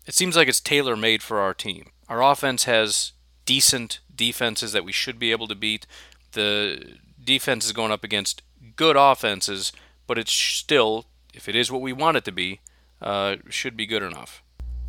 It 0.08 0.16
seems 0.16 0.36
like 0.36 0.48
it's 0.48 0.62
tailor 0.62 0.96
made 0.96 1.22
for 1.22 1.40
our 1.40 1.54
team. 1.54 1.92
Our 2.10 2.24
offense 2.24 2.64
has 2.64 3.12
decent 3.46 4.00
defenses 4.14 4.72
that 4.72 4.86
we 4.86 4.92
should 4.92 5.20
be 5.20 5.32
able 5.32 5.48
to 5.48 5.56
beat. 5.56 5.86
The 6.32 6.98
defense 7.22 7.66
is 7.66 7.74
going 7.74 7.92
up 7.92 8.04
against 8.04 8.42
good 8.76 8.96
offenses, 8.98 9.72
but 10.08 10.18
it's 10.18 10.32
still, 10.32 11.06
if 11.34 11.48
it 11.48 11.56
is 11.56 11.72
what 11.72 11.82
we 11.82 11.94
want 11.94 12.18
it 12.18 12.26
to 12.26 12.32
be, 12.32 12.62
uh, 13.02 13.38
should 13.50 13.76
be 13.76 13.86
good 13.86 14.04
enough. 14.04 14.42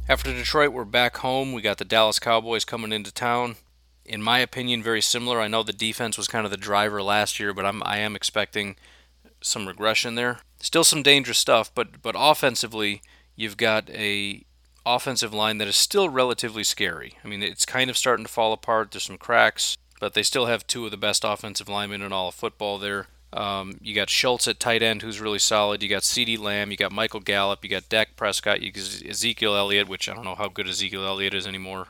After 0.08 0.32
Detroit, 0.32 0.72
we're 0.72 0.84
back 0.84 1.18
home. 1.18 1.52
We 1.52 1.62
got 1.62 1.78
the 1.78 1.84
Dallas 1.84 2.18
Cowboys 2.18 2.64
coming 2.64 2.92
into 2.92 3.12
town. 3.12 3.56
In 4.04 4.22
my 4.22 4.40
opinion, 4.40 4.82
very 4.82 5.00
similar. 5.00 5.40
I 5.40 5.48
know 5.48 5.62
the 5.62 5.72
defense 5.72 6.16
was 6.16 6.26
kind 6.26 6.44
of 6.44 6.50
the 6.50 6.56
driver 6.56 7.02
last 7.02 7.38
year, 7.38 7.54
but 7.54 7.64
I'm 7.64 7.82
I 7.84 7.98
am 7.98 8.16
expecting 8.16 8.76
some 9.40 9.66
regression 9.68 10.14
there. 10.14 10.40
Still 10.60 10.84
some 10.84 11.02
dangerous 11.02 11.38
stuff, 11.38 11.72
but 11.74 12.02
but 12.02 12.16
offensively, 12.18 13.02
you've 13.36 13.56
got 13.56 13.88
a 13.90 14.44
offensive 14.84 15.32
line 15.32 15.58
that 15.58 15.68
is 15.68 15.76
still 15.76 16.08
relatively 16.08 16.64
scary. 16.64 17.14
I 17.24 17.28
mean, 17.28 17.42
it's 17.42 17.64
kind 17.64 17.90
of 17.90 17.96
starting 17.96 18.24
to 18.24 18.32
fall 18.32 18.52
apart. 18.52 18.90
There's 18.90 19.04
some 19.04 19.18
cracks, 19.18 19.76
but 20.00 20.14
they 20.14 20.22
still 20.22 20.46
have 20.46 20.66
two 20.66 20.84
of 20.84 20.90
the 20.90 20.96
best 20.96 21.24
offensive 21.24 21.68
linemen 21.68 22.02
in 22.02 22.12
all 22.12 22.28
of 22.28 22.34
football 22.34 22.78
there. 22.78 23.06
Um, 23.32 23.78
you 23.80 23.94
got 23.94 24.10
Schultz 24.10 24.46
at 24.46 24.60
tight 24.60 24.82
end, 24.82 25.02
who's 25.02 25.20
really 25.20 25.38
solid. 25.38 25.82
You 25.82 25.88
got 25.88 26.02
CeeDee 26.02 26.38
Lamb. 26.38 26.70
You 26.70 26.76
got 26.76 26.92
Michael 26.92 27.20
Gallup. 27.20 27.64
You 27.64 27.70
got 27.70 27.88
Dak 27.88 28.14
Prescott. 28.14 28.60
You 28.60 28.70
got 28.72 29.02
Ezekiel 29.08 29.56
Elliott, 29.56 29.88
which 29.88 30.08
I 30.08 30.14
don't 30.14 30.24
know 30.24 30.34
how 30.34 30.48
good 30.48 30.68
Ezekiel 30.68 31.06
Elliott 31.06 31.32
is 31.32 31.46
anymore. 31.46 31.88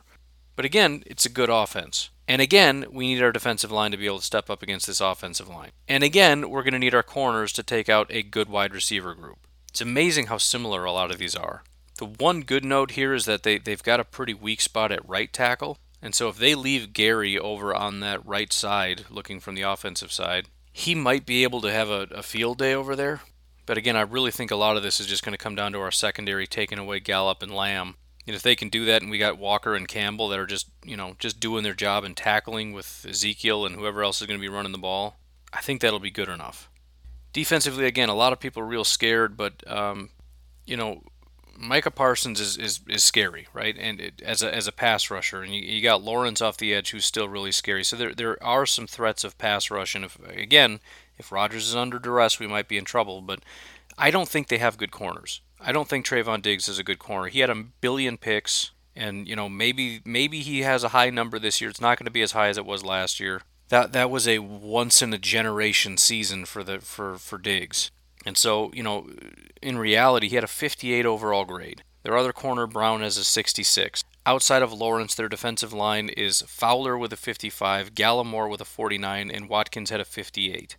But 0.57 0.65
again, 0.65 1.03
it's 1.07 1.27
a 1.27 1.31
good 1.31 1.51
offense. 1.51 2.11
And 2.29 2.41
again, 2.41 2.87
we 2.91 3.09
need 3.09 3.23
our 3.23 3.33
defensive 3.33 3.73
line 3.73 3.91
to 3.91 3.97
be 3.97 4.07
able 4.07 4.19
to 4.19 4.25
step 4.25 4.49
up 4.49 4.63
against 4.63 4.87
this 4.87 5.01
offensive 5.01 5.49
line. 5.49 5.71
And 5.89 6.05
again, 6.05 6.51
we're 6.51 6.63
going 6.63 6.73
to 6.73 6.79
need 6.79 6.95
our 6.95 7.03
corners 7.03 7.53
to 7.55 7.63
take 7.63 7.89
out 7.89 8.07
a 8.11 8.23
good 8.23 8.49
wide 8.49 8.75
receiver 8.75 9.15
group. 9.15 9.47
It's 9.69 9.81
amazing 9.81 10.27
how 10.27 10.39
similar 10.39 10.85
a 10.85 10.93
lot 10.93 11.11
of 11.11 11.19
these 11.19 11.35
are. 11.35 11.65
The 11.99 12.07
one 12.07 12.43
good 12.43 12.65
note 12.65 12.93
here 12.93 13.15
is 13.15 13.25
that 13.27 13.43
they, 13.43 13.59
they've 13.59 13.83
got 13.83 14.01
a 14.01 14.05
pretty 14.05 14.35
weak 14.35 14.61
spot 14.61 14.93
at 14.93 15.09
right 15.09 15.33
tackle. 15.33 15.79
And 16.01 16.15
so 16.15 16.29
if 16.29 16.37
they 16.37 16.55
leave 16.55 16.93
Gary 16.93 17.39
over 17.39 17.75
on 17.75 18.01
that 18.01 18.25
right 18.27 18.53
side, 18.53 19.05
looking 19.09 19.41
from 19.41 19.55
the 19.55 19.63
offensive 19.63 20.13
side, 20.13 20.49
he 20.73 20.95
might 20.95 21.27
be 21.27 21.43
able 21.43 21.61
to 21.61 21.73
have 21.73 21.91
a, 21.91 22.09
a 22.11 22.23
field 22.23 22.59
day 22.59 22.75
over 22.75 22.97
there. 22.97 23.21
But 23.67 23.79
again, 23.79 23.97
I 23.97 24.01
really 24.01 24.31
think 24.31 24.51
a 24.51 24.57
lot 24.57 24.77
of 24.77 24.83
this 24.83 25.01
is 25.01 25.07
just 25.07 25.25
going 25.25 25.33
to 25.33 25.39
come 25.39 25.55
down 25.55 25.73
to 25.73 25.81
our 25.81 25.93
secondary 25.93 26.47
taking 26.47 26.79
away 26.79 26.99
Gallup 26.99 27.43
and 27.43 27.55
Lamb 27.55 27.95
and 28.27 28.37
if 28.37 28.43
they 28.43 28.55
can 28.55 28.69
do 28.69 28.85
that, 28.85 29.03
and 29.03 29.11
we 29.11 29.19
got 29.19 29.39
Walker 29.39 29.75
and 29.75 29.89
Campbell 29.89 30.29
that 30.29 30.39
are 30.39 30.47
just 30.47 30.69
you 30.85 30.97
know 30.97 31.17
just 31.19 31.41
doing 31.41 31.65
their 31.65 31.75
job 31.75 32.05
and 32.05 32.17
tackling 32.17 32.73
with 32.73 33.07
Ezekiel 33.09 33.67
and 33.67 33.77
whoever 33.77 34.03
else 34.03 34.21
is 34.21 34.27
going 34.27 34.39
to 34.39 34.43
be 34.45 34.55
running 34.55 34.73
the 34.73 34.79
ball, 34.79 35.17
I 35.53 35.61
think 35.61 35.81
that'll 35.81 36.01
be 36.01 36.11
good 36.11 36.29
enough. 36.29 36.71
Defensively, 37.33 37.87
again, 37.87 38.09
a 38.09 38.15
lot 38.15 38.33
of 38.33 38.41
people 38.41 38.63
are 38.63 38.67
real 38.67 38.85
scared, 38.85 39.37
but 39.37 39.69
um, 39.71 40.11
you 40.67 40.77
know, 40.77 41.03
Micah 41.57 41.91
Parsons 41.91 42.41
is, 42.41 42.57
is, 42.57 42.81
is 42.89 43.05
scary, 43.05 43.47
right? 43.53 43.77
And 43.79 44.01
it, 44.01 44.23
as 44.23 44.43
a 44.43 44.55
as 44.55 44.67
a 44.67 44.73
pass 44.73 45.11
rusher, 45.11 45.43
and 45.43 45.55
you, 45.55 45.61
you 45.61 45.83
got 45.83 46.03
Lawrence 46.03 46.41
off 46.41 46.57
the 46.57 46.75
edge, 46.75 46.91
who's 46.91 47.05
still 47.05 47.29
really 47.29 47.53
scary. 47.53 47.85
So 47.85 47.97
there 47.97 48.15
there 48.15 48.43
are 48.43 48.67
some 48.67 48.87
threats 48.87 49.25
of 49.25 49.39
pass 49.39 49.71
rush, 49.71 49.95
and 49.95 50.05
if 50.05 50.19
again, 50.29 50.81
if 51.19 51.33
Rodgers 51.33 51.69
is 51.69 51.77
under 51.77 51.99
duress, 51.99 52.39
we 52.39 52.47
might 52.47 52.69
be 52.69 52.79
in 52.79 52.85
trouble. 52.85 53.21
But 53.21 53.41
I 53.99 54.11
don't 54.11 54.29
think 54.29 54.49
they 54.49 54.59
have 54.59 54.79
good 54.79 54.91
corners. 54.91 55.41
I 55.65 55.73
don't 55.73 55.89
think 55.89 56.05
Trevon 56.05 56.43
Diggs 56.43 56.69
is 56.69 56.79
a 56.79 56.85
good 56.85 56.99
corner. 56.99 57.29
He 57.29 57.41
had 57.41 57.51
a 57.51 57.55
billion 57.55 58.17
picks, 58.19 58.73
and 58.97 59.29
you 59.29 59.37
know 59.37 59.49
maybe 59.49 60.01
maybe 60.05 60.41
he 60.41 60.61
has 60.61 60.85
a 60.85 60.89
high 60.89 61.11
number 61.11 61.39
this 61.39 61.61
year. 61.61 61.71
It's 61.71 61.81
not 61.81 61.99
going 61.99 62.07
to 62.07 62.11
be 62.11 62.23
as 62.23 62.33
high 62.33 62.49
as 62.49 62.59
it 62.59 62.67
was 62.67 62.85
last 62.85 63.21
year. 63.21 63.43
That 63.69 63.93
that 63.93 64.11
was 64.11 64.29
a 64.29 64.41
once 64.41 65.03
in 65.03 65.13
a 65.13 65.19
generation 65.19 65.97
season 65.97 66.45
for 66.45 66.63
the 66.63 66.81
for 66.81 67.17
for 67.17 67.39
Diggs. 67.39 67.91
And 68.25 68.37
so, 68.37 68.71
you 68.73 68.83
know, 68.83 69.09
in 69.61 69.79
reality, 69.79 70.29
he 70.29 70.37
had 70.37 70.45
a 70.45 70.49
58 70.49 71.05
overall 71.05 71.45
grade. 71.45 71.83
Their 72.03 72.17
other 72.17 72.33
corner, 72.33 72.67
Brown, 72.67 73.01
has 73.01 73.17
a 73.17 73.25
66. 73.25 74.05
Outside 74.25 74.63
of 74.63 74.73
Lawrence, 74.73 75.15
their 75.15 75.29
defensive 75.29 75.73
line 75.73 76.09
is 76.09 76.43
Fowler 76.43 76.97
with 76.97 77.13
a 77.13 77.17
55, 77.17 77.95
Gallimore 77.95 78.49
with 78.49 78.61
a 78.61 78.65
49, 78.65 79.31
and 79.31 79.49
Watkins 79.49 79.91
had 79.91 80.01
a 80.01 80.05
58. 80.05 80.77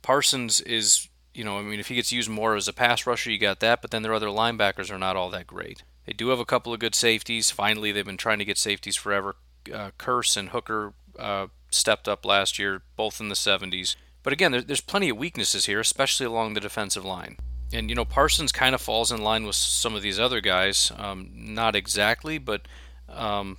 Parsons 0.00 0.60
is 0.60 1.08
you 1.36 1.44
know, 1.44 1.58
I 1.58 1.62
mean, 1.62 1.78
if 1.78 1.88
he 1.88 1.94
gets 1.94 2.12
used 2.12 2.30
more 2.30 2.56
as 2.56 2.66
a 2.66 2.72
pass 2.72 3.06
rusher, 3.06 3.30
you 3.30 3.38
got 3.38 3.60
that, 3.60 3.82
but 3.82 3.90
then 3.90 4.02
their 4.02 4.14
other 4.14 4.28
linebackers 4.28 4.90
are 4.90 4.98
not 4.98 5.16
all 5.16 5.28
that 5.30 5.46
great. 5.46 5.82
They 6.06 6.14
do 6.14 6.28
have 6.28 6.40
a 6.40 6.46
couple 6.46 6.72
of 6.72 6.80
good 6.80 6.94
safeties. 6.94 7.50
Finally, 7.50 7.92
they've 7.92 8.06
been 8.06 8.16
trying 8.16 8.38
to 8.38 8.44
get 8.44 8.56
safeties 8.56 8.96
forever. 8.96 9.36
Uh, 9.72 9.90
Kearse 9.98 10.36
and 10.36 10.48
Hooker 10.48 10.94
uh, 11.18 11.48
stepped 11.70 12.08
up 12.08 12.24
last 12.24 12.58
year, 12.58 12.82
both 12.96 13.20
in 13.20 13.28
the 13.28 13.34
70s. 13.34 13.96
But 14.22 14.32
again, 14.32 14.52
there, 14.52 14.62
there's 14.62 14.80
plenty 14.80 15.10
of 15.10 15.18
weaknesses 15.18 15.66
here, 15.66 15.80
especially 15.80 16.24
along 16.24 16.54
the 16.54 16.60
defensive 16.60 17.04
line. 17.04 17.36
And, 17.72 17.90
you 17.90 17.96
know, 17.96 18.04
Parsons 18.04 18.52
kind 18.52 18.74
of 18.74 18.80
falls 18.80 19.12
in 19.12 19.20
line 19.20 19.44
with 19.44 19.56
some 19.56 19.94
of 19.94 20.02
these 20.02 20.18
other 20.18 20.40
guys. 20.40 20.90
Um, 20.96 21.30
not 21.34 21.76
exactly, 21.76 22.38
but, 22.38 22.62
um, 23.08 23.58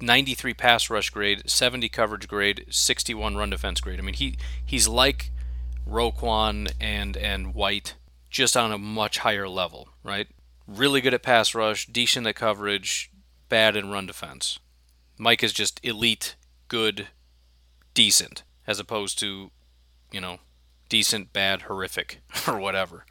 93 0.00 0.54
pass 0.54 0.90
rush 0.90 1.10
grade, 1.10 1.42
70 1.50 1.88
coverage 1.88 2.28
grade, 2.28 2.66
61 2.68 3.36
run 3.36 3.50
defense 3.50 3.80
grade. 3.80 3.98
I 3.98 4.02
mean, 4.02 4.14
he 4.14 4.36
he's 4.64 4.86
like 4.86 5.30
Roquan 5.88 6.72
and 6.80 7.16
and 7.16 7.54
White, 7.54 7.94
just 8.30 8.56
on 8.56 8.72
a 8.72 8.78
much 8.78 9.18
higher 9.18 9.48
level, 9.48 9.88
right? 10.02 10.28
Really 10.66 11.00
good 11.00 11.14
at 11.14 11.22
pass 11.22 11.54
rush, 11.54 11.86
decent 11.86 12.26
at 12.26 12.36
coverage, 12.36 13.10
bad 13.48 13.76
in 13.76 13.90
run 13.90 14.06
defense. 14.06 14.58
Mike 15.18 15.42
is 15.42 15.52
just 15.52 15.80
elite, 15.84 16.36
good, 16.68 17.08
decent, 17.92 18.42
as 18.66 18.80
opposed 18.80 19.18
to, 19.20 19.50
you 20.10 20.20
know, 20.20 20.38
decent, 20.88 21.32
bad, 21.32 21.62
horrific, 21.62 22.20
or 22.48 22.58
whatever. 22.58 23.04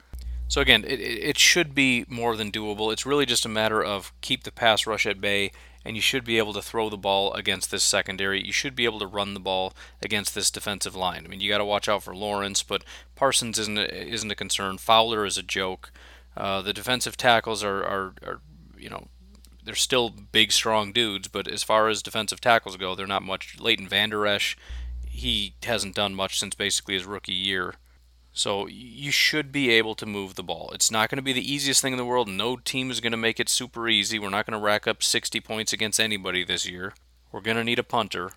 So 0.48 0.62
again, 0.62 0.84
it, 0.84 1.00
it 1.00 1.38
should 1.38 1.74
be 1.74 2.06
more 2.08 2.36
than 2.36 2.52
doable. 2.52 2.92
It's 2.92 3.06
really 3.06 3.26
just 3.26 3.46
a 3.46 3.50
matter 3.50 3.84
of 3.84 4.14
keep 4.22 4.44
the 4.44 4.52
pass 4.52 4.86
rush 4.86 5.06
at 5.06 5.22
bay 5.22 5.52
and 5.86 5.96
you 5.96 6.02
should 6.02 6.24
be 6.24 6.38
able 6.38 6.54
to 6.54 6.62
throw 6.62 6.90
the 6.90 6.98
ball 6.98 7.34
against 7.34 7.72
this 7.72 7.84
secondary. 7.84 8.46
You 8.46 8.54
should 8.54 8.76
be 8.76 8.86
able 8.86 9.00
to 9.00 9.08
run 9.08 9.34
the 9.34 9.40
ball 9.40 9.74
against 10.02 10.34
this 10.34 10.52
defensive 10.52 10.96
line. 10.96 11.24
I 11.26 11.28
mean, 11.28 11.42
you 11.42 11.50
got 11.50 11.58
to 11.58 11.66
watch 11.66 11.90
out 11.90 12.04
for 12.04 12.16
Lawrence, 12.16 12.64
but 12.64 12.84
Parsons 13.16 13.60
isn't 13.60 13.78
a, 13.78 14.08
isn't 14.08 14.32
a 14.32 14.36
concern. 14.36 14.78
Fowler 14.78 15.26
is 15.26 15.38
a 15.38 15.44
joke. 15.44 15.92
Uh, 16.36 16.62
the 16.62 16.74
defensive 16.74 17.18
tackles 17.18 17.64
are, 17.64 17.84
are, 17.84 18.14
are, 18.26 18.42
you 18.78 18.90
know, 18.90 19.08
they're 19.64 19.76
still 19.76 20.10
big, 20.10 20.52
strong 20.52 20.92
dudes, 20.92 21.28
but 21.28 21.48
as 21.48 21.64
far 21.64 21.88
as 21.88 22.02
defensive 22.02 22.42
tackles 22.42 22.78
go, 22.78 22.96
they're 22.96 23.08
not 23.08 23.24
much. 23.24 23.60
Leighton 23.60 23.88
Vander 23.88 24.28
Esch, 24.28 24.58
he 25.08 25.54
hasn't 25.64 25.96
done 25.96 26.16
much 26.16 26.40
since 26.40 26.56
basically 26.56 26.96
his 26.96 27.06
rookie 27.06 27.34
year. 27.34 27.76
So 28.34 28.68
you 28.68 29.12
should 29.12 29.52
be 29.52 29.70
able 29.70 29.94
to 29.96 30.08
move 30.08 30.34
the 30.34 30.44
ball. 30.44 30.72
It's 30.74 30.90
not 30.90 31.10
going 31.10 31.18
to 31.18 31.24
be 31.24 31.34
the 31.34 31.52
easiest 31.54 31.82
thing 31.82 31.94
in 31.94 31.98
the 31.98 32.06
world. 32.06 32.28
No 32.28 32.58
team 32.58 32.90
is 32.90 33.00
going 33.00 33.12
to 33.12 33.18
make 33.18 33.40
it 33.40 33.48
super 33.48 33.88
easy. 33.88 34.18
We're 34.18 34.30
not 34.30 34.48
going 34.48 34.60
to 34.60 34.64
rack 34.66 34.88
up 34.88 35.04
60 35.04 35.40
points 35.40 35.72
against 35.72 36.00
anybody 36.00 36.44
this 36.44 36.68
year. 36.68 36.96
We're 37.32 37.42
going 37.42 37.58
to 37.58 37.64
need 37.64 37.78
a 37.78 37.84
punter, 37.84 38.32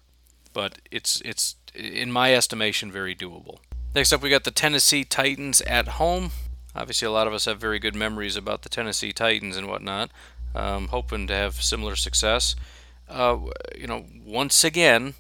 but 0.53 0.79
it's 0.91 1.23
it's 1.25 1.57
in 1.75 2.13
my 2.13 2.35
estimation 2.35 2.93
very 2.93 3.15
doable. 3.15 3.59
Next 3.95 4.13
up, 4.13 4.23
we 4.23 4.29
got 4.29 4.45
the 4.45 4.51
Tennessee 4.51 5.05
Titans 5.05 5.63
at 5.63 5.89
home. 5.89 6.31
Obviously, 6.75 7.07
a 7.07 7.11
lot 7.11 7.27
of 7.27 7.33
us 7.33 7.47
have 7.47 7.59
very 7.59 7.79
good 7.79 7.95
memories 7.95 8.37
about 8.37 8.63
the 8.63 8.69
Tennessee 8.69 9.13
Titans 9.13 9.57
and 9.57 9.67
whatnot. 9.67 10.11
Um, 10.55 10.89
hoping 10.89 11.27
to 11.29 11.35
have 11.35 11.63
similar 11.63 11.97
success. 11.97 12.55
Uh, 13.09 13.39
you 13.77 13.87
know, 13.87 14.05
once 14.25 14.63
again, 14.65 15.15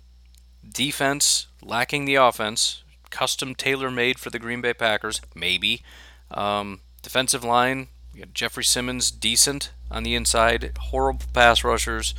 defense 0.69 1.47
lacking 1.63 2.05
the 2.05 2.17
offense 2.17 2.83
custom 3.17 3.55
tailor 3.55 3.91
made 3.91 4.19
for 4.19 4.29
the 4.29 4.39
Green 4.39 4.61
Bay 4.61 4.75
Packers, 4.75 5.23
maybe. 5.35 5.81
Um, 6.31 6.81
defensive 7.01 7.43
line, 7.43 7.89
Jeffrey 8.35 8.63
Simmons, 8.63 9.11
decent 9.11 9.71
on 9.91 10.03
the 10.03 10.15
inside. 10.15 10.73
Horrible 10.79 11.25
pass 11.33 11.65
rushers, 11.65 12.15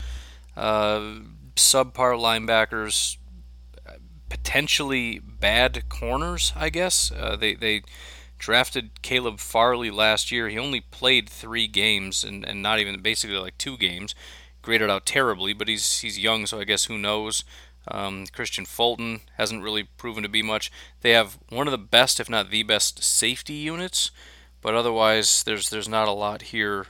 uh, 0.55 1.19
subpar 1.55 2.17
linebackers, 2.17 3.17
potentially 4.27 5.19
bad 5.19 5.87
corners, 5.87 6.51
I 6.55 6.69
guess. 6.69 7.11
Uh, 7.11 7.35
they, 7.35 7.53
they 7.53 7.83
drafted 8.39 9.03
Caleb 9.03 9.39
Farley 9.39 9.91
last 9.91 10.31
year. 10.31 10.49
He 10.49 10.57
only 10.57 10.81
played 10.81 11.29
three 11.29 11.67
games 11.67 12.23
and, 12.23 12.43
and 12.43 12.63
not 12.63 12.79
even 12.79 13.01
basically 13.01 13.37
like 13.37 13.59
two 13.59 13.77
games. 13.77 14.15
Graded 14.63 14.89
out 14.89 15.05
terribly, 15.05 15.53
but 15.53 15.67
he's 15.67 15.99
he's 15.99 16.19
young, 16.19 16.45
so 16.45 16.59
I 16.59 16.65
guess 16.65 16.85
who 16.85 16.97
knows. 16.97 17.45
Um, 17.89 18.25
Kristian 18.27 18.67
Fulton 18.67 19.21
hasn't 19.37 19.63
really 19.63 19.83
proven 19.83 20.23
to 20.23 20.29
be 20.29 20.41
much. 20.41 20.71
They 21.01 21.11
have 21.11 21.37
one 21.49 21.67
of 21.67 21.71
the 21.71 21.77
best, 21.77 22.19
if 22.19 22.29
not 22.29 22.49
the 22.49 22.63
best, 22.63 23.03
safety 23.03 23.53
units, 23.53 24.11
but 24.61 24.75
otherwise 24.75 25.43
there's 25.43 25.69
there's 25.69 25.89
not 25.89 26.07
a 26.07 26.11
lot 26.11 26.43
here 26.43 26.87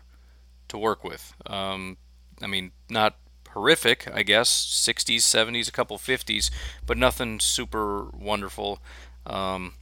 to 0.67 0.77
work 0.77 1.03
with. 1.03 1.33
Um, 1.45 1.97
I 2.41 2.47
mean, 2.47 2.71
not 2.89 3.15
horrific, 3.51 4.07
I 4.13 4.23
guess, 4.23 4.49
60s, 4.51 5.17
70s, 5.17 5.67
a 5.67 5.71
couple 5.71 5.97
50s, 5.97 6.51
but 6.85 6.97
nothing 6.97 7.39
super 7.39 8.05
wonderful. 8.13 8.79
Um, 9.25 9.73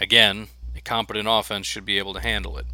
again, 0.00 0.48
a 0.74 0.80
competent 0.80 1.28
offense 1.30 1.66
should 1.66 1.84
be 1.84 1.98
able 1.98 2.14
to 2.14 2.20
handle 2.20 2.58
it. 2.58 2.66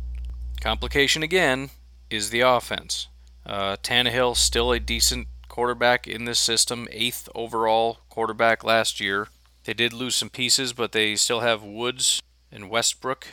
Complication 0.61 1.23
again 1.23 1.71
is 2.09 2.31
the 2.31 2.41
offense. 2.41 3.09
Uh, 3.45 3.77
Tannehill 3.83 4.37
still 4.37 4.73
a 4.73 4.81
decent 4.81 5.27
quarterback 5.53 6.09
in 6.09 6.25
this 6.25 6.39
system, 6.39 6.89
eighth 6.91 7.29
overall 7.35 7.99
quarterback 8.09 8.65
last 8.65 9.01
year. 9.01 9.29
They 9.65 9.75
did 9.75 9.93
lose 9.93 10.17
some 10.17 10.31
pieces, 10.31 10.73
but 10.73 10.93
they 10.93 11.15
still 11.15 11.41
have 11.41 11.63
Woods 11.63 12.23
and 12.51 12.71
Westbrook 12.71 13.29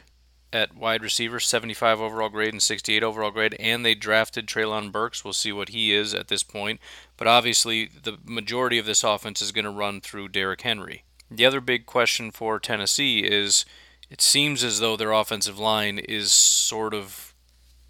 at 0.51 0.75
wide 0.75 1.01
receiver, 1.01 1.39
75 1.39 2.01
overall 2.01 2.27
grade 2.27 2.51
and 2.51 2.61
68 2.61 3.03
overall 3.03 3.31
grade, 3.31 3.55
and 3.57 3.85
they 3.85 3.95
drafted 3.95 4.47
Treylon 4.47 4.91
Burks. 4.91 5.23
We'll 5.23 5.31
see 5.31 5.53
what 5.53 5.69
he 5.69 5.93
is 5.93 6.13
at 6.13 6.27
this 6.27 6.43
point. 6.43 6.81
But 7.15 7.27
obviously, 7.27 7.85
the 7.85 8.17
majority 8.25 8.77
of 8.77 8.85
this 8.85 9.05
offense 9.05 9.41
is 9.41 9.53
going 9.53 9.63
to 9.63 9.71
run 9.71 10.01
through 10.01 10.27
Derrick 10.27 10.61
Henry. 10.61 11.05
The 11.31 11.45
other 11.45 11.61
big 11.61 11.85
question 11.85 12.31
for 12.31 12.59
Tennessee 12.59 13.19
is 13.19 13.63
it 14.09 14.21
seems 14.21 14.61
as 14.61 14.81
though 14.81 14.97
their 14.97 15.13
offensive 15.13 15.57
line 15.57 15.99
is 15.99 16.33
sort 16.33 16.93
of 16.93 17.33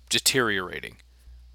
deteriorating. 0.08 0.98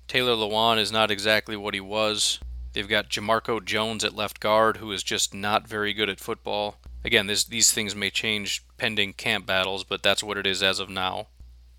Taylor 0.09 0.33
Lewan 0.33 0.79
is 0.79 0.91
not 0.91 1.13
exactly 1.13 1.57
what 1.57 1.75
he 1.75 1.81
was. 1.81 2.41
They've 2.75 2.89
got 2.89 3.09
Jamarco 3.09 3.65
Jones 3.65 4.03
at 4.05 4.17
left 4.17 4.41
guard, 4.41 4.79
who 4.79 4.91
is 4.91 5.05
just 5.05 5.33
not 5.33 5.69
very 5.69 5.95
good 5.95 6.11
at 6.11 6.19
football. 6.19 6.77
Again, 7.05 7.29
this, 7.29 7.45
these 7.45 7.71
things 7.71 7.95
may 7.95 8.11
change 8.11 8.65
pending 8.79 9.13
camp 9.13 9.47
battles, 9.47 9.85
but 9.85 10.03
that's 10.03 10.25
what 10.25 10.37
it 10.37 10.47
is 10.47 10.61
as 10.61 10.81
of 10.81 10.91
now. 10.91 11.29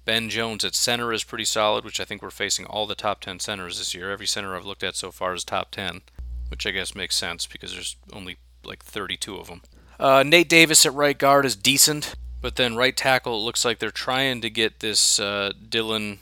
Ben 0.06 0.30
Jones 0.30 0.64
at 0.64 0.74
center 0.74 1.12
is 1.12 1.26
pretty 1.26 1.43
solid, 1.43 1.84
which 1.84 2.00
I 2.00 2.06
think 2.06 2.22
we're 2.22 2.30
facing 2.30 2.66
all 2.66 2.88
the 2.88 2.96
top 2.96 3.20
10 3.20 3.39
centers 3.39 3.78
this 3.78 3.93
year. 3.93 4.10
Every 4.10 4.26
center 4.26 4.56
I've 4.56 4.66
looked 4.66 4.84
at 4.84 4.96
so 4.96 5.12
far 5.12 5.34
is 5.34 5.43
top 5.43 5.70
10, 5.72 6.02
which 6.50 6.66
I 6.66 6.72
guess 6.72 6.96
makes 6.96 7.18
sense 7.18 7.46
because 7.46 7.74
there's 7.74 7.98
only 8.14 8.38
like 8.64 8.82
32 8.82 9.36
of 9.36 9.48
them. 9.48 9.62
Uh, 10.00 10.24
Nate 10.24 10.48
Davis 10.48 10.86
at 10.86 10.93
right 10.93 11.18
guard 11.18 11.46
is 11.46 11.58
decent, 11.58 12.16
but 12.39 12.56
then 12.56 12.78
right 12.78 12.96
tackle, 12.96 13.34
it 13.34 13.43
looks 13.43 13.66
like 13.66 13.80
they're 13.80 13.91
trying 13.91 14.39
to 14.41 14.50
get 14.50 14.80
this 14.80 15.20
uh, 15.20 15.52
Dillon 15.68 16.20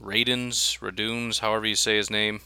Radins, 0.00 0.78
Raduns, 0.78 1.40
however 1.40 1.66
you 1.66 1.74
say 1.74 1.96
his 1.96 2.10
name 2.10 2.42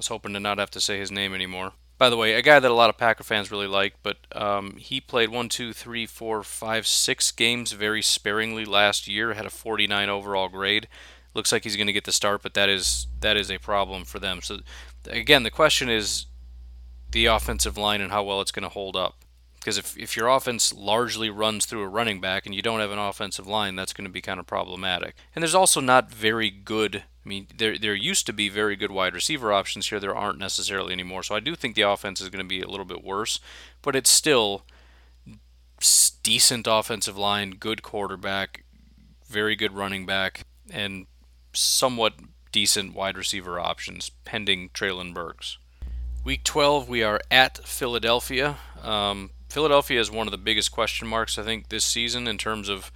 was 0.00 0.08
hoping 0.08 0.32
to 0.32 0.40
not 0.40 0.58
have 0.58 0.70
to 0.70 0.80
say 0.80 0.98
his 0.98 1.10
name 1.10 1.34
anymore. 1.34 1.72
By 1.98 2.08
the 2.08 2.16
way, 2.16 2.32
a 2.32 2.40
guy 2.40 2.58
that 2.58 2.70
a 2.70 2.74
lot 2.74 2.88
of 2.88 2.96
Packer 2.96 3.22
fans 3.22 3.50
really 3.50 3.66
like, 3.66 3.92
but 4.02 4.16
um, 4.32 4.76
he 4.78 4.98
played 5.02 5.28
one, 5.28 5.50
two, 5.50 5.74
three, 5.74 6.06
four, 6.06 6.42
five, 6.42 6.86
six 6.86 7.30
games 7.30 7.72
very 7.72 8.00
sparingly 8.00 8.64
last 8.64 9.06
year. 9.06 9.34
Had 9.34 9.44
a 9.44 9.50
49 9.50 10.08
overall 10.08 10.48
grade. 10.48 10.88
Looks 11.34 11.52
like 11.52 11.64
he's 11.64 11.76
going 11.76 11.88
to 11.88 11.92
get 11.92 12.04
the 12.04 12.12
start, 12.12 12.42
but 12.42 12.54
that 12.54 12.70
is 12.70 13.06
that 13.20 13.36
is 13.36 13.50
a 13.50 13.58
problem 13.58 14.04
for 14.06 14.18
them. 14.18 14.40
So 14.40 14.60
again, 15.10 15.42
the 15.42 15.50
question 15.50 15.90
is 15.90 16.24
the 17.10 17.26
offensive 17.26 17.76
line 17.76 18.00
and 18.00 18.10
how 18.10 18.24
well 18.24 18.40
it's 18.40 18.52
going 18.52 18.62
to 18.62 18.70
hold 18.70 18.96
up. 18.96 19.16
Because 19.60 19.76
if, 19.76 19.96
if 19.98 20.16
your 20.16 20.28
offense 20.28 20.72
largely 20.72 21.28
runs 21.28 21.66
through 21.66 21.82
a 21.82 21.88
running 21.88 22.20
back 22.20 22.46
and 22.46 22.54
you 22.54 22.62
don't 22.62 22.80
have 22.80 22.90
an 22.90 22.98
offensive 22.98 23.46
line, 23.46 23.76
that's 23.76 23.92
going 23.92 24.06
to 24.06 24.10
be 24.10 24.22
kind 24.22 24.40
of 24.40 24.46
problematic. 24.46 25.14
And 25.34 25.42
there's 25.42 25.54
also 25.54 25.80
not 25.80 26.10
very 26.10 26.50
good 26.50 27.04
I 27.24 27.28
mean, 27.28 27.48
there 27.54 27.76
there 27.76 27.94
used 27.94 28.24
to 28.26 28.32
be 28.32 28.48
very 28.48 28.76
good 28.76 28.90
wide 28.90 29.14
receiver 29.14 29.52
options 29.52 29.88
here. 29.88 30.00
There 30.00 30.16
aren't 30.16 30.38
necessarily 30.38 30.94
anymore. 30.94 31.22
So 31.22 31.34
I 31.34 31.40
do 31.40 31.54
think 31.54 31.74
the 31.74 31.82
offense 31.82 32.20
is 32.20 32.30
going 32.30 32.42
to 32.42 32.48
be 32.48 32.62
a 32.62 32.68
little 32.68 32.86
bit 32.86 33.04
worse, 33.04 33.40
but 33.82 33.94
it's 33.94 34.08
still 34.08 34.64
decent 36.22 36.66
offensive 36.68 37.18
line, 37.18 37.52
good 37.52 37.82
quarterback, 37.82 38.64
very 39.26 39.56
good 39.56 39.72
running 39.72 40.06
back, 40.06 40.46
and 40.70 41.06
somewhat 41.52 42.14
decent 42.52 42.94
wide 42.94 43.16
receiver 43.16 43.60
options 43.60 44.10
pending 44.24 44.70
Treylon 44.70 45.14
Burks. 45.14 45.58
Week 46.24 46.44
12, 46.44 46.88
we 46.88 47.02
are 47.02 47.20
at 47.30 47.58
Philadelphia. 47.66 48.58
Um, 48.82 49.30
Philadelphia 49.50 50.00
is 50.00 50.10
one 50.10 50.28
of 50.28 50.30
the 50.30 50.38
biggest 50.38 50.70
question 50.70 51.08
marks 51.08 51.36
I 51.36 51.42
think 51.42 51.68
this 51.68 51.84
season 51.84 52.28
in 52.28 52.38
terms 52.38 52.68
of 52.68 52.92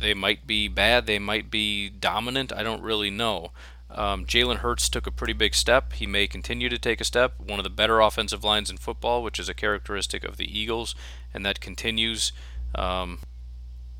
they 0.00 0.14
might 0.14 0.46
be 0.46 0.66
bad, 0.66 1.06
they 1.06 1.18
might 1.18 1.50
be 1.50 1.88
dominant. 1.88 2.52
I 2.52 2.62
don't 2.62 2.82
really 2.82 3.10
know. 3.10 3.52
Um, 3.90 4.24
Jalen 4.24 4.56
Hurts 4.56 4.88
took 4.88 5.06
a 5.06 5.12
pretty 5.12 5.34
big 5.34 5.54
step. 5.54 5.92
He 5.92 6.06
may 6.06 6.26
continue 6.26 6.68
to 6.68 6.78
take 6.78 7.00
a 7.00 7.04
step. 7.04 7.34
One 7.38 7.60
of 7.60 7.64
the 7.64 7.70
better 7.70 8.00
offensive 8.00 8.42
lines 8.42 8.70
in 8.70 8.78
football, 8.78 9.22
which 9.22 9.38
is 9.38 9.48
a 9.48 9.54
characteristic 9.54 10.24
of 10.24 10.36
the 10.36 10.58
Eagles, 10.58 10.94
and 11.32 11.46
that 11.46 11.60
continues. 11.60 12.32
Um, 12.74 13.20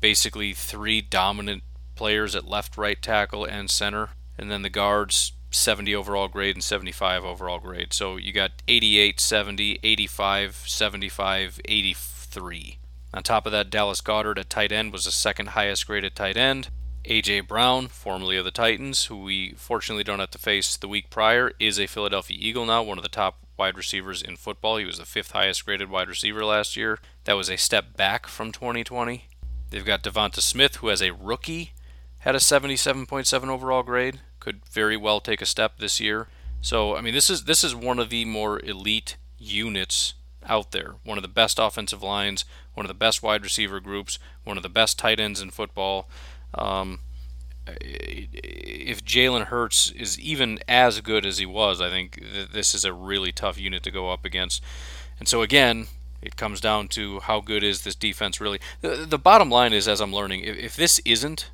basically, 0.01 0.53
three 0.53 1.01
dominant 1.01 1.63
players 1.95 2.35
at 2.35 2.45
left, 2.47 2.77
right 2.77 3.01
tackle, 3.01 3.45
and 3.45 3.69
center, 3.69 4.09
and 4.37 4.51
then 4.51 4.63
the 4.63 4.69
guards 4.69 5.31
70 5.55 5.95
overall 5.95 6.27
grade 6.27 6.55
and 6.55 6.63
75 6.63 7.23
overall 7.23 7.59
grade. 7.59 7.93
So 7.93 8.17
you 8.17 8.31
got 8.31 8.51
88, 8.67 9.19
70, 9.19 9.79
85, 9.83 10.55
75, 10.65 11.61
83. 11.65 12.79
On 13.13 13.23
top 13.23 13.45
of 13.45 13.51
that, 13.51 13.69
Dallas 13.69 14.01
Goedert 14.01 14.37
at 14.37 14.49
tight 14.49 14.71
end 14.71 14.91
was 14.91 15.05
the 15.05 15.11
second 15.11 15.49
highest 15.49 15.87
graded 15.87 16.15
tight 16.15 16.37
end. 16.37 16.69
A.J. 17.07 17.41
Brown, 17.41 17.87
formerly 17.87 18.35
of 18.35 18.45
the 18.45 18.51
Titans, 18.51 19.05
who 19.05 19.17
we 19.21 19.53
fortunately 19.53 20.03
don't 20.03 20.19
have 20.19 20.31
to 20.31 20.39
face 20.39 20.75
the 20.75 20.87
week 20.87 21.09
prior, 21.11 21.51
is 21.59 21.79
a 21.79 21.85
Philadelphia 21.85 22.37
Eagle 22.39 22.65
now, 22.65 22.81
one 22.81 22.97
of 22.97 23.03
the 23.03 23.09
top 23.09 23.37
wide 23.57 23.77
receivers 23.77 24.21
in 24.21 24.35
football. 24.35 24.77
He 24.77 24.85
was 24.85 24.97
the 24.97 25.05
fifth 25.05 25.31
highest 25.31 25.65
graded 25.65 25.89
wide 25.89 26.09
receiver 26.09 26.43
last 26.43 26.75
year. 26.75 26.99
That 27.25 27.33
was 27.33 27.49
a 27.49 27.57
step 27.57 27.95
back 27.95 28.27
from 28.27 28.51
2020. 28.51 29.27
They've 29.69 29.85
got 29.85 30.03
Devonta 30.03 30.41
Smith, 30.41 30.77
who 30.77 30.89
as 30.89 31.01
a 31.01 31.13
rookie 31.13 31.73
had 32.19 32.35
a 32.35 32.39
77.7 32.39 33.47
overall 33.49 33.83
grade, 33.83 34.19
could 34.45 34.63
very 34.67 34.95
well 34.95 35.19
take 35.19 35.41
a 35.41 35.45
step 35.45 35.79
this 35.79 35.99
year. 35.99 36.27
So 36.61 36.95
I 36.95 37.01
mean, 37.01 37.15
this 37.15 37.31
is 37.31 37.45
this 37.45 37.63
is 37.63 37.73
one 37.73 37.97
of 37.97 38.09
the 38.09 38.25
more 38.25 38.63
elite 38.63 39.17
units 39.39 40.13
out 40.47 40.71
there. 40.71 40.95
One 41.03 41.17
of 41.17 41.23
the 41.23 41.27
best 41.27 41.57
offensive 41.57 42.03
lines, 42.03 42.45
one 42.75 42.85
of 42.85 42.87
the 42.87 42.93
best 42.93 43.23
wide 43.23 43.43
receiver 43.43 43.79
groups, 43.79 44.19
one 44.43 44.55
of 44.55 44.61
the 44.61 44.69
best 44.69 44.99
tight 44.99 45.19
ends 45.19 45.41
in 45.41 45.49
football. 45.49 46.07
Um, 46.53 46.99
if 47.67 49.03
Jalen 49.03 49.45
Hurts 49.45 49.89
is 49.89 50.19
even 50.19 50.59
as 50.67 51.01
good 51.01 51.25
as 51.25 51.39
he 51.39 51.47
was, 51.47 51.81
I 51.81 51.89
think 51.89 52.21
th- 52.21 52.49
this 52.49 52.75
is 52.75 52.85
a 52.85 52.93
really 52.93 53.31
tough 53.31 53.59
unit 53.59 53.81
to 53.81 53.89
go 53.89 54.11
up 54.11 54.23
against. 54.23 54.63
And 55.17 55.27
so 55.27 55.41
again, 55.41 55.87
it 56.21 56.35
comes 56.35 56.61
down 56.61 56.87
to 56.89 57.21
how 57.21 57.41
good 57.41 57.63
is 57.63 57.81
this 57.81 57.95
defense 57.95 58.39
really. 58.39 58.59
The, 58.81 59.07
the 59.09 59.17
bottom 59.17 59.49
line 59.49 59.73
is, 59.73 59.87
as 59.87 59.99
I'm 59.99 60.13
learning, 60.13 60.41
if, 60.41 60.55
if 60.57 60.75
this 60.75 60.99
isn't 61.03 61.49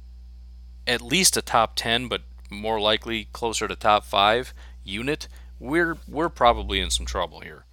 at 0.86 1.02
least 1.02 1.38
a 1.38 1.42
top 1.42 1.78
10, 1.78 2.10
but 2.10 2.24
more 2.52 2.80
likely 2.80 3.28
closer 3.32 3.68
to 3.68 3.76
top 3.76 4.06
five 4.06 4.54
unit, 4.84 5.28
we're 5.60 5.98
we're 6.08 6.30
probably 6.30 6.80
in 6.80 6.90
some 6.90 7.06
trouble 7.06 7.40
here. 7.40 7.66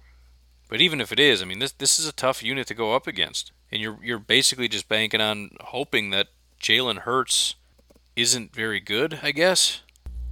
But 0.69 0.81
even 0.81 1.01
if 1.01 1.11
it 1.11 1.19
is, 1.19 1.41
I 1.41 1.45
mean 1.45 1.59
this 1.59 1.71
this 1.73 1.99
is 1.99 2.07
a 2.07 2.13
tough 2.13 2.43
unit 2.43 2.67
to 2.67 2.73
go 2.73 2.95
up 2.95 3.07
against, 3.07 3.51
and 3.71 3.81
you're 3.81 3.97
you're 4.01 4.19
basically 4.19 4.67
just 4.67 4.87
banking 4.87 5.21
on 5.21 5.51
hoping 5.59 6.11
that 6.11 6.27
Jalen 6.61 6.99
Hurts 6.99 7.55
isn't 8.15 8.53
very 8.53 8.79
good, 8.79 9.19
I 9.23 9.31
guess. 9.31 9.81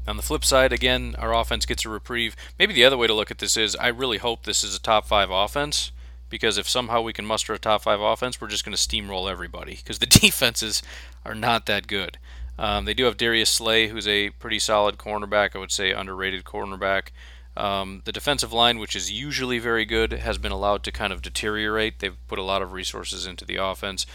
On 0.07 0.15
the 0.15 0.23
flip 0.23 0.45
side, 0.45 0.71
again, 0.71 1.15
our 1.19 1.33
offense 1.33 1.65
gets 1.65 1.83
a 1.83 1.89
reprieve. 1.89 2.35
Maybe 2.57 2.73
the 2.73 2.85
other 2.85 2.97
way 2.97 3.07
to 3.07 3.13
look 3.13 3.29
at 3.29 3.39
this 3.39 3.57
is 3.57 3.75
I 3.75 3.87
really 3.87 4.19
hope 4.19 4.43
this 4.43 4.63
is 4.63 4.75
a 4.75 4.81
top 4.81 5.05
five 5.05 5.29
offense 5.29 5.91
because 6.29 6.57
if 6.57 6.69
somehow 6.69 7.01
we 7.01 7.13
can 7.13 7.25
muster 7.25 7.53
a 7.53 7.59
top 7.59 7.81
five 7.83 7.99
offense, 7.99 8.39
we're 8.39 8.47
just 8.47 8.65
going 8.65 8.75
to 8.75 8.81
steamroll 8.81 9.29
everybody 9.29 9.75
because 9.75 9.99
the 9.99 10.05
defenses 10.21 10.81
are 11.25 11.35
not 11.35 11.65
that 11.65 11.87
good. 11.87 12.17
Um, 12.57 12.85
they 12.85 12.93
do 12.93 13.05
have 13.05 13.17
Darius 13.17 13.49
Slay, 13.49 13.87
who's 13.87 14.07
a 14.07 14.31
pretty 14.31 14.59
solid 14.59 14.97
cornerback. 14.97 15.55
I 15.55 15.59
would 15.59 15.71
say 15.71 15.91
underrated 15.91 16.43
cornerback. 16.43 17.09
Um, 17.55 18.03
the 18.05 18.11
defensive 18.11 18.53
line, 18.53 18.77
which 18.77 18.95
is 18.95 19.11
usually 19.11 19.57
very 19.57 19.83
good, 19.83 20.13
has 20.13 20.37
been 20.37 20.51
allowed 20.51 20.83
to 20.83 20.91
kind 20.91 21.11
of 21.11 21.23
deteriorate. 21.23 21.99
They've 21.99 22.27
put 22.27 22.39
a 22.39 22.43
lot 22.43 22.61
of 22.61 22.71
resources 22.71 23.25
into 23.25 23.45
the 23.45 23.55
offense, 23.55 24.05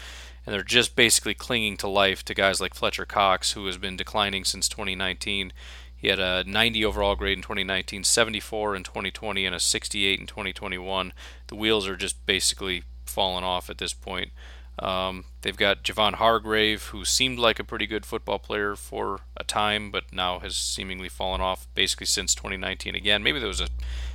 and 0.45 0.53
they're 0.53 0.63
just 0.63 0.95
basically 0.95 1.33
clinging 1.33 1.75
to 1.77 1.87
life 1.89 2.23
to 2.25 2.33
guys 2.33 2.61
like 2.61 2.73
Fletcher 2.73 3.05
Cox, 3.05 3.51
who 3.51 3.65
has 3.65 3.77
been 3.77 3.97
declining 3.97 4.45
since 4.45 4.69
2019. 4.69 5.51
He 5.95 6.07
had 6.07 6.19
a 6.19 6.43
90 6.45 6.85
overall 6.85 7.15
grade 7.15 7.37
in 7.37 7.41
2019, 7.41 8.03
74 8.05 8.75
in 8.77 8.83
2020, 8.83 9.45
and 9.45 9.55
a 9.55 9.59
68 9.59 10.19
in 10.19 10.27
2021. 10.27 11.13
The 11.47 11.55
wheels 11.55 11.87
are 11.87 11.95
just 11.95 12.25
basically 12.25 12.83
falling 13.05 13.43
off 13.43 13.69
at 13.69 13.77
this 13.77 13.93
point. 13.93 14.31
Um, 14.79 15.25
they've 15.41 15.55
got 15.55 15.83
Javon 15.83 16.15
Hargrave, 16.15 16.85
who 16.87 17.05
seemed 17.05 17.37
like 17.37 17.59
a 17.59 17.63
pretty 17.63 17.85
good 17.85 18.05
football 18.05 18.39
player 18.39 18.75
for 18.75 19.19
a 19.37 19.43
time, 19.43 19.91
but 19.91 20.11
now 20.11 20.39
has 20.39 20.55
seemingly 20.55 21.09
fallen 21.09 21.41
off 21.41 21.67
basically 21.75 22.07
since 22.07 22.33
2019 22.33 22.95
again. 22.95 23.21
Maybe 23.21 23.39
there 23.39 23.47
was 23.47 23.61
a 23.61 23.69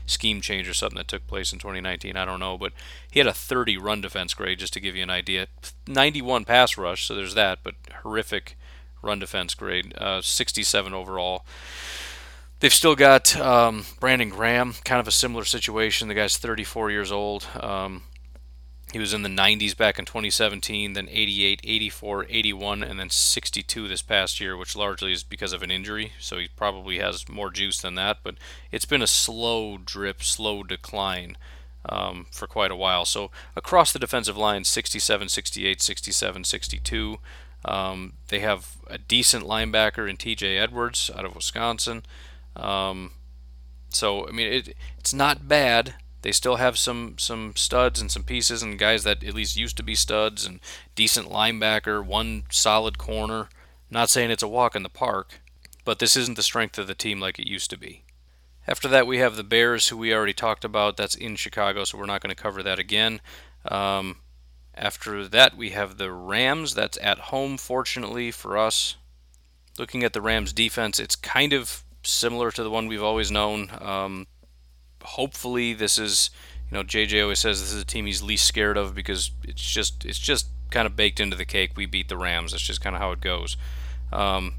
scheme 0.06 0.40
change 0.40 0.68
or 0.68 0.74
something 0.74 0.96
that 0.96 1.08
took 1.08 1.26
place 1.26 1.52
in 1.52 1.58
2019. 1.58 2.16
I 2.16 2.24
don't 2.24 2.40
know, 2.40 2.58
but 2.58 2.72
he 3.10 3.20
had 3.20 3.28
a 3.28 3.32
30 3.32 3.76
run 3.78 4.00
defense 4.00 4.34
grade, 4.34 4.58
just 4.58 4.72
to 4.72 4.80
give 4.80 4.96
you 4.96 5.02
an 5.02 5.10
idea. 5.10 5.46
91 5.86 6.44
pass 6.44 6.76
rush, 6.76 7.06
so 7.06 7.14
there's 7.14 7.34
that, 7.34 7.60
but 7.62 7.74
horrific 8.02 8.56
run 9.00 9.20
defense 9.20 9.54
grade. 9.54 9.94
Uh, 9.96 10.20
67 10.20 10.92
overall. 10.92 11.44
They've 12.60 12.74
still 12.74 12.96
got 12.96 13.36
um, 13.36 13.84
Brandon 14.00 14.30
Graham, 14.30 14.74
kind 14.84 15.00
of 15.00 15.06
a 15.06 15.12
similar 15.12 15.44
situation. 15.44 16.08
The 16.08 16.14
guy's 16.14 16.36
34 16.36 16.90
years 16.90 17.12
old. 17.12 17.46
Um, 17.60 18.02
he 18.92 18.98
was 18.98 19.12
in 19.12 19.22
the 19.22 19.28
90s 19.28 19.76
back 19.76 19.98
in 19.98 20.04
2017, 20.04 20.94
then 20.94 21.08
88, 21.10 21.60
84, 21.62 22.26
81, 22.28 22.82
and 22.82 22.98
then 22.98 23.10
62 23.10 23.88
this 23.88 24.02
past 24.02 24.40
year, 24.40 24.56
which 24.56 24.76
largely 24.76 25.12
is 25.12 25.22
because 25.22 25.52
of 25.52 25.62
an 25.62 25.70
injury. 25.70 26.12
So 26.18 26.38
he 26.38 26.48
probably 26.56 26.98
has 26.98 27.28
more 27.28 27.50
juice 27.50 27.80
than 27.80 27.96
that, 27.96 28.18
but 28.22 28.36
it's 28.72 28.86
been 28.86 29.02
a 29.02 29.06
slow 29.06 29.78
drip, 29.78 30.22
slow 30.22 30.62
decline 30.62 31.36
um, 31.88 32.26
for 32.30 32.46
quite 32.46 32.70
a 32.70 32.76
while. 32.76 33.04
So 33.04 33.30
across 33.54 33.92
the 33.92 33.98
defensive 33.98 34.36
line, 34.36 34.64
67, 34.64 35.28
68, 35.28 35.82
67, 35.82 36.44
62. 36.44 37.18
Um, 37.64 38.14
they 38.28 38.40
have 38.40 38.76
a 38.86 38.98
decent 38.98 39.44
linebacker 39.44 40.08
in 40.08 40.16
T.J. 40.16 40.56
Edwards 40.56 41.10
out 41.14 41.24
of 41.24 41.34
Wisconsin. 41.34 42.04
Um, 42.56 43.12
so 43.90 44.28
I 44.28 44.32
mean, 44.32 44.52
it, 44.52 44.76
it's 44.98 45.12
not 45.12 45.48
bad 45.48 45.94
they 46.22 46.32
still 46.32 46.56
have 46.56 46.76
some 46.76 47.16
some 47.18 47.54
studs 47.56 48.00
and 48.00 48.10
some 48.10 48.24
pieces 48.24 48.62
and 48.62 48.78
guys 48.78 49.04
that 49.04 49.22
at 49.22 49.34
least 49.34 49.56
used 49.56 49.76
to 49.76 49.82
be 49.82 49.94
studs 49.94 50.46
and 50.46 50.60
decent 50.94 51.28
linebacker, 51.28 52.04
one 52.04 52.44
solid 52.50 52.98
corner. 52.98 53.48
Not 53.90 54.10
saying 54.10 54.30
it's 54.30 54.42
a 54.42 54.48
walk 54.48 54.76
in 54.76 54.82
the 54.82 54.88
park, 54.88 55.40
but 55.84 55.98
this 55.98 56.16
isn't 56.16 56.36
the 56.36 56.42
strength 56.42 56.78
of 56.78 56.86
the 56.86 56.94
team 56.94 57.20
like 57.20 57.38
it 57.38 57.48
used 57.48 57.70
to 57.70 57.78
be. 57.78 58.04
After 58.66 58.86
that, 58.88 59.06
we 59.06 59.18
have 59.18 59.36
the 59.36 59.44
Bears, 59.44 59.88
who 59.88 59.96
we 59.96 60.12
already 60.12 60.34
talked 60.34 60.62
about. 60.62 60.98
That's 60.98 61.14
in 61.14 61.36
Chicago, 61.36 61.84
so 61.84 61.96
we're 61.96 62.04
not 62.04 62.20
going 62.20 62.34
to 62.34 62.42
cover 62.42 62.62
that 62.62 62.78
again. 62.78 63.22
Um, 63.64 64.18
after 64.74 65.26
that, 65.26 65.56
we 65.56 65.70
have 65.70 65.96
the 65.96 66.12
Rams. 66.12 66.74
That's 66.74 66.98
at 67.00 67.18
home, 67.18 67.56
fortunately 67.56 68.30
for 68.30 68.58
us. 68.58 68.96
Looking 69.78 70.04
at 70.04 70.12
the 70.12 70.20
Rams' 70.20 70.52
defense, 70.52 71.00
it's 71.00 71.16
kind 71.16 71.54
of 71.54 71.82
similar 72.02 72.50
to 72.50 72.62
the 72.62 72.70
one 72.70 72.88
we've 72.88 73.02
always 73.02 73.30
known. 73.30 73.70
Um, 73.80 74.26
hopefully 75.08 75.72
this 75.74 75.98
is 75.98 76.30
you 76.70 76.76
know 76.76 76.84
JJ 76.84 77.22
always 77.22 77.38
says 77.38 77.60
this 77.60 77.72
is 77.72 77.82
a 77.82 77.86
team 77.86 78.06
he's 78.06 78.22
least 78.22 78.46
scared 78.46 78.76
of 78.76 78.94
because 78.94 79.30
it's 79.44 79.62
just 79.62 80.04
it's 80.04 80.18
just 80.18 80.48
kind 80.70 80.86
of 80.86 80.96
baked 80.96 81.20
into 81.20 81.36
the 81.36 81.44
cake. 81.44 81.72
We 81.76 81.86
beat 81.86 82.08
the 82.08 82.16
Rams. 82.16 82.52
That's 82.52 82.62
just 82.62 82.80
kind 82.80 82.94
of 82.94 83.00
how 83.00 83.12
it 83.12 83.20
goes. 83.20 83.56
Um, 84.12 84.54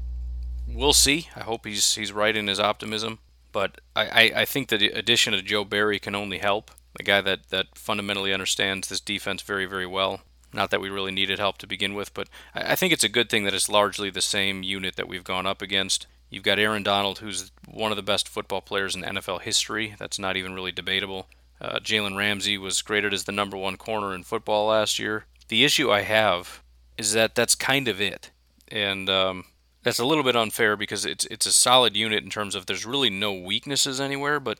we'll 0.66 0.92
see. 0.92 1.28
I 1.36 1.40
hope 1.40 1.66
he's 1.66 1.94
he's 1.94 2.12
right 2.12 2.36
in 2.36 2.46
his 2.46 2.60
optimism. 2.60 3.18
But 3.52 3.80
I, 3.96 4.06
I, 4.06 4.40
I 4.42 4.44
think 4.44 4.68
the 4.68 4.88
addition 4.90 5.34
of 5.34 5.44
Joe 5.44 5.64
Barry 5.64 5.98
can 5.98 6.14
only 6.14 6.38
help. 6.38 6.70
A 6.98 7.02
guy 7.02 7.20
that, 7.20 7.50
that 7.50 7.66
fundamentally 7.74 8.32
understands 8.32 8.88
this 8.88 9.00
defense 9.00 9.42
very, 9.42 9.66
very 9.66 9.86
well. 9.86 10.20
Not 10.52 10.70
that 10.70 10.80
we 10.80 10.90
really 10.90 11.12
needed 11.12 11.38
help 11.38 11.58
to 11.58 11.66
begin 11.66 11.94
with, 11.94 12.12
but 12.12 12.28
I, 12.54 12.74
think 12.74 12.92
it's 12.92 13.04
a 13.04 13.08
good 13.08 13.30
thing 13.30 13.44
that 13.44 13.54
it's 13.54 13.68
largely 13.68 14.10
the 14.10 14.20
same 14.20 14.62
unit 14.62 14.96
that 14.96 15.08
we've 15.08 15.24
gone 15.24 15.46
up 15.46 15.62
against. 15.62 16.06
You've 16.28 16.42
got 16.42 16.58
Aaron 16.58 16.82
Donald, 16.82 17.18
who's 17.18 17.52
one 17.68 17.92
of 17.92 17.96
the 17.96 18.02
best 18.02 18.28
football 18.28 18.60
players 18.60 18.94
in 18.94 19.02
NFL 19.02 19.42
history. 19.42 19.94
That's 19.98 20.18
not 20.18 20.36
even 20.36 20.54
really 20.54 20.72
debatable. 20.72 21.28
Uh, 21.60 21.78
Jalen 21.78 22.16
Ramsey 22.16 22.56
was 22.56 22.82
graded 22.82 23.12
as 23.12 23.24
the 23.24 23.32
number 23.32 23.56
one 23.56 23.76
corner 23.76 24.14
in 24.14 24.22
football 24.22 24.68
last 24.68 24.98
year. 24.98 25.26
The 25.48 25.64
issue 25.64 25.90
I 25.90 26.02
have 26.02 26.62
is 26.96 27.12
that 27.12 27.34
that's 27.34 27.54
kind 27.54 27.86
of 27.88 28.00
it, 28.00 28.30
and 28.68 29.10
um, 29.10 29.44
that's 29.82 29.98
a 29.98 30.04
little 30.04 30.24
bit 30.24 30.36
unfair 30.36 30.76
because 30.76 31.04
it's 31.04 31.24
it's 31.26 31.46
a 31.46 31.52
solid 31.52 31.96
unit 31.96 32.22
in 32.24 32.30
terms 32.30 32.54
of 32.54 32.66
there's 32.66 32.86
really 32.86 33.10
no 33.10 33.32
weaknesses 33.32 34.00
anywhere. 34.00 34.40
But 34.40 34.58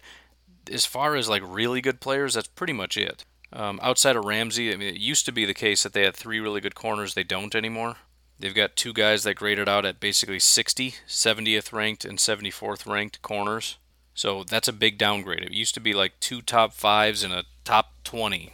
as 0.70 0.84
far 0.84 1.16
as 1.16 1.28
like 1.28 1.42
really 1.44 1.80
good 1.80 2.00
players, 2.00 2.34
that's 2.34 2.48
pretty 2.48 2.72
much 2.72 2.96
it. 2.96 3.24
Um, 3.52 3.80
outside 3.82 4.16
of 4.16 4.24
Ramsey, 4.24 4.72
I 4.72 4.76
mean, 4.76 4.94
it 4.94 5.00
used 5.00 5.26
to 5.26 5.32
be 5.32 5.44
the 5.44 5.54
case 5.54 5.82
that 5.82 5.92
they 5.92 6.04
had 6.04 6.14
three 6.14 6.40
really 6.40 6.60
good 6.60 6.74
corners. 6.74 7.14
They 7.14 7.24
don't 7.24 7.54
anymore. 7.54 7.96
They've 8.38 8.54
got 8.54 8.76
two 8.76 8.92
guys 8.92 9.24
that 9.24 9.34
graded 9.34 9.68
out 9.68 9.84
at 9.84 10.00
basically 10.00 10.38
60, 10.38 10.94
70th 11.06 11.72
ranked 11.72 12.04
and 12.04 12.18
74th 12.18 12.90
ranked 12.90 13.20
corners. 13.22 13.76
So 14.14 14.44
that's 14.44 14.68
a 14.68 14.72
big 14.72 14.98
downgrade. 14.98 15.42
It 15.42 15.52
used 15.52 15.74
to 15.74 15.80
be 15.80 15.92
like 15.92 16.18
two 16.20 16.40
top 16.40 16.72
fives 16.72 17.22
and 17.22 17.32
a 17.32 17.44
top 17.64 17.92
20. 18.04 18.52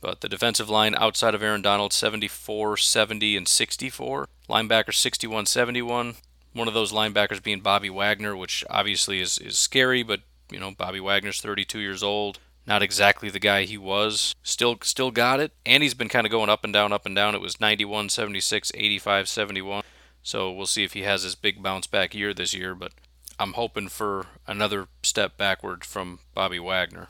But 0.00 0.20
the 0.20 0.28
defensive 0.28 0.70
line 0.70 0.94
outside 0.94 1.34
of 1.34 1.42
Aaron 1.42 1.62
Donald, 1.62 1.92
74, 1.92 2.76
70, 2.76 3.36
and 3.36 3.48
64. 3.48 4.28
Linebacker, 4.48 4.94
61, 4.94 5.46
71. 5.46 6.14
One 6.52 6.68
of 6.68 6.74
those 6.74 6.92
linebackers 6.92 7.42
being 7.42 7.60
Bobby 7.60 7.90
Wagner, 7.90 8.36
which 8.36 8.64
obviously 8.70 9.20
is, 9.20 9.38
is 9.38 9.58
scary, 9.58 10.02
but, 10.02 10.20
you 10.50 10.58
know, 10.58 10.70
Bobby 10.70 11.00
Wagner's 11.00 11.40
32 11.40 11.80
years 11.80 12.02
old 12.02 12.38
not 12.68 12.82
exactly 12.82 13.30
the 13.30 13.40
guy 13.40 13.64
he 13.64 13.78
was. 13.78 14.36
Still 14.42 14.78
still 14.82 15.10
got 15.10 15.40
it. 15.40 15.52
And 15.64 15.82
he's 15.82 15.94
been 15.94 16.10
kind 16.10 16.26
of 16.26 16.30
going 16.30 16.50
up 16.50 16.62
and 16.62 16.72
down, 16.72 16.92
up 16.92 17.06
and 17.06 17.16
down. 17.16 17.34
It 17.34 17.40
was 17.40 17.60
91, 17.60 18.10
76, 18.10 18.70
85, 18.74 19.28
71. 19.28 19.82
So 20.22 20.52
we'll 20.52 20.66
see 20.66 20.84
if 20.84 20.92
he 20.92 21.02
has 21.02 21.22
his 21.22 21.34
big 21.34 21.62
bounce 21.62 21.86
back 21.86 22.14
year 22.14 22.34
this 22.34 22.52
year, 22.52 22.74
but 22.74 22.92
I'm 23.40 23.54
hoping 23.54 23.88
for 23.88 24.26
another 24.46 24.88
step 25.02 25.38
backward 25.38 25.84
from 25.84 26.18
Bobby 26.34 26.58
Wagner. 26.58 27.08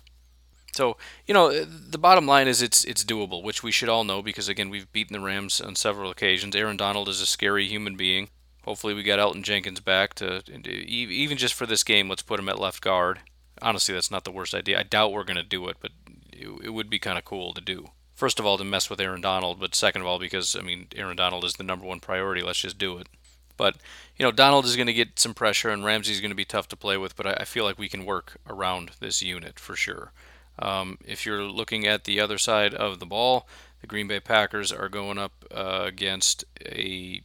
So, 0.74 0.96
you 1.26 1.34
know, 1.34 1.64
the 1.64 1.98
bottom 1.98 2.26
line 2.26 2.46
is 2.46 2.62
it's 2.62 2.84
it's 2.84 3.02
doable, 3.02 3.42
which 3.42 3.64
we 3.64 3.72
should 3.72 3.88
all 3.88 4.04
know 4.04 4.22
because 4.22 4.48
again, 4.48 4.70
we've 4.70 4.92
beaten 4.92 5.14
the 5.14 5.20
Rams 5.20 5.60
on 5.60 5.74
several 5.74 6.10
occasions. 6.10 6.54
Aaron 6.54 6.76
Donald 6.76 7.08
is 7.08 7.20
a 7.20 7.26
scary 7.26 7.66
human 7.66 7.96
being. 7.96 8.28
Hopefully, 8.62 8.94
we 8.94 9.02
got 9.02 9.18
Elgton 9.18 9.42
Jenkins 9.42 9.80
back 9.80 10.14
to 10.14 10.42
even 10.68 11.36
just 11.36 11.54
for 11.54 11.66
this 11.66 11.82
game. 11.82 12.08
Let's 12.08 12.22
put 12.22 12.38
him 12.38 12.48
at 12.48 12.60
left 12.60 12.80
guard 12.80 13.20
honestly, 13.62 13.94
that's 13.94 14.10
not 14.10 14.24
the 14.24 14.30
worst 14.30 14.54
idea. 14.54 14.78
I 14.78 14.82
doubt 14.82 15.12
we're 15.12 15.24
going 15.24 15.36
to 15.36 15.42
do 15.42 15.68
it, 15.68 15.76
but 15.80 15.92
it, 16.32 16.48
it 16.64 16.70
would 16.70 16.90
be 16.90 16.98
kind 16.98 17.18
of 17.18 17.24
cool 17.24 17.52
to 17.54 17.60
do. 17.60 17.90
First 18.14 18.38
of 18.40 18.46
all, 18.46 18.58
to 18.58 18.64
mess 18.64 18.90
with 18.90 19.00
Aaron 19.00 19.20
Donald, 19.20 19.60
but 19.60 19.74
second 19.74 20.02
of 20.02 20.08
all, 20.08 20.18
because, 20.18 20.56
I 20.56 20.60
mean, 20.60 20.88
Aaron 20.96 21.16
Donald 21.16 21.44
is 21.44 21.54
the 21.54 21.62
number 21.62 21.86
one 21.86 22.00
priority. 22.00 22.42
Let's 22.42 22.60
just 22.60 22.78
do 22.78 22.98
it. 22.98 23.08
But, 23.56 23.76
you 24.16 24.24
know, 24.24 24.32
Donald 24.32 24.64
is 24.64 24.76
going 24.76 24.86
to 24.86 24.92
get 24.92 25.18
some 25.18 25.34
pressure, 25.34 25.70
and 25.70 25.84
Ramsey's 25.84 26.20
going 26.20 26.30
to 26.30 26.36
be 26.36 26.44
tough 26.44 26.68
to 26.68 26.76
play 26.76 26.96
with, 26.96 27.16
but 27.16 27.26
I, 27.26 27.32
I 27.40 27.44
feel 27.44 27.64
like 27.64 27.78
we 27.78 27.88
can 27.88 28.04
work 28.04 28.38
around 28.48 28.92
this 29.00 29.22
unit 29.22 29.58
for 29.58 29.76
sure. 29.76 30.12
Um, 30.58 30.98
if 31.04 31.24
you're 31.24 31.42
looking 31.42 31.86
at 31.86 32.04
the 32.04 32.20
other 32.20 32.38
side 32.38 32.74
of 32.74 32.98
the 32.98 33.06
ball, 33.06 33.48
the 33.80 33.86
Green 33.86 34.08
Bay 34.08 34.20
Packers 34.20 34.72
are 34.72 34.88
going 34.88 35.18
up 35.18 35.44
uh, 35.54 35.82
against 35.84 36.44
a, 36.64 37.22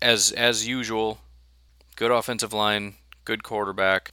as 0.00 0.32
as 0.32 0.66
usual, 0.66 1.18
good 1.96 2.10
offensive 2.10 2.54
line, 2.54 2.94
good 3.26 3.42
quarterback, 3.42 4.12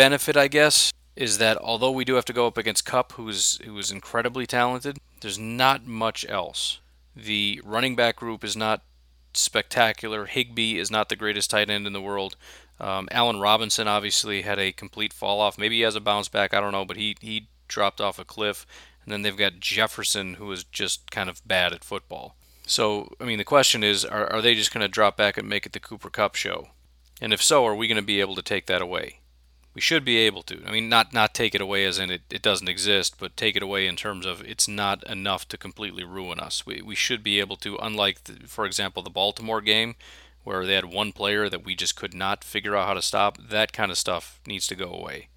benefit, 0.00 0.34
I 0.34 0.48
guess, 0.48 0.94
is 1.14 1.36
that 1.36 1.58
although 1.58 1.90
we 1.90 2.06
do 2.06 2.14
have 2.14 2.24
to 2.24 2.32
go 2.32 2.46
up 2.46 2.56
against 2.56 2.86
Kupp, 2.86 3.12
who's 3.12 3.60
who 3.66 3.76
is 3.76 3.90
incredibly 3.90 4.46
talented, 4.46 4.96
there's 5.20 5.38
not 5.38 5.86
much 5.86 6.24
else. 6.26 6.80
The 7.14 7.60
running 7.62 7.96
back 7.96 8.16
group 8.16 8.42
is 8.42 8.56
not 8.56 8.82
spectacular. 9.34 10.24
Higbee 10.24 10.78
is 10.78 10.90
not 10.90 11.10
the 11.10 11.16
greatest 11.16 11.50
tight 11.50 11.68
end 11.68 11.86
in 11.86 11.92
the 11.92 12.00
world. 12.00 12.36
Um, 12.80 13.10
Allen 13.10 13.40
Robinson 13.40 13.88
obviously 13.88 14.40
had 14.40 14.58
a 14.58 14.72
complete 14.72 15.12
fall 15.12 15.38
off. 15.38 15.58
Maybe 15.58 15.76
he 15.76 15.82
has 15.82 15.96
a 15.96 16.00
bounce 16.00 16.28
back. 16.28 16.54
I 16.54 16.62
don't 16.62 16.72
know, 16.72 16.86
but 16.86 16.96
he 16.96 17.14
he 17.20 17.48
dropped 17.68 18.00
off 18.00 18.18
a 18.18 18.24
cliff. 18.24 18.66
And 19.04 19.12
then 19.12 19.20
they've 19.20 19.36
got 19.36 19.60
Jefferson, 19.60 20.34
who 20.34 20.50
is 20.50 20.64
just 20.64 21.10
kind 21.10 21.28
of 21.28 21.46
bad 21.46 21.74
at 21.74 21.84
football. 21.84 22.36
So, 22.66 23.12
I 23.20 23.24
mean, 23.24 23.36
the 23.36 23.44
question 23.44 23.84
is, 23.84 24.06
are, 24.06 24.32
are 24.32 24.40
they 24.40 24.54
just 24.54 24.72
going 24.72 24.82
to 24.82 24.88
drop 24.88 25.18
back 25.18 25.36
and 25.36 25.46
make 25.46 25.66
it 25.66 25.72
the 25.72 25.80
Cooper 25.80 26.08
Kupp 26.08 26.36
show? 26.36 26.68
And 27.20 27.34
if 27.34 27.42
so, 27.42 27.66
are 27.66 27.74
we 27.74 27.86
going 27.86 27.96
to 27.96 28.02
be 28.02 28.20
able 28.20 28.36
to 28.36 28.42
take 28.42 28.66
that 28.66 28.80
away? 28.80 29.19
We 29.72 29.80
should 29.80 30.04
be 30.04 30.18
able 30.18 30.42
to. 30.44 30.62
I 30.66 30.72
mean, 30.72 30.88
not 30.88 31.12
not 31.12 31.32
take 31.32 31.54
it 31.54 31.60
away 31.60 31.84
as 31.84 31.98
in 31.98 32.10
it, 32.10 32.22
it 32.28 32.42
doesn't 32.42 32.68
exist, 32.68 33.16
but 33.18 33.36
take 33.36 33.56
it 33.56 33.62
away 33.62 33.86
in 33.86 33.96
terms 33.96 34.26
of 34.26 34.42
it's 34.42 34.66
not 34.66 35.04
enough 35.04 35.46
to 35.48 35.56
completely 35.56 36.02
ruin 36.02 36.40
us. 36.40 36.66
We, 36.66 36.82
we 36.82 36.96
should 36.96 37.22
be 37.22 37.38
able 37.38 37.56
to, 37.58 37.76
unlike, 37.76 38.24
the, 38.24 38.48
for 38.48 38.66
example, 38.66 39.02
the 39.02 39.10
Baltimore 39.10 39.60
game, 39.60 39.94
where 40.42 40.66
they 40.66 40.74
had 40.74 40.86
one 40.86 41.12
player 41.12 41.48
that 41.48 41.64
we 41.64 41.76
just 41.76 41.94
could 41.94 42.14
not 42.14 42.42
figure 42.42 42.74
out 42.76 42.88
how 42.88 42.94
to 42.94 43.02
stop, 43.02 43.38
that 43.38 43.72
kind 43.72 43.92
of 43.92 43.98
stuff 43.98 44.40
needs 44.44 44.66
to 44.66 44.74
go 44.74 44.92
away. 44.92 45.28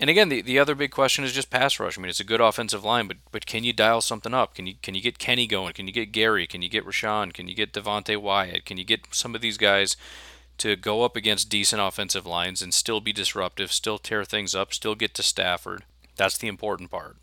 And 0.00 0.08
again, 0.08 0.30
the, 0.30 0.40
the 0.40 0.58
other 0.58 0.74
big 0.74 0.90
question 0.90 1.24
is 1.24 1.32
just 1.32 1.50
pass 1.50 1.78
rush. 1.78 1.98
I 1.98 2.00
mean, 2.00 2.08
it's 2.08 2.20
a 2.20 2.24
good 2.24 2.40
offensive 2.40 2.84
line, 2.84 3.06
but 3.06 3.18
but 3.30 3.44
can 3.44 3.64
you 3.64 3.74
dial 3.74 4.00
something 4.00 4.32
up? 4.32 4.54
Can 4.54 4.66
you 4.66 4.74
can 4.82 4.94
you 4.94 5.02
get 5.02 5.18
Kenny 5.18 5.46
going? 5.46 5.74
Can 5.74 5.86
you 5.86 5.92
get 5.92 6.10
Gary? 6.10 6.46
Can 6.46 6.62
you 6.62 6.70
get 6.70 6.86
Rashan? 6.86 7.34
Can 7.34 7.48
you 7.48 7.54
get 7.54 7.74
Devonte 7.74 8.16
Wyatt? 8.16 8.64
Can 8.64 8.78
you 8.78 8.84
get 8.84 9.06
some 9.10 9.34
of 9.34 9.42
these 9.42 9.58
guys 9.58 9.98
to 10.60 10.76
go 10.76 11.02
up 11.02 11.16
against 11.16 11.48
decent 11.48 11.80
offensive 11.80 12.26
lines 12.26 12.62
and 12.62 12.72
still 12.72 13.00
be 13.00 13.12
disruptive, 13.12 13.72
still 13.72 13.98
tear 13.98 14.24
things 14.24 14.54
up, 14.54 14.72
still 14.74 14.94
get 14.94 15.14
to 15.14 15.22
Stafford? 15.22 15.84
That's 16.16 16.38
the 16.38 16.48
important 16.48 16.90
part. 16.90 17.16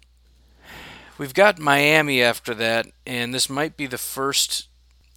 We've 1.17 1.33
got 1.33 1.59
Miami 1.59 2.21
after 2.21 2.53
that, 2.55 2.87
and 3.05 3.33
this 3.33 3.49
might 3.49 3.77
be 3.77 3.85
the 3.85 3.97
first 3.97 4.67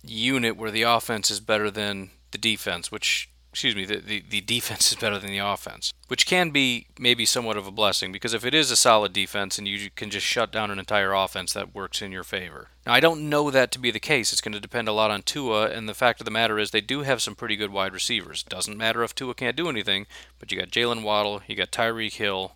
unit 0.02 0.56
where 0.56 0.70
the 0.70 0.82
offense 0.82 1.30
is 1.30 1.40
better 1.40 1.70
than 1.70 2.10
the 2.30 2.38
defense, 2.38 2.92
which 2.92 3.29
excuse 3.52 3.74
me, 3.74 3.84
the, 3.84 3.96
the, 3.96 4.24
the 4.28 4.40
defense 4.40 4.92
is 4.92 4.98
better 4.98 5.18
than 5.18 5.30
the 5.30 5.38
offense, 5.38 5.92
which 6.06 6.24
can 6.24 6.50
be 6.50 6.86
maybe 6.98 7.24
somewhat 7.24 7.56
of 7.56 7.66
a 7.66 7.72
blessing 7.72 8.12
because 8.12 8.32
if 8.32 8.44
it 8.44 8.54
is 8.54 8.70
a 8.70 8.76
solid 8.76 9.12
defense 9.12 9.58
and 9.58 9.66
you 9.66 9.90
can 9.90 10.08
just 10.08 10.24
shut 10.24 10.52
down 10.52 10.70
an 10.70 10.78
entire 10.78 11.12
offense, 11.12 11.52
that 11.52 11.74
works 11.74 12.00
in 12.00 12.12
your 12.12 12.22
favor. 12.22 12.68
Now, 12.86 12.94
I 12.94 13.00
don't 13.00 13.28
know 13.28 13.50
that 13.50 13.72
to 13.72 13.78
be 13.78 13.90
the 13.90 13.98
case. 13.98 14.32
It's 14.32 14.40
going 14.40 14.52
to 14.52 14.60
depend 14.60 14.86
a 14.86 14.92
lot 14.92 15.10
on 15.10 15.22
Tua, 15.22 15.68
and 15.70 15.88
the 15.88 15.94
fact 15.94 16.20
of 16.20 16.24
the 16.24 16.30
matter 16.30 16.58
is 16.58 16.70
they 16.70 16.80
do 16.80 17.02
have 17.02 17.20
some 17.20 17.34
pretty 17.34 17.56
good 17.56 17.72
wide 17.72 17.92
receivers. 17.92 18.44
Doesn't 18.44 18.78
matter 18.78 19.02
if 19.02 19.14
Tua 19.14 19.34
can't 19.34 19.56
do 19.56 19.68
anything, 19.68 20.06
but 20.38 20.52
you 20.52 20.58
got 20.58 20.70
Jaylen 20.70 21.02
Waddle, 21.02 21.42
you 21.46 21.56
got 21.56 21.72
Tyreek 21.72 22.14
Hill, 22.14 22.52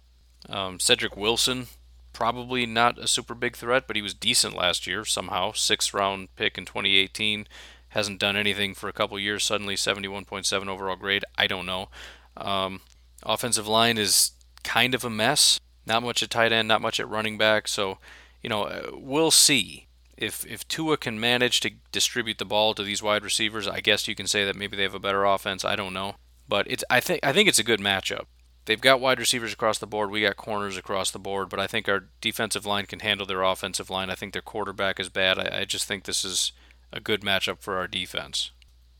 um, 0.48 0.78
Cedric 0.78 1.16
Wilson. 1.16 1.66
Probably 2.12 2.64
not 2.64 2.98
a 2.98 3.08
super 3.08 3.34
big 3.34 3.56
threat, 3.56 3.88
but 3.88 3.96
he 3.96 4.02
was 4.02 4.14
decent 4.14 4.56
last 4.56 4.86
year 4.86 5.04
somehow. 5.04 5.50
Sixth 5.50 5.92
round 5.92 6.28
pick 6.36 6.56
in 6.56 6.64
2018 6.64 7.48
hasn't 7.94 8.18
done 8.18 8.36
anything 8.36 8.74
for 8.74 8.88
a 8.88 8.92
couple 8.92 9.18
years. 9.20 9.44
Suddenly, 9.44 9.76
71.7 9.76 10.66
overall 10.66 10.96
grade. 10.96 11.24
I 11.38 11.46
don't 11.46 11.64
know. 11.64 11.88
Um, 12.36 12.80
offensive 13.22 13.68
line 13.68 13.98
is 13.98 14.32
kind 14.64 14.94
of 14.94 15.04
a 15.04 15.10
mess. 15.10 15.60
Not 15.86 16.02
much 16.02 16.22
at 16.22 16.30
tight 16.30 16.52
end, 16.52 16.66
not 16.66 16.82
much 16.82 16.98
at 16.98 17.08
running 17.08 17.38
back. 17.38 17.68
So, 17.68 17.98
you 18.42 18.50
know, 18.50 18.64
uh, 18.64 18.90
we'll 18.94 19.30
see. 19.30 19.86
If 20.16 20.44
if 20.46 20.66
Tua 20.66 20.96
can 20.96 21.20
manage 21.20 21.60
to 21.60 21.70
distribute 21.92 22.38
the 22.38 22.44
ball 22.44 22.74
to 22.74 22.82
these 22.82 23.02
wide 23.02 23.24
receivers, 23.24 23.68
I 23.68 23.80
guess 23.80 24.08
you 24.08 24.14
can 24.14 24.26
say 24.26 24.44
that 24.44 24.56
maybe 24.56 24.76
they 24.76 24.84
have 24.84 24.94
a 24.94 25.00
better 25.00 25.24
offense. 25.24 25.64
I 25.64 25.76
don't 25.76 25.92
know, 25.92 26.14
but 26.48 26.70
it's 26.70 26.84
I 26.88 27.00
think 27.00 27.20
I 27.22 27.32
think 27.32 27.48
it's 27.48 27.58
a 27.58 27.64
good 27.64 27.80
matchup. 27.80 28.26
They've 28.64 28.80
got 28.80 29.00
wide 29.00 29.18
receivers 29.18 29.52
across 29.52 29.78
the 29.78 29.86
board. 29.86 30.10
We 30.10 30.22
got 30.22 30.36
corners 30.36 30.76
across 30.76 31.10
the 31.10 31.18
board, 31.18 31.48
but 31.50 31.60
I 31.60 31.66
think 31.66 31.88
our 31.88 32.04
defensive 32.20 32.64
line 32.64 32.86
can 32.86 33.00
handle 33.00 33.26
their 33.26 33.42
offensive 33.42 33.90
line. 33.90 34.08
I 34.08 34.14
think 34.14 34.32
their 34.32 34.40
quarterback 34.40 34.98
is 34.98 35.08
bad. 35.08 35.38
I, 35.38 35.60
I 35.60 35.64
just 35.64 35.86
think 35.86 36.04
this 36.04 36.24
is 36.24 36.52
a 36.94 37.00
good 37.00 37.20
matchup 37.20 37.58
for 37.60 37.76
our 37.76 37.88
defense. 37.88 38.52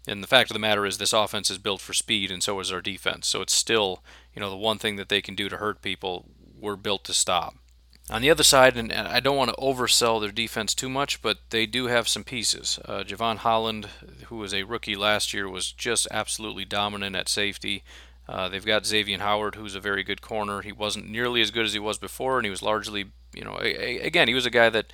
And 0.07 0.23
the 0.23 0.29
fact 0.29 0.51
of 0.51 0.55
the 0.55 0.61
matter 0.61 0.85
is, 0.85 0.99
this 0.99 1.15
offense 1.15 1.51
is 1.51 1.57
built 1.57 1.81
for 1.81 1.95
speed, 1.95 2.31
and 2.31 2.43
so 2.43 2.61
is 2.61 2.71
our 2.71 2.83
defense. 2.83 3.27
So 3.27 3.41
it's 3.41 3.55
still, 3.55 4.03
you 4.35 4.41
know, 4.41 4.51
the 4.51 4.57
one 4.57 4.77
thing 4.77 4.97
that 4.97 5.09
they 5.09 5.23
can 5.23 5.35
do 5.35 5.49
to 5.49 5.57
hurt 5.57 5.81
people, 5.81 6.27
we're 6.61 6.77
built 6.77 7.05
to 7.05 7.15
stop. 7.15 7.55
On 8.11 8.21
the 8.21 8.29
other 8.29 8.43
side, 8.43 8.77
and 8.77 8.93
I 8.93 9.21
don't 9.21 9.37
want 9.37 9.51
to 9.51 9.57
oversell 9.57 10.21
their 10.21 10.31
defense 10.31 10.75
too 10.75 10.91
much, 10.91 11.23
but 11.23 11.39
they 11.49 11.65
do 11.65 11.87
have 11.87 12.07
some 12.07 12.23
pieces. 12.23 12.79
Uh, 12.85 13.03
Jevon 13.03 13.39
Holland, 13.39 13.87
who 14.27 14.37
was 14.37 14.53
a 14.53 14.65
rookie 14.65 14.97
last 14.97 15.33
year, 15.33 15.49
was 15.49 15.73
just 15.73 16.07
absolutely 16.11 16.67
dominant 16.67 17.17
at 17.17 17.31
safety. 17.31 17.83
Uh, 18.29 18.51
they've 18.51 18.67
got 18.67 18.85
Xavier 18.85 19.19
Howard, 19.21 19.55
who's 19.55 19.75
a 19.75 19.81
very 19.81 20.03
good 20.03 20.21
corner. 20.21 20.61
He 20.61 20.73
wasn't 20.73 21.09
nearly 21.09 21.41
as 21.41 21.51
good 21.51 21.65
as 21.65 21.73
he 21.73 21.79
was 21.79 21.97
before, 21.97 22.39
and 22.39 22.45
he 22.45 22.51
was 22.51 22.63
largely, 22.63 23.07
you 23.35 23.45
know, 23.45 23.59
a, 23.59 23.69
a, 23.69 24.01
again, 24.01 24.29
he 24.29 24.35
was 24.35 24.47
a 24.47 24.51
guy 24.51 24.69
that 24.69 24.93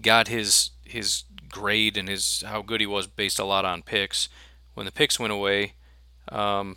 got 0.00 0.28
his 0.28 0.70
his 0.84 1.24
grade 1.52 1.96
and 1.96 2.08
his 2.08 2.42
how 2.44 2.62
good 2.62 2.80
he 2.80 2.86
was 2.86 3.06
based 3.06 3.38
a 3.38 3.44
lot 3.44 3.64
on 3.64 3.82
picks. 3.82 4.28
When 4.74 4.86
the 4.86 4.92
picks 4.92 5.20
went 5.20 5.32
away, 5.32 5.74
um, 6.30 6.76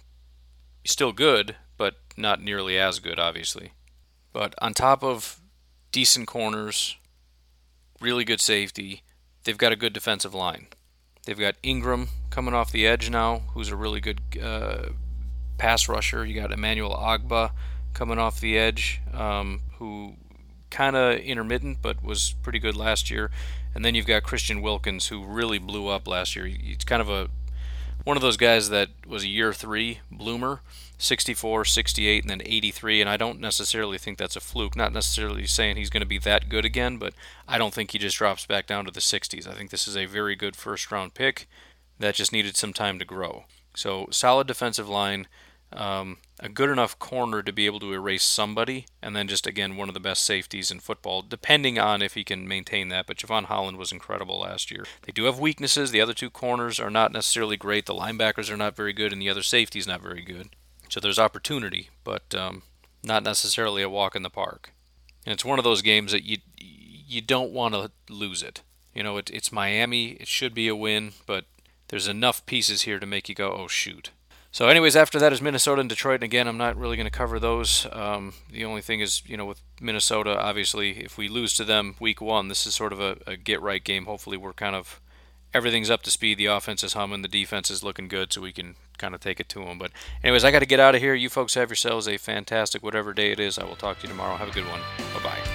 still 0.86 1.12
good, 1.12 1.56
but 1.78 1.96
not 2.16 2.42
nearly 2.42 2.78
as 2.78 3.00
good, 3.00 3.20
obviously. 3.20 3.72
But 4.34 4.54
on 4.62 4.74
top 4.74 5.04
of 5.04 5.40
decent 5.92 6.28
corners, 6.28 6.98
really 8.02 8.26
good 8.26 8.42
safety, 8.42 9.02
they've 9.44 9.58
got 9.58 9.72
a 9.72 9.78
good 9.78 9.94
defensive 9.94 10.34
line. 10.34 10.68
They've 11.26 11.40
got 11.40 11.56
Ingram 11.64 12.10
coming 12.30 12.54
off 12.54 12.72
the 12.72 12.86
edge 12.86 13.10
now, 13.10 13.44
who's 13.54 13.70
a 13.70 13.76
really 13.76 14.02
good 14.02 14.22
uh, 14.42 14.90
pass 15.58 15.90
rusher. 15.90 16.26
You 16.26 16.40
got 16.40 16.52
Emmanuel 16.52 16.96
Ogbah 16.96 17.52
coming 17.94 18.20
off 18.20 18.40
the 18.40 18.58
edge, 18.58 19.02
um, 19.14 19.62
who 19.78 20.16
kind 20.70 20.96
of 20.96 21.20
intermittent, 21.20 21.78
but 21.82 22.04
was 22.04 22.36
pretty 22.44 22.60
good 22.60 22.76
last 22.76 23.10
year. 23.10 23.32
And 23.76 23.84
then 23.84 23.94
you've 23.94 24.08
got 24.08 24.24
Christian 24.24 24.62
Wilkins, 24.62 25.10
who 25.10 25.24
really 25.24 25.60
blew 25.60 25.88
up 25.88 26.08
last 26.08 26.36
year. 26.36 26.46
He's 26.46 26.86
kind 26.86 27.02
of 27.02 27.10
a 27.10 27.30
one 28.06 28.16
of 28.16 28.22
those 28.22 28.38
guys 28.38 28.70
that 28.70 28.90
was 29.06 29.24
a 29.24 29.28
year 29.28 29.52
three 29.52 30.00
bloomer, 30.12 30.62
64, 31.00 31.66
68, 31.66 32.24
and 32.24 32.30
then 32.30 32.42
83. 32.46 33.02
And 33.02 33.10
I 33.10 33.18
don't 33.18 33.42
necessarily 33.42 33.98
think 33.98 34.18
that's 34.18 34.36
a 34.36 34.40
fluke. 34.40 34.76
Not 34.76 34.94
necessarily 34.94 35.48
saying 35.48 35.76
he's 35.76 35.90
going 35.90 36.02
to 36.02 36.08
be 36.08 36.20
that 36.20 36.48
good 36.48 36.66
again, 36.66 36.98
but 36.98 37.14
I 37.48 37.58
don't 37.58 37.74
think 37.74 37.92
he 37.92 37.98
just 37.98 38.18
drops 38.18 38.46
back 38.46 38.68
down 38.68 38.86
to 38.86 38.92
the 38.92 39.00
60s. 39.00 39.48
I 39.48 39.56
think 39.56 39.72
this 39.72 39.88
is 39.88 39.98
a 39.98 40.06
very 40.06 40.36
good 40.36 40.56
first 40.56 40.92
round 40.92 41.16
pick 41.16 41.48
that 42.00 42.16
just 42.16 42.32
needed 42.32 42.56
some 42.56 42.74
time 42.74 43.00
to 43.00 43.06
grow. 43.06 43.46
So 43.76 44.08
solid 44.12 44.48
defensive 44.48 44.88
line 44.88 45.28
um, 45.76 46.18
a 46.40 46.50
good 46.50 46.70
enough 46.70 46.98
corner 46.98 47.44
to 47.44 47.52
be 47.52 47.66
able 47.66 47.80
to 47.82 47.94
erase 47.94 48.24
somebody, 48.24 48.86
and 49.02 49.16
then 49.16 49.28
just 49.28 49.46
again 49.46 49.76
one 49.76 49.88
of 49.90 49.94
the 49.94 50.00
best 50.00 50.24
safeties 50.24 50.72
in 50.72 50.80
football, 50.80 51.22
depending 51.22 51.78
on 51.78 52.02
if 52.02 52.14
he 52.14 52.24
can 52.24 52.48
maintain 52.48 52.90
that. 52.90 53.08
But 53.08 53.18
Jevon 53.18 53.46
Holland 53.46 53.78
was 53.78 53.92
incredible 53.92 54.40
last 54.40 54.72
year. 54.72 54.86
They 55.04 55.12
do 55.12 55.26
have 55.26 55.40
weaknesses. 55.40 55.92
The 55.92 56.02
other 56.02 56.14
two 56.14 56.30
corners 56.30 56.80
are 56.80 56.90
not 56.90 57.12
necessarily 57.12 57.58
great. 57.58 57.86
The 57.86 57.94
linebackers 57.94 58.50
are 58.50 58.58
not 58.58 58.76
very 58.76 58.94
good, 58.94 59.14
and 59.14 59.22
the 59.22 59.30
other 59.30 59.44
safety 59.44 59.80
is 59.80 59.88
not 59.88 60.02
very 60.02 60.24
good. 60.24 60.50
So 60.90 61.00
there's 61.00 61.20
opportunity, 61.20 61.90
but 62.04 62.34
um, 62.34 62.64
not 63.04 63.24
necessarily 63.24 63.82
a 63.82 63.90
walk 63.90 64.16
in 64.16 64.24
the 64.24 64.30
park. 64.30 64.72
And 65.26 65.34
it's 65.34 65.46
one 65.46 65.60
of 65.60 65.66
those 65.66 65.82
games 65.82 66.12
that 66.12 66.24
you 66.24 66.38
you 67.08 67.22
don't 67.22 67.52
want 67.52 67.76
to 67.76 67.92
lose 68.10 68.42
it. 68.42 68.62
You 68.94 69.04
know, 69.04 69.18
it, 69.18 69.30
it's 69.30 69.52
Miami. 69.52 70.12
It 70.12 70.28
should 70.28 70.54
be 70.54 70.68
a 70.68 70.76
win, 70.76 71.12
but 71.28 71.46
there's 71.90 72.08
enough 72.08 72.46
pieces 72.46 72.84
here 72.84 73.00
to 73.00 73.06
make 73.06 73.30
you 73.30 73.36
go, 73.36 73.52
oh 73.52 73.68
shoot. 73.68 74.12
So, 74.56 74.70
anyways, 74.70 74.96
after 74.96 75.20
that 75.20 75.34
is 75.34 75.42
Minnesota 75.42 75.82
and 75.82 75.90
Detroit. 75.90 76.16
And 76.16 76.24
again, 76.24 76.48
I'm 76.48 76.58
not 76.58 76.78
really 76.78 76.96
going 76.96 77.04
to 77.04 77.12
cover 77.12 77.42
those. 77.42 77.88
Um, 77.92 78.36
the 78.50 78.64
only 78.64 78.80
thing 78.80 79.02
is, 79.02 79.22
you 79.26 79.36
know, 79.36 79.44
with 79.44 79.62
Minnesota, 79.82 80.40
obviously, 80.40 81.04
if 81.04 81.18
we 81.18 81.28
lose 81.28 81.54
to 81.56 81.66
them 81.66 81.96
week 82.00 82.22
one, 82.22 82.48
this 82.48 82.66
is 82.66 82.74
sort 82.74 82.94
of 82.94 83.02
a, 83.02 83.18
a 83.28 83.36
get 83.36 83.62
right 83.62 83.84
game. 83.84 84.06
Hopefully, 84.06 84.38
we're 84.38 84.54
kind 84.54 84.74
of 84.74 85.02
everything's 85.54 85.90
up 85.90 86.04
to 86.04 86.10
speed. 86.10 86.38
The 86.38 86.46
offense 86.46 86.86
is 86.86 86.94
humming, 86.94 87.22
the 87.22 87.28
defense 87.28 87.70
is 87.70 87.84
looking 87.84 88.08
good, 88.08 88.32
so 88.32 88.40
we 88.40 88.54
can 88.54 88.76
kind 88.98 89.14
of 89.14 89.20
take 89.20 89.42
it 89.42 89.50
to 89.50 89.66
them. 89.66 89.78
But, 89.78 89.92
anyways, 90.24 90.46
I 90.46 90.52
got 90.52 90.60
to 90.60 90.66
get 90.66 90.80
out 90.80 90.96
of 90.96 91.02
here. 91.02 91.14
You 91.14 91.28
folks 91.28 91.56
have 91.56 91.70
yourselves 91.70 92.08
a 92.08 92.16
fantastic 92.16 92.82
whatever 92.82 93.14
day 93.14 93.34
it 93.34 93.42
is. 93.42 93.60
I 93.60 93.66
will 93.66 93.76
talk 93.76 93.98
to 93.98 94.04
you 94.04 94.10
tomorrow. 94.10 94.38
Have 94.38 94.48
a 94.48 94.54
good 94.54 94.70
one. 94.70 94.80
Bye 95.16 95.22
bye. 95.22 95.55